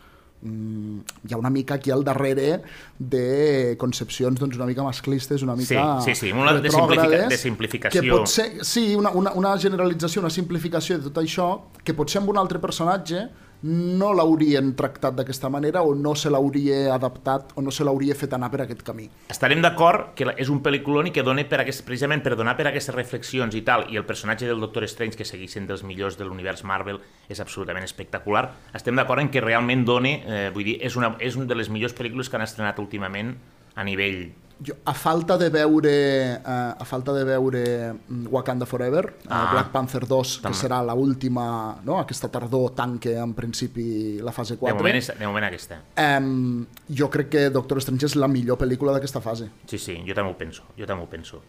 Mm, 0.43 0.97
hi 1.23 1.31
ha 1.33 1.37
una 1.39 1.49
mica 1.49 1.77
aquí 1.79 1.87
al 1.95 2.01
darrere 2.03 2.57
de 2.99 3.77
concepcions 3.79 4.39
doncs, 4.41 4.57
una 4.59 4.65
mica 4.67 4.83
masclistes, 4.83 5.41
una 5.45 5.55
mica 5.55 6.01
Sí, 6.03 6.11
sí, 6.13 6.25
sí, 6.27 6.31
una 6.35 6.51
de 6.59 6.69
simplifica- 6.69 7.29
de 7.29 7.37
simplificació. 7.37 8.01
Que 8.01 8.11
pot 8.11 8.27
ser, 8.27 8.49
sí, 8.67 8.89
una, 8.99 9.11
una, 9.15 9.31
una 9.39 9.53
generalització, 9.57 10.19
una 10.19 10.29
simplificació 10.29 10.97
de 10.99 11.07
tot 11.09 11.23
això, 11.23 11.47
que 11.83 11.95
potser 11.95 12.19
amb 12.19 12.33
un 12.35 12.41
altre 12.43 12.59
personatge 12.59 13.23
no 13.63 14.11
l'haurien 14.11 14.73
tractat 14.75 15.15
d'aquesta 15.15 15.49
manera 15.49 15.81
o 15.87 15.93
no 15.95 16.13
se 16.19 16.29
l'hauria 16.29 16.93
adaptat 16.93 17.53
o 17.55 17.63
no 17.63 17.71
se 17.71 17.85
l'hauria 17.87 18.15
fet 18.15 18.35
anar 18.35 18.49
per 18.51 18.61
aquest 18.65 18.83
camí. 18.83 19.07
Estarem 19.31 19.63
d'acord 19.63 20.11
que 20.17 20.27
és 20.37 20.51
un 20.51 20.59
pel·lículon 20.63 21.07
i 21.07 21.13
que 21.15 21.23
dona 21.23 21.45
per 21.47 21.61
aquest, 21.63 21.85
precisament 21.87 22.23
per 22.25 22.35
donar 22.35 22.57
per 22.59 22.67
aquestes 22.67 22.95
reflexions 22.95 23.55
i 23.55 23.63
tal, 23.63 23.87
i 23.89 23.97
el 23.99 24.05
personatge 24.05 24.49
del 24.49 24.59
Doctor 24.59 24.83
Strange, 24.91 25.17
que 25.17 25.27
segueix 25.27 25.55
sent 25.55 25.67
dels 25.69 25.85
millors 25.87 26.19
de 26.19 26.27
l'univers 26.27 26.65
Marvel, 26.67 26.99
és 27.31 27.39
absolutament 27.39 27.87
espectacular. 27.87 28.49
Estem 28.75 28.99
d'acord 28.99 29.23
en 29.23 29.31
que 29.31 29.41
realment 29.41 29.87
dona, 29.87 30.11
eh, 30.11 30.51
vull 30.53 30.67
dir, 30.67 30.77
és 30.83 30.99
una, 30.99 31.15
és 31.19 31.39
una 31.39 31.47
de 31.47 31.55
les 31.55 31.71
millors 31.71 31.95
pel·lícules 31.95 32.29
que 32.29 32.35
han 32.35 32.43
estrenat 32.43 32.79
últimament 32.83 33.37
a 33.75 33.83
nivell 33.83 34.33
jo, 34.65 34.73
a 34.85 34.93
falta 34.93 35.37
de 35.37 35.49
veure 35.49 35.93
uh, 36.39 36.73
a 36.79 36.85
falta 36.85 37.13
de 37.13 37.23
veure 37.27 37.63
mm, 37.93 38.27
Wakanda 38.31 38.65
Forever, 38.65 39.03
ah, 39.27 39.43
Ah. 39.43 39.51
Black 39.51 39.71
Panther 39.71 40.05
2, 40.07 40.37
que 40.37 40.43
També. 40.47 40.57
serà 40.57 40.81
la 40.85 40.93
última, 40.93 41.77
no? 41.83 41.99
aquesta 41.99 42.29
tardor 42.31 42.71
tanque 42.75 43.15
en 43.19 43.33
principi 43.33 44.19
la 44.21 44.31
fase 44.31 44.55
De 44.55 44.59
4. 44.59 44.77
moment, 44.77 44.95
és, 44.95 45.11
de 45.19 45.27
moment 45.27 45.45
aquesta. 45.49 45.81
Um, 45.97 46.65
jo 46.89 47.09
crec 47.09 47.29
que 47.29 47.49
Doctor 47.49 47.81
Strange 47.81 48.05
és 48.05 48.15
la 48.15 48.27
millor 48.27 48.57
pel·lícula 48.57 48.93
d'aquesta 48.95 49.21
fase. 49.21 49.49
Sí, 49.67 49.77
sí, 49.77 49.97
jo 50.07 50.13
també 50.15 50.31
ho 50.31 50.37
penso, 50.37 50.63
jo 50.77 50.85
també 50.89 51.03
ho 51.03 51.09
penso. 51.09 51.41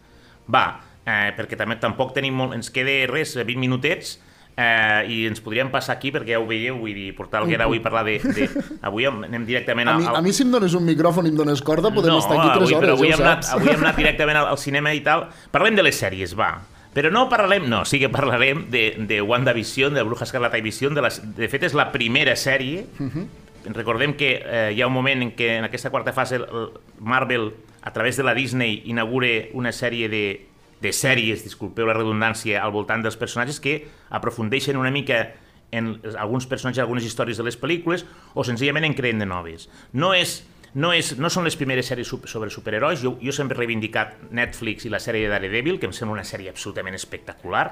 Va, 0.51 0.65
eh, 1.05 1.31
perquè 1.37 1.57
també 1.57 1.79
tampoc 1.81 2.13
tenim 2.13 2.35
molt... 2.37 2.53
Ens 2.53 2.69
queda 2.69 2.93
res, 3.09 3.35
20 3.37 3.57
minutets, 3.57 4.19
eh, 4.57 5.05
i 5.11 5.17
ens 5.27 5.41
podríem 5.43 5.69
passar 5.71 5.97
aquí 5.97 6.11
perquè 6.15 6.35
ja 6.35 6.39
ho 6.39 6.45
veieu, 6.47 6.77
vull 6.79 6.93
dir, 6.95 7.09
portar 7.17 7.41
el 7.43 7.49
que 7.49 7.55
era 7.57 7.65
avui 7.65 7.79
parlar 7.83 8.05
de... 8.07 8.19
de 8.19 8.49
avui 8.87 9.05
anem 9.09 9.45
directament 9.45 9.89
A 9.89 9.95
al... 9.95 10.01
mi, 10.01 10.07
a 10.07 10.21
mi 10.21 10.33
si 10.33 10.43
em 10.43 10.51
dones 10.53 10.73
un 10.77 10.85
micròfon 10.87 11.27
i 11.27 11.33
em 11.33 11.35
dones 11.39 11.61
corda 11.65 11.91
podem 11.91 12.13
no, 12.15 12.19
estar 12.23 12.37
aquí 12.39 12.47
3 12.53 12.55
avui, 12.61 12.73
hores, 12.75 12.85
però 12.85 12.93
avui 12.95 13.09
ja 13.11 13.17
hem, 13.17 13.25
anat, 13.27 13.49
avui 13.57 13.73
hem 13.73 13.83
anat 13.83 13.99
directament 14.03 14.39
al, 14.43 14.47
al 14.53 14.57
cinema 14.61 14.93
i 14.95 15.01
tal. 15.05 15.27
Parlem 15.51 15.75
de 15.75 15.83
les 15.83 15.99
sèries, 15.99 16.35
va. 16.39 16.53
Però 16.95 17.09
no 17.11 17.25
parlarem, 17.27 17.65
no, 17.67 17.81
sí 17.83 17.99
que 17.99 18.07
parlarem 18.07 18.69
de, 18.71 18.85
de 19.03 19.17
WandaVision, 19.21 19.93
de 19.93 20.03
Bruja 20.07 20.23
Escarlata 20.23 20.55
i 20.57 20.63
Vision, 20.63 20.95
de, 20.95 21.01
la, 21.03 21.09
de 21.11 21.49
fet 21.51 21.65
és 21.67 21.75
la 21.75 21.89
primera 21.91 22.37
sèrie. 22.39 22.85
Mhm. 22.99 23.25
Recordem 23.75 24.13
que 24.15 24.29
eh, 24.45 24.71
hi 24.77 24.81
ha 24.81 24.87
un 24.87 24.93
moment 24.93 25.23
en 25.25 25.31
què 25.35 25.55
en 25.57 25.65
aquesta 25.67 25.89
quarta 25.91 26.13
fase 26.13 26.37
el- 26.37 26.45
el 26.47 26.67
Marvel, 27.01 27.49
a 27.81 27.91
través 27.91 28.15
de 28.15 28.23
la 28.23 28.33
Disney, 28.37 28.83
inaugura 28.85 29.27
una 29.53 29.71
sèrie 29.73 30.07
de, 30.07 30.45
de 30.81 30.91
sèries, 30.93 31.43
disculpeu 31.43 31.87
la 31.87 31.93
redundància, 31.95 32.61
al 32.63 32.71
voltant 32.75 33.01
dels 33.05 33.15
personatges 33.17 33.59
que 33.63 33.87
aprofundeixen 34.09 34.77
una 34.77 34.91
mica 34.91 35.33
en 35.71 35.99
alguns 36.19 36.45
personatges, 36.47 36.79
algunes 36.83 37.05
històries 37.07 37.37
de 37.37 37.43
les 37.47 37.57
pel·lícules, 37.59 38.05
o 38.33 38.43
senzillament 38.43 38.85
en 38.85 38.93
creen 38.93 39.19
de 39.19 39.25
noves. 39.25 39.69
No 39.93 40.13
és 40.13 40.43
no, 40.75 40.89
és, 40.91 41.13
no 41.17 41.29
són 41.31 41.45
les 41.47 41.55
primeres 41.55 41.87
sèries 41.87 42.09
sobre 42.27 42.49
superherois. 42.51 42.99
Jo, 42.99 43.13
jo 43.23 43.31
sempre 43.31 43.55
he 43.55 43.61
reivindicat 43.61 44.17
Netflix 44.35 44.83
i 44.83 44.89
la 44.91 44.99
sèrie 44.99 45.23
de 45.23 45.31
Daredevil, 45.31 45.79
que 45.79 45.87
em 45.87 45.93
sembla 45.95 46.17
una 46.19 46.25
sèrie 46.27 46.49
absolutament 46.51 46.95
espectacular, 46.99 47.69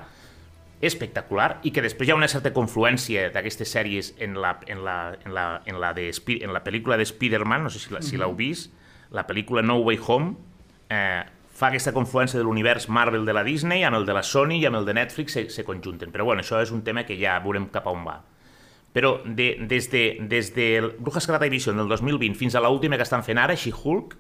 espectacular, 0.82 1.60
i 1.64 1.72
que 1.72 1.84
després 1.84 2.08
hi 2.08 2.14
ha 2.14 2.18
una 2.18 2.28
certa 2.32 2.52
confluència 2.56 3.30
d'aquestes 3.32 3.72
sèries 3.76 4.14
en 4.24 4.36
la, 4.42 4.58
en 4.68 4.84
la, 4.84 4.96
en 5.26 5.34
la, 5.36 5.46
en 5.68 5.80
la, 5.80 5.94
de, 5.96 6.10
en 6.40 6.54
la 6.56 6.64
pel·lícula 6.64 6.98
de 7.00 7.04
Spider-Man, 7.08 7.64
no 7.64 7.70
sé 7.70 7.80
si 7.80 7.94
la- 7.94 8.02
si 8.02 8.18
l'heu 8.18 8.34
vist, 8.36 8.72
la 9.12 9.24
pel·lícula 9.28 9.62
No 9.64 9.78
Way 9.84 10.00
Home, 10.08 10.36
eh, 10.90 11.24
fa 11.54 11.70
aquesta 11.70 11.94
confluència 11.94 12.40
de 12.40 12.46
l'univers 12.48 12.90
Marvel 12.90 13.26
de 13.26 13.34
la 13.36 13.44
Disney 13.46 13.86
amb 13.86 14.00
el 14.00 14.08
de 14.10 14.16
la 14.18 14.24
Sony 14.26 14.58
i 14.58 14.66
amb 14.66 14.82
el 14.82 14.88
de 14.90 14.96
Netflix 14.98 15.38
se, 15.38 15.48
se 15.54 15.66
conjunten. 15.66 16.12
Però 16.12 16.26
bueno, 16.26 16.42
això 16.42 16.62
és 16.64 16.74
un 16.74 16.82
tema 16.84 17.06
que 17.06 17.18
ja 17.20 17.38
veurem 17.44 17.70
cap 17.74 17.88
a 17.88 17.94
on 17.94 18.06
va. 18.08 18.20
Però 18.94 19.16
de, 19.26 19.56
des, 19.70 19.90
de, 19.90 20.04
des 20.30 20.52
de 20.54 20.68
Bruja 21.00 21.22
Escarlata 21.22 21.50
i 21.50 21.54
Vision 21.54 21.78
del 21.78 21.90
2020 21.90 22.38
fins 22.38 22.58
a 22.58 22.62
l'última 22.62 22.98
que 22.98 23.06
estan 23.06 23.26
fent 23.26 23.42
ara, 23.42 23.56
She-Hulk, 23.58 24.18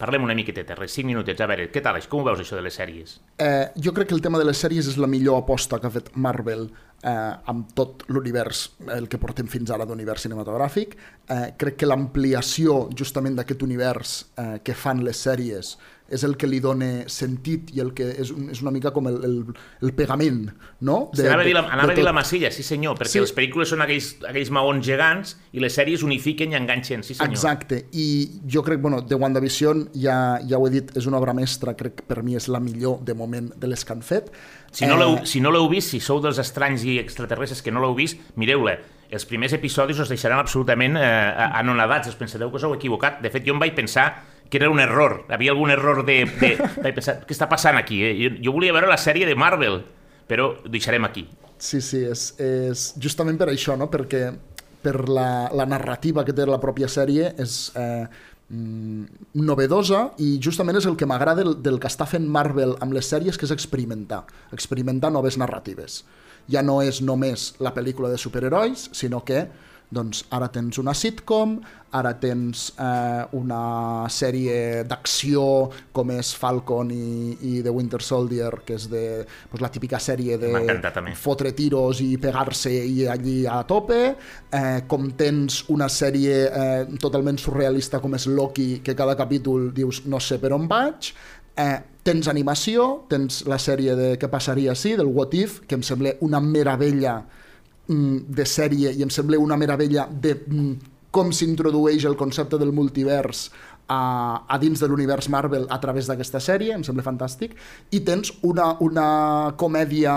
parlem 0.00 0.24
una 0.26 0.34
miqueteta, 0.36 0.76
res, 0.76 0.92
5 0.96 1.08
minutets. 1.08 1.40
A 1.40 1.48
veure, 1.48 1.68
què 1.72 1.80
tal? 1.84 2.00
Com 2.10 2.24
ho 2.24 2.28
veus, 2.28 2.42
això 2.42 2.58
de 2.58 2.64
les 2.66 2.76
sèries? 2.76 3.16
Eh, 3.40 3.70
jo 3.80 3.94
crec 3.96 4.10
que 4.10 4.16
el 4.16 4.24
tema 4.24 4.40
de 4.40 4.48
les 4.48 4.60
sèries 4.60 4.88
és 4.90 4.98
la 5.00 5.08
millor 5.08 5.40
aposta 5.44 5.80
que 5.80 5.88
ha 5.88 5.94
fet 5.94 6.10
Marvel 6.20 6.66
eh, 6.68 7.32
amb 7.52 7.72
tot 7.76 8.04
l'univers, 8.12 8.66
el 8.92 9.08
que 9.08 9.20
portem 9.22 9.48
fins 9.50 9.72
ara 9.72 9.86
d'univers 9.88 10.26
cinematogràfic. 10.26 10.96
Eh, 11.28 11.42
crec 11.60 11.80
que 11.80 11.88
l'ampliació 11.88 12.88
justament 12.96 13.38
d'aquest 13.38 13.64
univers 13.64 14.16
eh, 14.36 14.58
que 14.64 14.76
fan 14.76 15.04
les 15.06 15.24
sèries 15.28 15.76
és 16.14 16.24
el 16.26 16.36
que 16.40 16.48
li 16.48 16.60
dona 16.62 16.88
sentit 17.10 17.72
i 17.76 17.82
el 17.84 17.92
que 17.96 18.06
és, 18.22 18.30
un, 18.34 18.48
és 18.54 18.62
una 18.62 18.72
mica 18.74 18.92
com 18.94 19.08
el, 19.10 19.18
el, 19.26 19.36
el 19.82 19.92
pegament, 19.98 20.46
no? 20.86 21.10
De, 21.14 21.26
anava 21.28 21.42
a 21.44 21.48
dir 21.48 21.54
la, 21.56 21.64
anava 21.74 21.92
a 21.92 21.98
dir 21.98 22.06
la 22.06 22.14
masilla, 22.16 22.50
sí 22.54 22.62
senyor, 22.66 22.96
perquè 22.98 23.12
Sí. 23.14 23.18
sí. 23.18 23.24
les 23.26 23.34
pel·lícules 23.36 23.70
són 23.74 23.82
aquells, 23.84 24.14
aquells 24.28 24.50
maons 24.54 24.86
gegants 24.86 25.36
i 25.52 25.62
les 25.62 25.74
sèries 25.76 26.02
unifiquen 26.06 26.54
i 26.54 26.58
enganxen, 26.58 27.02
sí 27.06 27.14
senyor. 27.18 27.34
Exacte, 27.34 27.84
i 27.92 28.06
jo 28.50 28.62
crec, 28.66 28.80
bueno, 28.82 29.02
de 29.02 29.18
WandaVision, 29.20 29.88
ja, 29.94 30.38
ja 30.48 30.58
ho 30.58 30.66
he 30.68 30.74
dit, 30.74 30.94
és 30.96 31.06
una 31.10 31.18
obra 31.20 31.34
mestra, 31.36 31.76
crec 31.78 32.00
que 32.00 32.08
per 32.08 32.22
mi 32.22 32.36
és 32.38 32.48
la 32.48 32.60
millor 32.62 33.00
de 33.04 33.14
moment 33.14 33.52
de 33.56 33.70
les 33.70 33.84
que 33.84 33.92
han 33.92 34.02
fet. 34.02 34.30
Si 34.74 34.86
no 34.86 34.94
Eh, 34.96 34.98
l'heu 34.98 35.20
si 35.26 35.40
no 35.40 35.52
vist, 35.68 35.90
si 35.90 36.00
sou 36.00 36.20
dels 36.20 36.38
estranys 36.38 36.84
i 36.84 36.98
extraterrestres 36.98 37.62
que 37.62 37.70
no 37.70 37.80
l'heu 37.80 37.94
vist, 37.94 38.18
mireu-la. 38.36 38.78
Els 39.10 39.24
primers 39.28 39.52
episodis 39.54 40.00
us 40.00 40.08
deixaran 40.10 40.40
absolutament 40.40 40.96
eh, 40.96 41.02
anonadats, 41.60 42.08
us 42.08 42.16
pensareu 42.18 42.50
que 42.50 42.56
us 42.56 42.64
heu 42.64 42.74
equivocat. 42.74 43.20
De 43.22 43.30
fet, 43.30 43.44
jo 43.46 43.54
em 43.54 43.60
vaig 43.62 43.74
pensar 43.76 44.24
que 44.50 44.58
era 44.58 44.70
un 44.70 44.80
error, 44.80 45.24
havia 45.28 45.52
algun 45.52 45.70
error 45.70 46.04
de... 46.06 46.24
de 46.40 46.50
vaig 46.82 46.94
pensar, 46.94 47.20
què 47.26 47.34
està 47.34 47.48
passant 47.50 47.78
aquí? 47.80 48.02
Eh? 48.06 48.12
Jo, 48.20 48.34
jo 48.48 48.56
volia 48.56 48.74
veure 48.76 48.90
la 48.90 49.00
sèrie 49.00 49.26
de 49.26 49.34
Marvel, 49.38 49.80
però 50.30 50.52
ho 50.54 50.70
deixarem 50.70 51.06
aquí. 51.08 51.26
Sí, 51.58 51.80
sí, 51.80 52.02
és, 52.04 52.28
és 52.42 52.90
justament 53.00 53.38
per 53.40 53.48
això, 53.52 53.78
no? 53.78 53.88
perquè 53.90 54.26
per 54.84 55.08
la, 55.08 55.48
la 55.56 55.66
narrativa 55.66 56.24
que 56.26 56.34
té 56.36 56.44
la 56.46 56.60
pròpia 56.60 56.90
sèrie 56.92 57.30
és 57.40 57.56
eh, 57.80 58.04
mm, 58.52 59.30
novedosa 59.40 60.10
i 60.20 60.34
justament 60.44 60.76
és 60.80 60.88
el 60.90 60.98
que 61.00 61.08
m'agrada 61.08 61.40
del, 61.40 61.54
del 61.64 61.80
que 61.80 61.88
està 61.88 62.06
fent 62.10 62.26
Marvel 62.28 62.76
amb 62.84 62.96
les 62.96 63.08
sèries, 63.08 63.38
que 63.40 63.48
és 63.48 63.54
experimentar, 63.54 64.24
experimentar 64.52 65.12
noves 65.14 65.40
narratives. 65.40 66.02
Ja 66.52 66.60
no 66.60 66.82
és 66.84 67.00
només 67.00 67.54
la 67.64 67.72
pel·lícula 67.72 68.10
de 68.12 68.20
superherois, 68.20 68.90
sinó 68.92 69.22
que 69.24 69.46
doncs 69.94 70.24
ara 70.34 70.48
tens 70.52 70.78
una 70.80 70.94
sitcom, 70.96 71.58
ara 71.94 72.14
tens 72.18 72.66
eh, 72.80 73.22
una 73.38 74.06
sèrie 74.10 74.82
d'acció 74.88 75.44
com 75.94 76.10
és 76.14 76.32
Falcon 76.34 76.90
i, 76.90 77.36
i 77.46 77.52
The 77.62 77.70
Winter 77.74 78.00
Soldier, 78.02 78.50
que 78.66 78.78
és 78.78 78.88
de, 78.90 79.04
doncs, 79.52 79.62
la 79.62 79.70
típica 79.74 80.00
sèrie 80.02 80.38
de 80.40 80.50
fotre 81.18 81.54
tiros 81.54 82.02
i 82.02 82.16
pegar-se 82.18 82.72
i 82.72 83.06
allí 83.10 83.44
a 83.46 83.60
tope, 83.68 84.00
eh, 84.50 84.80
com 84.90 85.12
tens 85.18 85.62
una 85.74 85.88
sèrie 85.92 86.40
eh, 86.48 86.98
totalment 87.00 87.38
surrealista 87.38 88.02
com 88.02 88.18
és 88.18 88.26
Loki, 88.26 88.80
que 88.84 88.96
cada 88.98 89.14
capítol 89.18 89.70
dius 89.74 90.04
no 90.10 90.22
sé 90.22 90.40
per 90.42 90.54
on 90.56 90.66
vaig, 90.70 91.12
eh, 91.56 91.78
tens 92.04 92.28
animació, 92.28 93.06
tens 93.08 93.44
la 93.48 93.58
sèrie 93.62 93.94
de 93.96 94.10
Què 94.20 94.28
passaria 94.28 94.74
si, 94.76 94.96
del 94.98 95.08
What 95.14 95.34
If, 95.38 95.62
que 95.68 95.78
em 95.78 95.86
sembla 95.86 96.18
una 96.26 96.42
meravella 96.42 97.20
de 97.88 98.44
sèrie 98.48 98.94
i 98.96 99.04
em 99.04 99.10
sembla 99.12 99.38
una 99.38 99.58
meravella 99.60 100.06
de 100.08 100.34
mm, 100.34 100.92
com 101.14 101.30
s'introdueix 101.30 102.04
el 102.08 102.16
concepte 102.18 102.58
del 102.58 102.72
multivers 102.74 103.50
a, 103.88 104.44
a 104.48 104.58
dins 104.58 104.80
de 104.80 104.88
l'univers 104.88 105.28
Marvel 105.28 105.66
a 105.70 105.78
través 105.80 106.08
d'aquesta 106.08 106.40
sèrie, 106.40 106.72
em 106.74 106.84
sembla 106.86 107.04
fantàstic, 107.04 107.54
i 107.92 108.00
tens 108.06 108.32
una, 108.42 108.72
una 108.82 109.06
comèdia 109.60 110.14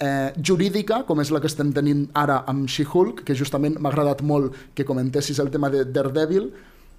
eh, 0.00 0.32
jurídica, 0.40 1.02
com 1.08 1.20
és 1.20 1.30
la 1.30 1.42
que 1.42 1.50
estem 1.50 1.72
tenint 1.76 2.06
ara 2.18 2.42
amb 2.50 2.66
She-Hulk, 2.68 3.22
que 3.28 3.36
justament 3.38 3.78
m'ha 3.78 3.92
agradat 3.92 4.24
molt 4.24 4.56
que 4.74 4.88
comentessis 4.88 5.38
el 5.42 5.52
tema 5.52 5.70
de 5.72 5.84
Daredevil, 5.84 6.48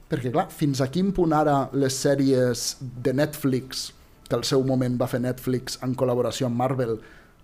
perquè 0.10 0.32
clar, 0.32 0.48
fins 0.54 0.84
a 0.84 0.90
quin 0.94 1.12
punt 1.16 1.34
ara 1.34 1.66
les 1.74 1.98
sèries 2.06 2.78
de 2.80 3.16
Netflix, 3.18 3.90
que 4.30 4.38
al 4.38 4.46
seu 4.48 4.64
moment 4.66 4.96
va 5.00 5.10
fer 5.10 5.24
Netflix 5.24 5.80
en 5.84 5.98
col·laboració 5.98 6.48
amb 6.48 6.62
Marvel, 6.62 7.00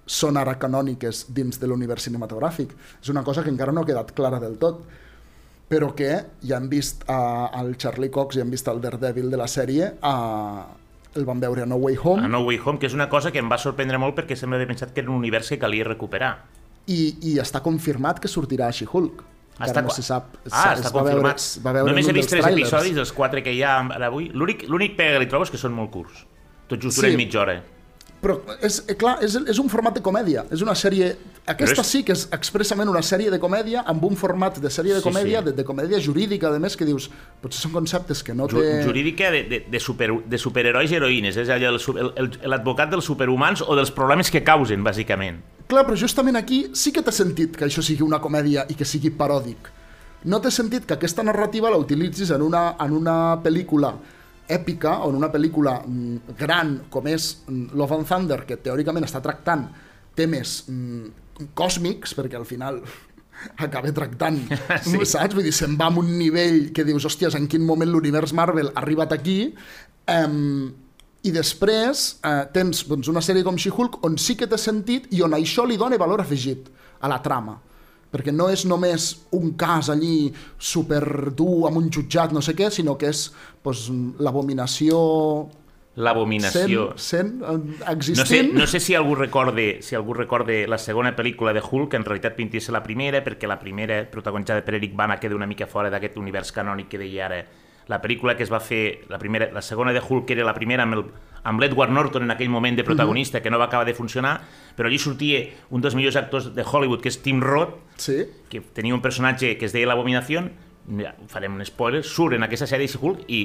són 0.09 0.37
ara 0.41 0.55
canòniques 0.57 1.27
dins 1.37 1.59
de 1.61 1.67
l'univers 1.69 2.07
cinematogràfic. 2.07 2.71
És 3.03 3.09
una 3.13 3.21
cosa 3.23 3.43
que 3.45 3.51
encara 3.53 3.71
no 3.75 3.83
ha 3.83 3.85
quedat 3.85 4.11
clara 4.17 4.39
del 4.41 4.57
tot 4.57 4.81
però 5.69 5.91
que 5.93 6.07
ja 6.41 6.57
han 6.57 6.65
vist 6.67 7.03
uh, 7.05 7.45
el 7.61 7.75
Charlie 7.77 8.09
Cox 8.09 8.39
i 8.39 8.41
han 8.41 8.49
vist 8.49 8.65
el 8.71 8.79
Daredevil 8.81 9.27
de 9.29 9.37
la 9.37 9.45
sèrie 9.45 9.91
uh, 10.01 10.63
el 11.13 11.25
van 11.29 11.39
veure 11.43 11.61
a 11.61 11.67
No 11.69 11.77
Way 11.77 11.99
Home 12.01 12.25
A 12.25 12.27
No 12.31 12.39
Way 12.47 12.57
Home, 12.65 12.79
que 12.81 12.87
és 12.89 12.95
una 12.97 13.05
cosa 13.09 13.29
que 13.31 13.37
em 13.37 13.49
va 13.51 13.59
sorprendre 13.61 13.99
molt 14.01 14.17
perquè 14.17 14.33
sempre 14.35 14.57
havia 14.57 14.67
pensat 14.71 14.95
que 14.95 15.03
era 15.03 15.11
un 15.11 15.17
univers 15.21 15.49
que 15.53 15.59
calia 15.61 15.85
recuperar. 15.85 16.31
i, 16.89 17.17
i 17.21 17.35
està 17.37 17.61
confirmat 17.61 18.17
que 18.19 18.27
sortirà 18.27 18.67
a 18.69 18.73
She-Hulk 18.73 19.21
Està 19.59 19.81
no 19.83 19.91
se 19.93 20.01
sap 20.01 20.37
Ah, 20.49 20.73
es 20.73 20.79
està 20.79 20.89
veure, 20.95 21.11
confirmat. 21.11 21.37
es 21.37 21.59
va 21.61 21.73
veure 21.75 21.91
Només 21.91 22.07
he 22.07 22.13
vist 22.17 22.29
tres 22.33 22.45
trailers. 22.45 22.69
episodis 22.73 22.95
dels 22.95 23.11
quatre 23.13 23.43
que 23.43 23.51
hi 23.53 23.61
ha 23.61 23.73
avui. 24.07 24.29
L'únic 24.33 24.63
l'únic 24.71 24.95
pega 24.97 25.17
que 25.17 25.25
li 25.25 25.27
trobo 25.29 25.43
és 25.43 25.51
que 25.51 25.59
són 25.59 25.73
molt 25.75 25.91
curts. 25.91 26.21
Tot 26.71 26.79
just 26.81 26.95
duren 26.97 27.11
Sí. 27.11 27.17
mitja 27.19 27.41
hora. 27.41 27.57
Però 28.21 28.35
és, 28.61 28.81
eh, 28.87 28.95
clar, 28.99 29.17
és, 29.23 29.35
és 29.47 29.59
un 29.59 29.69
format 29.71 29.95
de 29.95 30.01
comèdia 30.03 30.43
és 30.51 30.61
una 30.61 30.73
sèrie, 30.75 31.13
aquesta 31.47 31.81
és- 31.81 31.87
sí 31.87 32.03
que 32.03 32.11
és 32.11 32.25
expressament 32.35 32.89
una 32.91 33.01
sèrie 33.01 33.31
de 33.31 33.39
comèdia 33.39 33.85
amb 33.87 34.03
un 34.03 34.17
format 34.19 34.57
de 34.59 34.69
sèrie 34.69 34.93
de 34.93 34.99
Sí, 34.99 35.07
comèdia, 35.07 35.39
sí. 35.39 35.45
De, 35.45 35.51
de 35.53 35.63
comèdia 35.63 35.99
jurídica 36.03 36.49
a 36.53 36.59
més 36.59 36.75
que 36.75 36.85
dius, 36.85 37.09
potser 37.41 37.61
són 37.61 37.71
conceptes 37.71 38.21
que 38.23 38.33
no 38.35 38.47
Ju 38.51 38.59
té... 38.59 38.83
jurídica 38.83 39.31
de, 39.31 39.43
de, 39.43 39.59
de, 39.71 39.79
super, 39.79 40.09
de 40.25 40.37
superherois 40.37 40.91
i 40.91 40.95
heroïnes, 40.99 41.37
és 41.37 41.47
allò, 41.49 41.71
l'advocat 42.45 42.89
dels 42.91 43.05
superhumans 43.05 43.63
o 43.65 43.75
dels 43.75 43.91
problemes 43.95 44.29
que 44.31 44.43
causen, 44.43 44.83
bàsicament. 44.83 45.39
Clar, 45.69 45.85
però 45.85 45.95
justament 45.95 46.35
aquí 46.39 46.63
sí 46.73 46.91
que 46.91 47.03
té 47.05 47.11
sentit 47.13 47.55
que 47.55 47.65
això 47.67 47.83
sigui 47.85 48.03
una 48.03 48.19
comèdia 48.19 48.65
i 48.69 48.75
que 48.75 48.85
sigui 48.85 49.11
paròdic. 49.15 49.69
No 50.25 50.41
té 50.43 50.51
sentit 50.51 50.83
que 50.85 50.97
aquesta 50.97 51.23
narrativa 51.23 51.69
la 51.71 51.77
utilitzis 51.79 52.31
en 52.35 52.41
una, 52.41 52.75
en 52.83 52.91
una 52.97 53.37
pel·lícula 53.43 53.93
èpica 54.49 54.97
o 55.05 55.11
en 55.11 55.19
una 55.19 55.29
pel·lícula 55.31 55.79
mm, 55.85 56.33
gran 56.39 56.75
com 56.89 57.07
és 57.11 57.29
mm, 57.45 57.77
Love 57.77 57.99
and 57.99 58.09
Thunder, 58.09 58.41
que 58.49 58.57
teòricament 58.57 59.05
està 59.07 59.21
tractant 59.23 59.67
temes 60.17 60.63
mm, 60.67 61.47
còsmics, 61.55 62.15
perquè 62.17 62.39
al 62.39 62.47
final 62.49 62.81
acaba 63.65 63.93
tractant, 63.95 64.41
Sí. 64.83 64.97
sí. 64.97 65.05
saps? 65.13 65.37
Vull 65.37 65.47
dir, 65.47 65.55
se'n 65.55 65.77
va 65.79 65.87
a 65.87 66.01
un 66.01 66.11
nivell 66.17 66.73
que 66.75 66.83
dius, 66.87 67.05
hòsties, 67.07 67.37
en 67.39 67.47
quin 67.51 67.65
moment 67.65 67.89
l'univers 67.91 68.33
Marvel 68.35 68.73
ha 68.73 68.81
arribat 68.83 69.15
aquí, 69.15 69.39
um, 70.11 70.69
i 71.19 71.31
després 71.35 72.03
eh, 72.23 72.45
tens 72.55 72.85
doncs, 72.87 73.09
una 73.11 73.19
sèrie 73.23 73.43
com 73.43 73.57
She-Hulk 73.59 73.97
on 74.07 74.15
sí 74.21 74.37
que 74.39 74.47
té 74.47 74.55
sentit 74.59 75.09
i 75.11 75.19
on 75.25 75.33
això 75.35 75.65
li 75.67 75.75
dona 75.79 75.97
valor 75.99 76.23
afegit 76.23 76.69
a 77.03 77.09
la 77.11 77.17
trama. 77.23 77.57
Perquè 78.09 78.33
no 78.33 78.49
és 78.49 78.65
només 78.65 79.11
un 79.37 79.53
cas 79.59 79.91
allí 79.93 80.31
superdur 80.57 81.67
amb 81.69 81.77
un 81.81 81.89
jutjat, 81.93 82.33
no 82.33 82.41
sé 82.41 82.55
què, 82.57 82.71
sinó 82.73 82.97
que 82.97 83.11
és 83.13 83.29
pues, 83.63 83.87
l'abominació 84.19 84.99
L'abominació. 85.99 86.93
sent, 86.95 87.41
sent 87.41 87.79
eh, 87.83 87.95
No 88.15 88.25
sé, 88.25 88.43
no 88.53 88.67
sé 88.67 88.79
si 88.79 88.95
algú 88.95 89.15
recorde, 89.15 89.81
si 89.83 89.95
algú 89.95 90.13
recorde 90.13 90.61
la 90.67 90.77
segona 90.77 91.11
pel·lícula 91.15 91.51
de 91.53 91.59
Hulk, 91.59 91.89
que 91.91 91.97
en 91.99 92.05
realitat 92.05 92.37
pintia 92.37 92.61
ser 92.63 92.73
la 92.73 92.83
primera, 92.83 93.19
perquè 93.25 93.49
la 93.49 93.59
primera, 93.59 94.05
protagonitzada 94.09 94.63
per 94.63 94.77
Eric 94.79 94.95
Bana, 94.95 95.19
queda 95.19 95.35
una 95.35 95.49
mica 95.49 95.67
fora 95.67 95.89
d'aquest 95.91 96.17
univers 96.17 96.53
canònic 96.55 96.87
que 96.93 97.01
deia 97.01 97.25
ara. 97.25 97.41
La 97.89 97.97
pel·lícula 98.03 98.35
que 98.37 98.45
es 98.45 98.51
va 98.53 98.59
fer, 98.61 99.05
la, 99.09 99.17
primera, 99.17 99.49
la 99.51 99.63
segona 99.65 99.91
de 99.95 100.01
Hulk, 100.01 100.27
que 100.29 100.35
era 100.37 100.45
la 100.45 100.53
primera 100.53 100.85
amb, 100.85 100.99
el, 100.99 101.03
amb 101.49 101.61
l'Edward 101.61 101.91
Norton 101.91 102.27
en 102.27 102.31
aquell 102.35 102.51
moment 102.53 102.77
de 102.77 102.85
protagonista, 102.85 103.41
que 103.41 103.49
no 103.49 103.57
va 103.57 103.65
acabar 103.65 103.87
de 103.87 103.95
funcionar, 103.97 104.35
però 104.77 104.91
allí 104.91 104.99
sortia 105.01 105.41
un 105.73 105.81
dels 105.81 105.97
millors 105.97 106.19
actors 106.21 106.51
de 106.53 106.63
Hollywood, 106.63 107.01
que 107.01 107.09
és 107.09 107.17
Tim 107.25 107.41
Roth, 107.41 107.79
Sí, 107.99 108.21
que 108.47 108.61
tenia 108.61 108.93
un 108.93 109.01
personatge 109.01 109.57
que 109.57 109.65
es 109.65 109.73
deia 109.73 109.89
l'Abominació, 109.89 110.45
ja, 111.01 111.15
farem 111.33 111.57
un 111.57 111.65
spoiler, 111.65 112.03
surt 112.05 112.37
en 112.37 112.45
aquesta 112.45 112.69
sèrie 112.69 112.87
de 112.87 113.01
Hulk 113.01 113.25
i 113.27 113.41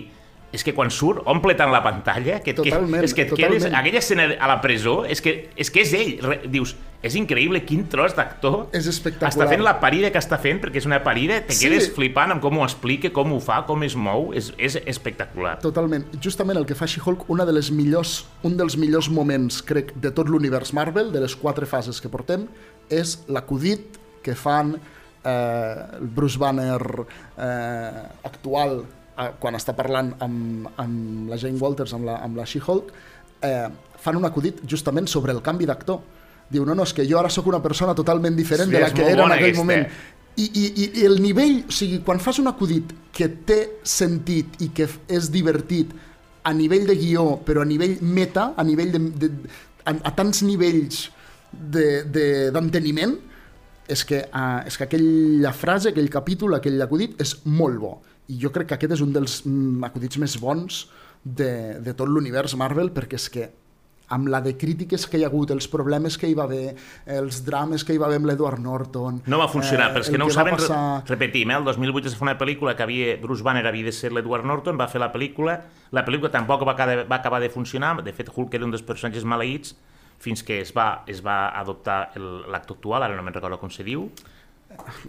és 0.55 0.62
que 0.64 0.72
quan 0.76 0.90
surt 0.94 1.24
omple 1.26 1.57
tant 1.59 1.72
la 1.74 1.82
pantalla 1.82 2.38
que, 2.40 2.52
et 2.55 2.57
que 2.57 2.70
Totalment, 2.70 3.02
és 3.05 3.12
que 3.14 3.24
et 3.26 3.30
totalment. 3.32 3.59
quedes, 3.61 3.74
aquella 3.74 3.98
escena 3.98 4.28
a 4.38 4.48
la 4.48 4.61
presó 4.62 5.00
és 5.11 5.20
que 5.24 5.50
és, 5.57 5.70
que 5.74 5.82
és 5.82 5.92
ell, 5.98 6.12
Re, 6.22 6.36
dius 6.48 6.76
és 7.05 7.12
increïble 7.20 7.61
quin 7.68 7.82
tros 7.92 8.14
d'actor 8.16 8.70
És 8.72 8.86
espectacular. 8.88 9.32
està 9.34 9.48
fent 9.50 9.61
la 9.66 9.74
parida 9.82 10.09
que 10.14 10.16
està 10.22 10.38
fent 10.40 10.62
perquè 10.62 10.80
és 10.80 10.86
una 10.88 11.02
parida, 11.05 11.42
te 11.44 11.52
Sí. 11.52 11.66
quedes 11.66 11.90
flipant 11.92 12.30
amb 12.32 12.40
com 12.40 12.57
ho 12.57 12.64
explica, 12.64 13.11
com 13.12 13.34
ho 13.34 13.40
fa, 13.44 13.66
com 13.66 13.82
es 13.84 13.94
mou 13.94 14.30
és, 14.32 14.52
és 14.57 14.78
espectacular 14.86 15.59
totalment. 15.61 16.07
Justament 16.22 16.57
el 16.57 16.64
que 16.64 16.74
fa 16.78 16.86
She-Hulk, 16.86 17.26
una 17.28 17.44
de 17.44 17.52
les 17.52 17.70
millors, 17.70 18.24
un 18.42 18.57
dels 18.57 18.78
millors 18.80 19.11
moments, 19.11 19.61
crec, 19.62 19.92
de 20.00 20.11
tot 20.16 20.30
l'univers 20.32 20.72
Marvel, 20.72 21.12
de 21.12 21.20
les 21.20 21.36
quatre 21.36 21.66
fases 21.66 22.00
que 22.00 22.09
portem, 22.09 22.46
és 22.88 23.18
l'acudit 23.28 23.98
que 24.22 24.34
fan 24.34 24.76
eh, 25.24 25.98
el 26.00 26.07
Bruce 26.09 26.38
Banner 26.38 26.80
eh, 27.36 28.09
actual 28.24 28.84
eh, 29.18 29.30
quan 29.40 29.56
està 29.58 29.74
parlant 29.76 30.12
amb, 30.24 30.68
amb 30.80 31.30
la 31.30 31.38
Jane 31.40 31.60
Walters, 31.60 31.94
amb 31.96 32.08
la, 32.08 32.18
amb 32.24 32.36
la 32.40 32.46
She-Hulk, 32.46 32.92
eh, 33.44 33.68
fan 34.04 34.18
un 34.20 34.26
acudit 34.28 34.62
justament 34.68 35.08
sobre 35.10 35.32
el 35.32 35.42
canvi 35.42 35.66
d'actor. 35.66 36.00
Diu, 36.50 36.64
no, 36.68 36.74
no, 36.76 36.84
és 36.84 36.92
que 36.92 37.06
jo 37.08 37.18
ara 37.18 37.30
sóc 37.32 37.46
una 37.48 37.62
persona 37.64 37.94
totalment 37.96 38.36
diferent 38.36 38.68
Sí, 38.68 38.76
de 38.76 38.82
la 38.82 38.90
que 38.92 39.06
era 39.08 39.24
en 39.24 39.32
aquell 39.32 39.52
aquesta. 39.54 39.62
moment. 39.64 39.86
I, 40.36 40.44
i, 40.44 40.64
I 40.82 40.86
i 41.00 41.04
el 41.06 41.20
nivell, 41.22 41.60
o 41.68 41.72
sigui, 41.72 42.00
quan 42.04 42.18
fas 42.20 42.40
un 42.42 42.50
acudit 42.50 42.90
que 43.14 43.28
té 43.46 43.58
sentit 43.86 44.58
i 44.66 44.72
que 44.74 44.88
és 45.08 45.28
divertit 45.30 45.92
a 46.44 46.52
nivell 46.52 46.88
de 46.88 46.96
guió, 46.98 47.38
però 47.46 47.62
a 47.62 47.68
nivell 47.68 47.96
meta, 48.02 48.50
a 48.58 48.64
nivell 48.66 48.90
de, 48.92 49.00
de, 49.22 49.30
a, 49.86 49.94
a 49.94 50.12
tants 50.16 50.42
nivells 50.44 51.06
d'enteniment, 51.54 52.10
de, 52.12 52.50
d'enteniment, 52.52 53.14
és 53.88 54.02
que, 54.08 54.24
uh, 54.26 54.64
és 54.66 54.76
que 54.80 54.84
aquella 54.88 55.52
frase, 55.56 55.92
aquell 55.92 56.10
capítol, 56.12 56.56
aquell 56.58 56.82
acudit 56.82 57.20
és 57.22 57.36
molt 57.44 57.78
bo. 57.80 57.94
I 58.29 58.39
jo 58.41 58.51
crec 58.53 58.70
que 58.70 58.75
aquest 58.79 58.93
és 58.97 59.03
un 59.05 59.12
dels 59.12 59.43
mm, 59.45 59.83
acudits 59.91 60.18
més 60.22 60.39
bons 60.41 60.87
de, 61.25 61.81
de 61.85 61.93
tot 61.97 62.09
l'univers 62.09 62.55
Marvel, 62.57 62.91
perquè 62.95 63.18
és 63.20 63.29
que 63.33 63.51
amb 64.14 64.29
la 64.29 64.39
de 64.45 64.53
crítiques 64.61 65.07
que 65.09 65.16
hi 65.16 65.22
ha 65.25 65.29
hagut, 65.31 65.51
els 65.55 65.64
problemes 65.72 66.18
que 66.20 66.29
hi 66.29 66.35
va 66.37 66.45
haver, 66.45 66.75
els 67.09 67.39
drames 67.47 67.83
que 67.89 67.95
hi 67.95 67.99
va 67.99 68.05
haver 68.11 68.18
amb 68.20 68.29
l'Edward 68.29 68.61
Norton... 68.61 69.22
No 69.33 69.39
va 69.41 69.47
funcionar, 69.49 69.87
eh, 69.89 69.95
però 69.95 70.05
és 70.05 70.11
que 70.12 70.18
el 70.18 70.20
no 70.20 70.27
ho 70.27 70.29
va 70.29 70.35
saben, 70.37 70.57
Passar... 70.61 70.81
repetim, 71.09 71.51
eh? 71.51 71.57
el 71.57 71.64
2008 71.64 72.11
es 72.11 72.14
va 72.14 72.18
fer 72.20 72.27
una 72.29 72.35
pel·lícula 72.39 72.75
que 72.77 72.85
havia, 72.85 73.14
Bruce 73.22 73.43
Banner 73.43 73.64
havia 73.66 73.89
de 73.89 73.95
ser 73.97 74.12
l'Edward 74.12 74.45
Norton, 74.45 74.77
va 74.79 74.91
fer 74.93 75.01
la 75.01 75.09
pel·lícula, 75.14 75.57
la 75.97 76.05
pel·lícula 76.05 76.31
tampoc 76.37 76.66
va 76.68 76.75
acabar, 76.77 77.07
va 77.09 77.16
acabar 77.16 77.41
de 77.41 77.49
funcionar, 77.51 77.95
de 78.05 78.12
fet 78.12 78.29
Hulk 78.35 78.55
era 78.61 78.68
un 78.68 78.77
dels 78.77 78.85
personatges 78.85 79.25
maleïts, 79.25 79.72
fins 80.20 80.45
que 80.47 80.61
es 80.61 80.70
va, 80.77 81.03
es 81.11 81.25
va 81.25 81.39
adoptar 81.59 82.12
el- 82.20 82.45
l'actor 82.53 82.77
actual, 82.77 83.09
ara 83.09 83.16
no 83.16 83.25
me'n 83.25 83.35
recordo 83.41 83.59
com 83.59 83.72
se 83.72 83.83
diu, 83.89 84.11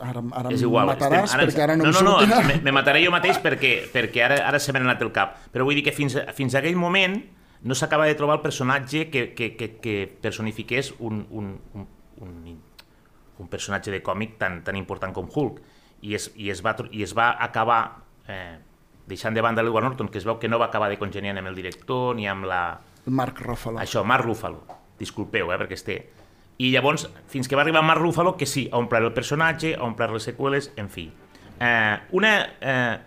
Ara, 0.02 0.22
ara 0.34 0.50
és 0.54 0.62
igual. 0.62 0.88
mataràs 0.88 1.30
estem- 1.34 1.50
perquè 1.50 1.64
ara 1.64 1.76
no, 1.78 1.86
no, 1.86 1.92
no, 1.92 2.02
no, 2.02 2.20
sortirà. 2.20 2.44
me, 2.48 2.62
me 2.62 2.72
mataré 2.72 3.04
jo 3.06 3.12
mateix 3.12 3.40
perquè, 3.44 3.92
perquè 3.92 4.24
ara, 4.26 4.36
ara 4.48 4.60
se 4.60 4.74
m'ha 4.74 4.80
anat 4.80 5.02
el 5.02 5.12
cap. 5.12 5.38
Però 5.54 5.64
vull 5.68 5.76
dir 5.76 5.84
que 5.84 5.92
fins, 5.92 6.18
fins 6.34 6.56
a 6.56 6.60
aquell 6.60 6.76
moment 6.78 7.18
no 7.66 7.74
s'acaba 7.76 8.06
de 8.06 8.16
trobar 8.16 8.38
el 8.38 8.42
personatge 8.42 9.10
que, 9.10 9.34
que, 9.34 9.56
que, 9.56 9.72
que 9.82 9.96
personifiqués 10.22 10.94
un, 11.00 11.26
un, 11.32 11.60
un, 11.74 11.88
un, 12.22 12.62
un 13.40 13.48
personatge 13.50 13.92
de 13.92 14.02
còmic 14.04 14.38
tan, 14.38 14.64
tan 14.64 14.76
important 14.78 15.14
com 15.14 15.28
Hulk. 15.34 15.62
I 16.06 16.14
es, 16.16 16.30
i 16.36 16.50
es, 16.52 16.62
va, 16.64 16.76
i 16.92 17.02
es 17.04 17.16
va 17.18 17.32
acabar 17.42 18.04
eh, 18.28 18.60
deixant 19.08 19.34
de 19.34 19.42
banda 19.42 19.64
l'Edward 19.64 19.86
Norton, 19.90 20.10
que 20.10 20.20
es 20.20 20.26
veu 20.26 20.38
que 20.38 20.48
no 20.52 20.60
va 20.62 20.68
acabar 20.70 20.90
de 20.92 21.00
congeniar 21.02 21.36
amb 21.38 21.48
el 21.50 21.56
director 21.58 22.16
ni 22.16 22.28
amb 22.28 22.46
la, 22.46 22.80
Marc 23.06 23.40
Ruffalo. 23.42 23.80
això, 23.80 24.04
Mark 24.06 24.26
Ruffalo. 24.26 24.64
Disculpeu, 25.00 25.52
eh, 25.52 25.58
perquè 25.58 25.74
es 25.74 25.84
té. 25.84 25.98
I 26.58 26.70
llavors, 26.72 27.10
fins 27.28 27.50
que 27.52 27.58
va 27.58 27.66
arribar 27.66 27.84
Mark 27.84 28.00
Ruffalo, 28.00 28.38
que 28.38 28.46
sí, 28.48 28.70
a 28.72 28.80
omplir 28.80 29.02
el 29.04 29.12
personatge, 29.14 29.74
a 29.76 29.84
omplir 29.84 30.08
les 30.14 30.24
seqüeles, 30.30 30.72
en 30.80 30.88
fi. 30.90 31.10
Eh, 31.60 31.98
una, 32.16 32.32
eh, 32.62 32.98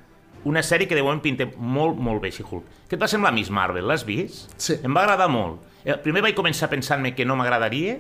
una 0.45 0.63
sèrie 0.63 0.89
que 0.89 0.99
de 0.99 1.03
moment 1.03 1.23
pinta 1.25 1.47
molt, 1.57 1.97
molt 1.97 2.21
bé, 2.23 2.31
She-Hulk. 2.31 2.85
Què 2.89 2.97
et 2.97 3.01
va 3.01 3.09
semblar 3.09 3.33
Miss 3.33 3.49
Marvel? 3.51 3.89
L'has 3.89 4.05
vist? 4.05 4.53
Sí. 4.61 4.77
Em 4.85 4.95
va 4.95 5.07
agradar 5.07 5.31
molt. 5.33 5.65
Eh, 5.85 5.97
primer 6.05 6.21
vaig 6.27 6.37
començar 6.37 6.69
pensant-me 6.69 7.15
que 7.17 7.25
no 7.25 7.37
m'agradaria, 7.41 7.97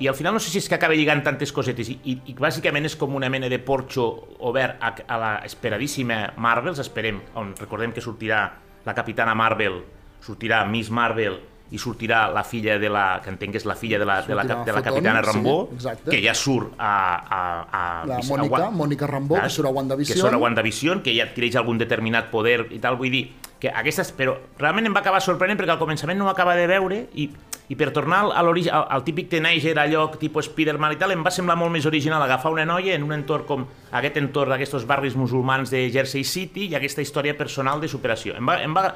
i 0.00 0.08
al 0.08 0.16
final 0.16 0.32
no 0.32 0.40
sé 0.40 0.50
si 0.50 0.58
és 0.58 0.66
que 0.66 0.74
acaba 0.74 0.96
lligant 0.96 1.20
tantes 1.22 1.52
cosetes 1.52 1.92
i, 1.92 1.98
i, 2.08 2.16
i 2.32 2.34
bàsicament 2.34 2.88
és 2.88 2.96
com 2.98 3.12
una 3.14 3.28
mena 3.30 3.50
de 3.52 3.60
porxo 3.62 4.06
obert 4.40 4.80
a, 4.80 4.94
a 5.06 5.18
la 5.20 5.32
esperadíssima 5.46 6.32
Marvels, 6.40 6.80
esperem, 6.80 7.20
on 7.38 7.52
recordem 7.60 7.92
que 7.92 8.02
sortirà 8.02 8.46
la 8.86 8.94
Capitana 8.96 9.36
Marvel, 9.38 9.82
sortirà 10.24 10.64
Miss 10.66 10.90
Marvel 10.90 11.36
i 11.72 11.80
sortirà 11.80 12.26
la 12.32 12.44
filla 12.44 12.76
de 12.78 12.88
la, 12.92 13.20
que 13.24 13.30
entenc 13.32 13.54
que 13.56 13.60
és 13.62 13.64
la 13.68 13.76
filla 13.78 13.98
de 13.98 14.04
la, 14.08 14.20
de 14.26 14.36
la, 14.36 14.44
Sortirà 14.44 14.64
de 14.68 14.72
la 14.76 14.82
Capitana 14.84 15.22
sí, 15.22 15.30
Rambó, 15.30 15.54
exacte. 15.72 16.10
que 16.12 16.20
ja 16.24 16.34
surt 16.36 16.74
a... 16.76 16.90
a, 17.24 17.40
a 17.62 17.84
La 18.06 18.18
a 18.20 18.26
Mònica, 18.28 18.58
Wa- 18.58 18.74
Mònica 18.82 19.08
Rambó, 19.08 19.38
que 19.40 19.48
surt 19.50 19.70
a 19.70 19.72
WandaVision. 19.72 20.14
Que 20.14 20.20
surt 20.20 20.36
a 20.36 20.42
WandaVision, 20.42 21.00
que 21.02 21.14
ja 21.16 21.24
adquireix 21.30 21.56
algun 21.56 21.80
determinat 21.80 22.28
poder 22.30 22.66
i 22.70 22.80
tal, 22.82 23.00
vull 23.00 23.10
dir, 23.14 23.30
que 23.62 23.70
aquestes... 23.70 24.10
Però 24.18 24.34
realment 24.58 24.90
em 24.90 24.94
va 24.94 25.00
acabar 25.00 25.22
sorprenent 25.24 25.60
perquè 25.60 25.72
al 25.76 25.80
començament 25.80 26.18
no 26.18 26.26
ho 26.26 26.32
acaba 26.32 26.56
de 26.58 26.66
veure 26.68 26.98
i, 27.14 27.28
i 27.70 27.78
per 27.78 27.92
tornar 27.94 28.24
a 28.34 28.42
l'origen, 28.44 28.74
al, 28.74 28.88
al 28.98 29.04
típic 29.06 29.30
teenager, 29.32 29.76
allò 29.78 30.08
tipus 30.18 30.50
Spider-Man 30.50 30.96
i 30.96 31.00
tal, 31.00 31.14
em 31.14 31.22
va 31.24 31.32
semblar 31.32 31.56
molt 31.60 31.72
més 31.72 31.86
original 31.88 32.20
agafar 32.26 32.52
una 32.52 32.66
noia 32.68 32.96
en 32.98 33.06
un 33.06 33.14
entorn 33.16 33.46
com 33.48 33.64
aquest 33.94 34.18
entorn 34.20 34.52
d'aquests 34.52 34.84
barris 34.90 35.16
musulmans 35.16 35.70
de 35.72 35.86
Jersey 35.94 36.26
City 36.26 36.68
i 36.72 36.76
aquesta 36.76 37.00
història 37.06 37.38
personal 37.38 37.80
de 37.80 37.88
superació. 37.88 38.34
Em 38.36 38.50
va, 38.50 38.58
em 38.66 38.74
va, 38.76 38.90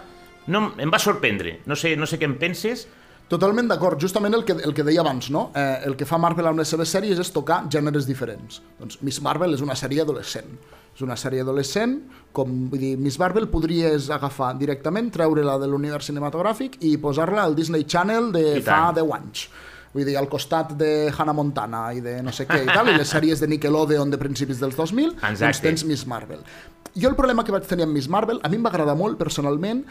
no, 0.48 0.72
em 0.78 0.92
va 0.92 1.00
sorprendre. 1.02 1.60
No 1.66 1.76
sé, 1.76 1.96
no 1.96 2.06
sé 2.06 2.20
què 2.20 2.28
en 2.28 2.38
penses, 2.38 2.86
Totalment 3.26 3.66
d'acord, 3.66 3.98
justament 3.98 4.36
el 4.38 4.44
que, 4.46 4.54
el 4.54 4.70
que 4.74 4.84
deia 4.86 5.00
abans, 5.02 5.32
no? 5.34 5.48
Eh, 5.50 5.82
el 5.88 5.96
que 5.98 6.06
fa 6.06 6.18
Marvel 6.22 6.46
amb 6.46 6.60
les 6.60 6.70
seves 6.70 6.92
sèries 6.94 7.18
és 7.18 7.32
tocar 7.34 7.64
gèneres 7.74 8.06
diferents. 8.06 8.60
Doncs 8.78 9.00
Miss 9.02 9.18
Marvel 9.24 9.56
és 9.56 9.64
una 9.64 9.74
sèrie 9.74 10.04
adolescent. 10.04 10.52
És 10.94 11.02
una 11.02 11.16
sèrie 11.18 11.42
adolescent, 11.42 11.96
com 12.32 12.52
vull 12.70 12.84
dir, 12.84 12.92
Miss 13.02 13.18
Marvel 13.18 13.48
podries 13.50 14.06
agafar 14.14 14.52
directament, 14.60 15.10
treure-la 15.12 15.58
de 15.58 15.66
l'univers 15.72 16.06
cinematogràfic 16.12 16.78
i 16.86 16.94
posar-la 17.02 17.48
al 17.48 17.58
Disney 17.58 17.82
Channel 17.82 18.30
de 18.36 18.46
I 18.60 18.62
fa 18.62 18.92
tant. 18.94 19.02
10 19.02 19.18
anys. 19.18 19.48
Vull 19.96 20.06
dir, 20.06 20.14
al 20.20 20.30
costat 20.30 20.76
de 20.78 20.90
Hannah 21.10 21.34
Montana 21.34 21.86
i 21.98 22.02
de 22.04 22.20
no 22.22 22.30
sé 22.30 22.46
què 22.46 22.62
i 22.62 22.70
tal, 22.70 22.92
i 22.92 22.98
les 23.00 23.10
sèries 23.10 23.42
de 23.42 23.50
Nickelodeon 23.50 24.12
de 24.12 24.22
principis 24.22 24.62
dels 24.62 24.78
2000, 24.78 25.16
doncs 25.16 25.42
Exacte. 25.42 25.66
tens 25.66 25.88
Miss 25.88 26.06
Marvel. 26.06 26.46
Jo 26.94 27.10
el 27.10 27.18
problema 27.18 27.42
que 27.44 27.52
vaig 27.52 27.66
tenir 27.66 27.88
amb 27.88 27.96
Miss 27.96 28.06
Marvel, 28.08 28.38
a 28.38 28.48
mi 28.48 28.60
em 28.60 28.64
va 28.64 28.70
agradar 28.70 28.94
molt 28.96 29.18
personalment, 29.18 29.82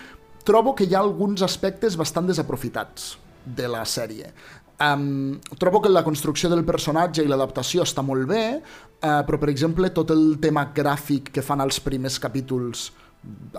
trobo 0.46 0.76
que 0.78 0.86
hi 0.86 0.96
ha 0.96 1.02
alguns 1.02 1.44
aspectes 1.46 1.98
bastant 1.98 2.30
desaprofitats 2.30 3.16
de 3.46 3.68
la 3.70 3.84
sèrie. 3.86 4.32
Um, 4.76 5.40
trobo 5.58 5.80
que 5.82 5.90
la 5.90 6.04
construcció 6.04 6.50
del 6.52 6.66
personatge 6.68 7.24
i 7.24 7.30
l'adaptació 7.32 7.86
està 7.86 8.04
molt 8.04 8.28
bé, 8.28 8.44
uh, 8.60 9.22
però, 9.28 9.40
per 9.40 9.50
exemple, 9.52 9.90
tot 9.96 10.12
el 10.12 10.36
tema 10.44 10.66
gràfic 10.76 11.32
que 11.36 11.44
fan 11.46 11.64
als 11.64 11.80
primers 11.84 12.20
capítols 12.20 12.90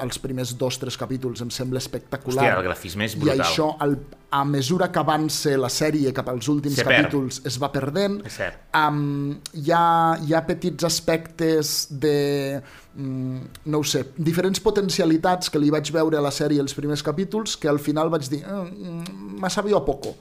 els 0.03 0.19
primers 0.21 0.53
dos, 0.61 0.77
tres 0.79 0.97
capítols 1.01 1.41
em 1.41 1.49
sembla 1.51 1.81
espectacular. 1.81 2.43
Hòstia, 2.45 2.59
el 2.59 2.67
grafisme 2.67 3.07
és 3.07 3.15
I 3.17 3.21
brutal. 3.23 3.41
això, 3.41 3.69
al, 3.81 3.95
a 4.31 4.43
mesura 4.45 4.91
que 4.93 5.01
avança 5.01 5.55
la 5.57 5.71
sèrie 5.73 6.13
cap 6.13 6.29
als 6.29 6.49
últims 6.53 6.77
Se 6.77 6.85
perd. 6.85 7.07
capítols, 7.07 7.41
es 7.49 7.57
va 7.63 7.71
perdent. 7.73 8.19
És 8.29 8.37
cert. 8.37 8.61
Um, 8.77 9.39
hi, 9.55 9.71
ha, 9.73 10.19
hi 10.21 10.35
ha 10.37 10.43
petits 10.47 10.85
aspectes 10.85 11.87
de, 11.91 12.61
mm, 12.95 13.41
no 13.73 13.79
ho 13.81 13.85
sé, 13.85 14.05
diferents 14.19 14.61
potencialitats 14.61 15.49
que 15.51 15.59
li 15.59 15.71
vaig 15.73 15.91
veure 15.93 16.19
a 16.19 16.25
la 16.25 16.31
sèrie 16.35 16.61
els 16.61 16.75
primers 16.77 17.03
capítols 17.03 17.57
que 17.57 17.69
al 17.69 17.79
final 17.81 18.11
vaig 18.13 18.29
dir, 18.29 18.45
mm, 18.47 19.41
m'ha 19.41 19.51
sabido 19.51 19.79
a 19.79 19.85
poco. 19.85 20.17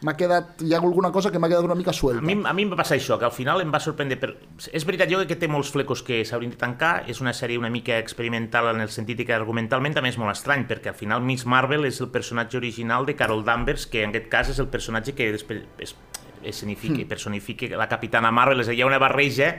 M'ha 0.00 0.14
quedat, 0.16 0.62
hi 0.64 0.72
ha 0.72 0.78
alguna 0.80 1.10
cosa 1.12 1.28
que 1.30 1.38
m'ha 1.38 1.48
quedat 1.50 1.66
una 1.66 1.74
mica 1.76 1.92
A 1.92 1.96
suelta. 1.96 2.22
mi, 2.24 2.32
a 2.32 2.52
mi 2.56 2.64
em 2.64 2.70
va 2.72 2.76
passar 2.78 2.96
això, 2.96 3.18
que 3.20 3.26
al 3.28 3.34
final 3.36 3.60
em 3.60 3.72
va 3.72 3.80
sorprendre. 3.84 4.16
Per... 4.16 4.30
És 4.72 4.86
veritat, 4.88 5.10
jo 5.12 5.20
que 5.28 5.36
té 5.36 5.48
molts 5.48 5.72
flecos 5.74 6.02
que 6.02 6.22
s'haurien 6.24 6.54
de 6.54 6.60
tancar, 6.60 7.04
és 7.06 7.20
una 7.20 7.34
sèrie 7.36 7.60
una 7.60 7.68
mica 7.68 7.98
experimental 7.98 8.70
en 8.72 8.80
el 8.80 8.88
sentit 8.88 9.20
que 9.26 9.34
argumentalment 9.36 9.98
també 9.98 10.08
és 10.08 10.16
molt 10.16 10.32
estrany, 10.32 10.64
perquè 10.70 10.94
al 10.94 10.96
final 10.96 11.20
Miss 11.20 11.44
Marvel 11.44 11.84
és 11.84 12.00
el 12.00 12.08
personatge 12.08 12.56
original 12.56 13.04
de 13.04 13.16
Carol 13.16 13.44
Danvers, 13.44 13.86
que 13.86 14.02
en 14.04 14.14
aquest 14.14 14.30
cas 14.32 14.48
és 14.48 14.62
el 14.62 14.70
personatge 14.72 15.12
que 15.12 15.28
després 15.36 15.68
es, 15.78 15.94
escenifica, 16.42 17.04
personifica 17.08 17.68
la 17.76 17.88
Capitana 17.88 18.32
Marvel, 18.32 18.64
és 18.64 18.68
a 18.68 18.72
dir, 18.72 18.80
hi 18.80 18.82
ha 18.86 18.88
una 18.88 19.02
barreja 19.02 19.52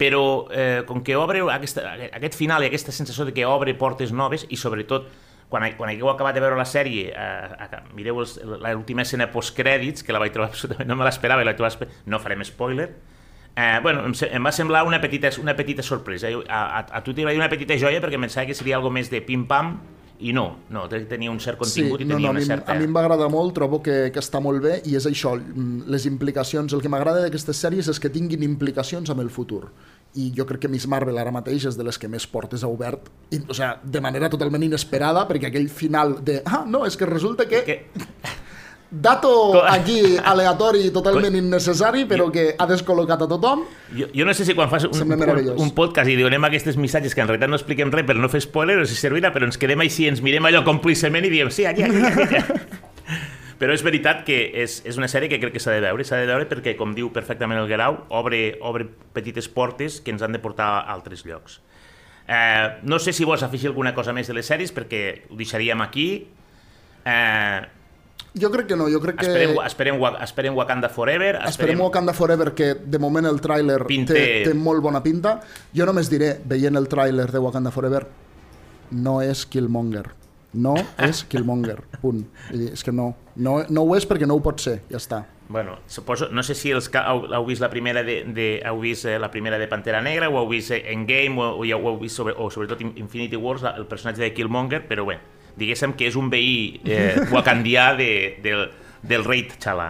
però 0.00 0.48
eh, 0.48 0.82
com 0.88 1.02
que 1.04 1.12
obre 1.14 1.42
aquesta, 1.52 1.82
aquest 2.16 2.38
final 2.38 2.64
i 2.64 2.70
aquesta 2.70 2.90
sensació 2.90 3.26
de 3.28 3.34
que 3.36 3.44
obre 3.44 3.74
portes 3.76 4.14
noves 4.16 4.46
i 4.48 4.56
sobretot 4.56 5.10
quan, 5.50 5.66
quan 5.76 5.90
hagueu 5.92 6.08
acabat 6.12 6.34
de 6.36 6.40
veure 6.44 6.56
la 6.56 6.64
sèrie 6.68 7.10
eh, 7.10 7.68
eh, 7.68 7.80
mireu 7.98 8.22
l'última 8.22 9.02
escena 9.02 9.26
postcrèdits 9.34 10.04
que 10.06 10.14
la 10.14 10.22
vaig 10.22 10.32
trobar 10.32 10.48
absolutament, 10.54 10.88
no 10.88 10.96
me 10.96 11.04
l'esperava 11.08 11.42
i 11.42 11.48
la 11.50 11.56
trobar 11.58 11.88
no 12.06 12.22
farem 12.22 12.44
spoiler 12.48 12.90
Eh, 13.60 13.80
bueno, 13.82 14.04
em, 14.06 14.12
em 14.30 14.44
va 14.46 14.52
semblar 14.54 14.84
una 14.86 15.00
petita, 15.02 15.28
una 15.42 15.56
petita 15.58 15.82
sorpresa. 15.82 16.28
Jo- 16.30 16.44
A, 16.48 16.60
a, 16.78 16.84
a 16.96 17.00
tu 17.02 17.12
t'hi 17.12 17.24
va 17.26 17.32
dir 17.34 17.40
una 17.42 17.48
petita 17.50 17.74
joia 17.76 17.98
perquè 18.00 18.14
em 18.14 18.22
pensava 18.22 18.46
que 18.46 18.54
seria 18.54 18.76
algo 18.78 18.92
més 18.94 19.10
de 19.10 19.18
pim-pam 19.26 19.72
i 20.22 20.30
no, 20.32 20.44
no, 20.70 20.84
te- 20.88 21.00
tenia 21.10 21.32
un 21.34 21.40
cert 21.42 21.58
contingut 21.58 22.00
i 22.00 22.06
no, 22.06 22.14
tenia 22.14 22.28
no, 22.28 22.30
a, 22.30 22.36
una 22.36 22.40
mi, 22.40 22.46
certa... 22.46 22.70
a 22.72 22.78
mi 22.78 22.86
em 22.86 22.94
va 22.94 23.02
agradar 23.02 23.26
molt, 23.28 23.52
trobo 23.58 23.82
que, 23.82 24.12
que 24.14 24.22
està 24.22 24.38
molt 24.40 24.62
bé 24.62 24.76
i 24.86 24.94
és 24.96 25.04
això, 25.10 25.34
mm, 25.34 25.82
les 25.90 26.06
implicacions. 26.06 26.72
El 26.72 26.80
que 26.80 26.88
m'agrada 26.94 27.24
d'aquestes 27.26 27.58
sèries 27.66 27.90
és 27.90 27.98
que 28.00 28.08
tinguin 28.08 28.46
implicacions 28.46 29.10
amb 29.10 29.20
el 29.26 29.34
futur. 29.34 29.66
I 30.18 30.32
jo 30.34 30.46
crec 30.46 30.64
que 30.64 30.68
Miss 30.72 30.88
Marvel 30.90 31.18
ara 31.22 31.30
mateix 31.30 31.68
és 31.70 31.76
de 31.78 31.84
les 31.86 31.98
que 32.00 32.08
més 32.10 32.26
portes 32.26 32.64
ha 32.66 32.70
obert, 32.70 33.06
i, 33.30 33.38
o 33.46 33.54
sea, 33.54 33.76
de 33.82 34.00
manera 34.02 34.30
totalment 34.32 34.64
inesperada, 34.66 35.22
perquè 35.28 35.52
aquell 35.52 35.68
final 35.70 36.16
de, 36.24 36.40
ah, 36.44 36.64
no, 36.66 36.84
és 36.88 36.98
que 36.98 37.06
resulta 37.06 37.46
que... 37.50 37.62
Que, 37.66 37.82
Dato 38.90 39.62
aquí 39.70 40.16
aleatori 40.18 40.88
totalment 40.90 41.36
innecessari, 41.38 42.08
però 42.10 42.26
que 42.34 42.56
ha 42.58 42.66
descol·locat 42.66 43.22
a 43.22 43.28
tothom. 43.30 43.62
jo, 43.94 44.08
jo 44.10 44.26
no 44.26 44.34
sé 44.34 44.42
si 44.48 44.56
quan 44.58 44.66
fas 44.66 44.88
un, 44.88 45.12
un, 45.14 45.52
un 45.62 45.70
podcast 45.76 46.10
i 46.10 46.16
donem 46.18 46.42
aquests 46.48 46.74
missatges 46.74 47.14
que 47.14 47.22
en 47.22 47.30
realitat 47.30 47.52
no 47.52 47.60
expliquem 47.60 47.94
res 47.94 48.08
per 48.08 48.18
no 48.18 48.26
fer 48.32 48.42
spoiler 48.42 48.80
o 48.82 48.88
si 48.90 48.98
servirà, 48.98 49.30
però 49.30 49.46
ens 49.46 49.62
quedem 49.62 49.86
així, 49.86 50.08
ens 50.10 50.18
mirem 50.26 50.50
allò 50.50 50.64
complícement 50.66 51.22
i 51.22 51.30
diem 51.30 51.54
sí, 51.54 51.70
allà, 51.70 51.86
allà, 51.86 52.10
allà. 52.16 52.88
Però 53.60 53.74
és 53.76 53.82
veritat 53.84 54.22
que 54.24 54.38
és, 54.62 54.78
és 54.88 54.96
una 54.96 55.06
sèrie 55.12 55.28
que 55.28 55.36
crec 55.42 55.52
que 55.52 55.60
s'ha 55.60 55.74
de 55.76 55.82
veure, 55.84 56.04
s'ha 56.08 56.16
de 56.16 56.28
veure 56.30 56.46
perquè, 56.48 56.72
com 56.78 56.94
diu 56.96 57.10
perfectament 57.12 57.60
el 57.60 57.68
Guerau, 57.68 57.98
obre, 58.08 58.54
obre 58.64 58.86
petites 59.12 59.50
portes 59.52 59.98
que 60.00 60.14
ens 60.14 60.22
han 60.24 60.32
de 60.32 60.40
portar 60.40 60.70
a 60.78 60.86
altres 60.94 61.26
llocs. 61.28 61.58
Eh, 62.26 62.78
no 62.88 62.98
sé 63.02 63.12
si 63.12 63.26
vols 63.28 63.42
afegir 63.44 63.68
alguna 63.68 63.92
cosa 63.94 64.14
més 64.16 64.30
de 64.30 64.36
les 64.38 64.48
sèries 64.48 64.72
perquè 64.72 65.26
ho 65.28 65.36
deixaríem 65.36 65.84
aquí. 65.84 66.06
Eh, 67.04 67.60
Jo 68.38 68.46
crec 68.52 68.68
que 68.70 68.76
no, 68.78 68.86
jo 68.88 69.00
crec 69.02 69.16
que... 69.18 69.26
esperem, 69.26 69.56
esperem, 69.66 69.96
esperem 70.22 70.54
Wakanda 70.54 70.88
Forever. 70.88 71.40
Esperem 71.48 71.80
Wakanda 71.82 72.12
Forever, 72.14 72.52
que 72.54 72.76
de 72.78 72.98
moment 73.02 73.26
el 73.26 73.40
tràiler 73.42 73.80
Pinte- 73.88 74.14
té, 74.14 74.26
té 74.46 74.54
molt 74.54 74.80
bona 74.84 75.02
pinta. 75.02 75.40
Jo 75.74 75.84
només 75.88 76.08
diré, 76.08 76.36
veient 76.46 76.78
el 76.78 76.86
tràiler 76.88 77.26
de 77.32 77.42
Wakanda 77.42 77.72
Forever, 77.74 78.04
no 78.94 79.16
és 79.20 79.42
Killmonger. 79.50 80.04
No 80.52 80.74
és 80.98 81.22
Killmonger, 81.30 81.76
punt. 82.02 82.24
Vull 82.50 82.64
dir, 82.64 82.72
és 82.74 82.82
que 82.82 82.90
no, 82.92 83.12
no, 83.36 83.60
no 83.70 83.84
ho 83.86 83.94
és 83.94 84.06
perquè 84.08 84.26
no 84.26 84.34
ho 84.34 84.42
pot 84.42 84.58
ser, 84.60 84.80
ja 84.90 84.98
està. 84.98 85.20
Bueno, 85.50 85.76
suposo, 85.90 86.28
no 86.30 86.42
sé 86.46 86.54
si 86.54 86.70
els 86.70 86.88
que 86.90 86.98
heu, 86.98 87.24
heu 87.34 87.44
vist 87.46 87.62
la 87.62 87.68
primera 87.70 88.02
de, 88.06 88.20
de, 88.34 88.44
heu 88.66 88.78
vist 88.82 89.04
eh, 89.10 89.16
la 89.18 89.30
primera 89.30 89.58
de 89.58 89.66
Pantera 89.70 90.00
Negra 90.02 90.28
o 90.30 90.36
heu 90.38 90.48
vist 90.50 90.70
eh, 90.74 90.80
Endgame 90.92 91.38
o, 91.42 91.48
o, 91.58 91.64
ja 91.66 91.74
ho 91.78 91.88
heu 91.90 91.98
vist 91.98 92.14
sobre, 92.18 92.34
o 92.38 92.46
sobretot 92.54 92.80
In- 92.86 92.92
Infinity 93.02 93.34
Wars, 93.38 93.64
el 93.66 93.86
personatge 93.90 94.22
de 94.22 94.32
Killmonger, 94.34 94.84
però 94.86 95.06
bé, 95.08 95.18
diguéssim 95.58 95.94
que 95.98 96.06
és 96.06 96.14
un 96.18 96.30
veí 96.30 96.80
eh, 96.84 97.18
wakandià 97.34 97.92
de, 97.98 98.10
del, 98.42 98.68
del 99.02 99.26
rei 99.26 99.42
T'Challa. 99.50 99.88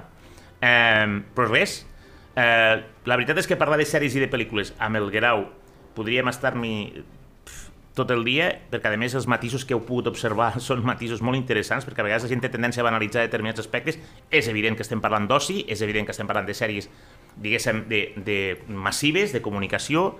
Eh, 0.60 1.20
però 1.36 1.48
res, 1.52 1.82
eh, 2.36 2.80
la 3.04 3.16
veritat 3.20 3.40
és 3.44 3.48
que 3.48 3.60
parlar 3.60 3.76
de 3.80 3.88
sèries 3.88 4.16
i 4.16 4.24
de 4.24 4.28
pel·lícules 4.32 4.72
amb 4.80 4.96
el 5.00 5.08
Guerau 5.12 5.44
podríem 5.96 6.28
estar-m'hi 6.32 6.74
tot 8.00 8.10
el 8.14 8.24
dia, 8.24 8.48
perquè 8.72 8.90
a 8.90 8.98
més 9.00 9.14
els 9.14 9.28
matisos 9.30 9.66
que 9.66 9.76
heu 9.76 9.82
pogut 9.86 10.08
observar 10.10 10.54
són 10.68 10.82
matisos 10.86 11.22
molt 11.24 11.38
interessants, 11.38 11.86
perquè 11.86 12.02
a 12.02 12.08
vegades 12.08 12.26
la 12.26 12.32
gent 12.32 12.42
té 12.44 12.50
tendència 12.52 12.82
a 12.84 12.88
banalitzar 12.88 13.26
determinats 13.28 13.62
aspectes. 13.62 14.00
És 14.32 14.48
evident 14.48 14.78
que 14.78 14.86
estem 14.86 15.02
parlant 15.04 15.28
d'oci, 15.30 15.62
és 15.68 15.84
evident 15.86 16.08
que 16.08 16.16
estem 16.16 16.28
parlant 16.30 16.48
de 16.48 16.56
sèries, 16.56 16.90
diguéssim, 17.36 17.84
de, 17.90 18.02
de 18.26 18.40
massives, 18.68 19.36
de 19.36 19.44
comunicació, 19.44 20.10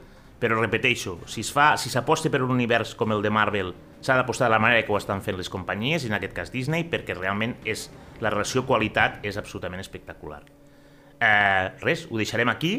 però 0.41 0.57
repeteixo, 0.57 1.19
si 1.29 1.45
fa, 1.45 1.75
si 1.77 1.93
s'aposta 1.93 2.31
per 2.33 2.41
un 2.41 2.55
univers 2.55 2.95
com 2.97 3.13
el 3.13 3.21
de 3.21 3.33
Marvel, 3.33 3.75
s'ha 4.01 4.17
d'apostar 4.17 4.49
de 4.49 4.55
la 4.55 4.63
manera 4.63 4.87
que 4.87 4.93
ho 4.93 4.97
estan 4.97 5.21
fent 5.21 5.37
les 5.37 5.51
companyies, 5.53 6.07
i 6.07 6.09
en 6.09 6.17
aquest 6.17 6.33
cas 6.37 6.53
Disney, 6.55 6.87
perquè 6.89 7.17
realment 7.19 7.59
és, 7.69 7.91
la 8.25 8.33
relació 8.33 8.65
qualitat 8.69 9.21
és 9.27 9.37
absolutament 9.37 9.85
espectacular. 9.85 10.41
Eh, 11.21 11.67
res, 11.85 12.07
ho 12.09 12.17
deixarem 12.17 12.49
aquí, 12.49 12.73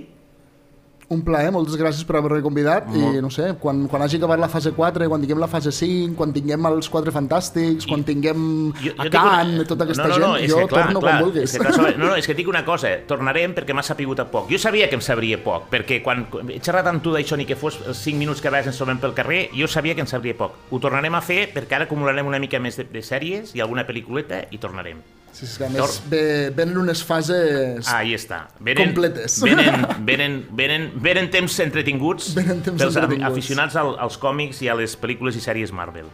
Un 1.11 1.21
plaer, 1.27 1.49
moltes 1.51 1.75
gràcies 1.75 2.05
per 2.07 2.15
haver-me 2.19 2.39
convidat 2.45 2.85
Molt. 2.87 3.17
i 3.17 3.21
no 3.23 3.27
sé, 3.33 3.49
quan, 3.59 3.83
quan 3.91 4.05
hagi 4.05 4.15
acabat 4.15 4.39
la 4.39 4.47
fase 4.51 4.71
4, 4.77 5.09
quan 5.11 5.23
tinguem 5.23 5.41
la 5.41 5.49
fase 5.51 5.73
5, 5.75 6.15
quan 6.15 6.31
tinguem 6.31 6.69
els 6.69 6.87
4 6.93 7.11
fantàstics, 7.11 7.87
quan 7.89 8.05
tinguem 8.07 8.45
a 8.71 9.07
dic 9.07 9.11
Can, 9.11 9.51
tota 9.67 9.83
aquesta 9.89 10.07
no, 10.07 10.15
no, 10.15 10.21
no, 10.23 10.31
gent, 10.39 10.53
jo 10.53 10.61
que, 10.61 10.69
clar, 10.71 10.85
torno 10.87 11.03
clar, 11.03 11.17
quan 11.17 11.25
vulguis. 11.25 11.49
És 11.49 11.57
que, 11.57 11.67
clar, 11.67 11.93
no, 11.99 12.05
no, 12.05 12.15
és 12.15 12.29
que 12.29 12.37
dic 12.37 12.47
una 12.47 12.63
cosa, 12.67 12.93
tornarem 13.09 13.55
perquè 13.57 13.75
m'ha 13.75 13.83
sapigut 13.83 14.23
a 14.23 14.27
poc. 14.31 14.47
Jo 14.53 14.61
sabia 14.61 14.87
que 14.87 14.95
em 14.99 15.03
sabria 15.03 15.41
poc, 15.43 15.67
perquè 15.73 15.99
quan 16.05 16.23
he 16.47 16.61
xerrat 16.63 16.87
amb 16.93 17.03
tu 17.03 17.11
d'això 17.11 17.35
ni 17.35 17.49
que 17.49 17.59
fos 17.59 17.81
els 17.83 18.05
5 18.07 18.21
minuts 18.21 18.39
que 18.39 18.47
a 18.47 18.55
vegades 18.55 18.71
ens 18.71 18.79
trobem 18.79 19.03
pel 19.03 19.17
carrer, 19.17 19.41
jo 19.57 19.67
sabia 19.67 19.97
que 19.97 20.05
em 20.05 20.09
sabria 20.09 20.37
poc. 20.39 20.55
Ho 20.71 20.79
tornarem 20.79 21.19
a 21.19 21.25
fer 21.25 21.49
perquè 21.51 21.75
ara 21.75 21.91
acumularem 21.91 22.31
una 22.31 22.39
mica 22.39 22.63
més 22.63 22.79
de, 22.79 22.87
de 22.87 23.03
sèries 23.03 23.51
i 23.57 23.59
alguna 23.59 23.83
pel·lículeta 23.83 24.45
i 24.51 24.63
tornarem. 24.63 25.03
Sí, 25.31 25.47
sí, 25.47 25.63
a 25.63 25.69
més 25.71 26.01
ve, 26.11 26.49
venen 26.55 26.77
unes 26.77 27.03
fases... 27.07 27.87
Ah, 27.87 27.99
ahí 28.01 28.13
està. 28.17 28.43
Venen, 28.59 28.91
Completes. 28.91 29.39
Venen, 29.41 29.85
venen, 30.09 30.35
venen, 30.51 30.89
venen 31.01 31.29
temps 31.31 31.55
entretinguts 31.63 32.33
Venen 32.35 32.59
temps 32.61 32.81
pels 32.81 32.95
entretinguts. 32.99 33.31
aficionats 33.31 33.75
al, 33.79 33.95
als 33.99 34.17
còmics 34.21 34.61
i 34.65 34.69
a 34.69 34.75
les 34.75 34.97
pel·lícules 34.99 35.37
i 35.39 35.43
sèries 35.43 35.71
Marvel. 35.71 36.09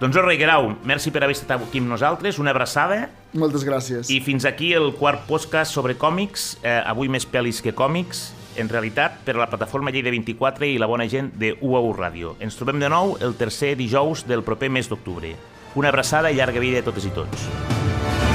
Doncs 0.00 0.16
Jorge 0.16 0.38
Guerau, 0.40 0.70
merci 0.88 1.10
per 1.12 1.20
haver 1.26 1.34
estat 1.36 1.60
aquí 1.60 1.80
amb 1.82 1.90
nosaltres, 1.92 2.38
una 2.40 2.54
abraçada 2.54 3.10
Moltes 3.36 3.66
gràcies. 3.68 4.08
i 4.08 4.20
fins 4.24 4.46
aquí 4.48 4.70
el 4.72 4.94
quart 4.96 5.26
podcast 5.28 5.74
sobre 5.76 5.92
còmics, 6.00 6.54
eh, 6.62 6.78
avui 6.88 7.10
més 7.12 7.26
pel·lis 7.28 7.60
que 7.60 7.74
còmics, 7.76 8.30
en 8.56 8.68
realitat 8.72 9.20
per 9.26 9.36
a 9.36 9.42
la 9.42 9.50
plataforma 9.52 9.92
Lleida 9.92 10.08
24 10.10 10.66
i 10.72 10.78
la 10.80 10.88
bona 10.88 11.04
gent 11.08 11.32
de 11.36 11.52
UAU 11.60 11.92
Ràdio. 11.96 12.32
Ens 12.40 12.56
trobem 12.56 12.80
de 12.80 12.88
nou 12.88 13.16
el 13.20 13.36
tercer 13.36 13.74
dijous 13.76 14.24
del 14.26 14.42
proper 14.42 14.70
mes 14.72 14.88
d'octubre. 14.88 15.34
Una 15.76 15.92
abraçada 15.92 16.32
i 16.32 16.40
llarga 16.40 16.60
vida 16.64 16.80
a 16.80 16.88
totes 16.88 17.04
i 17.04 17.12
tots. 17.14 18.29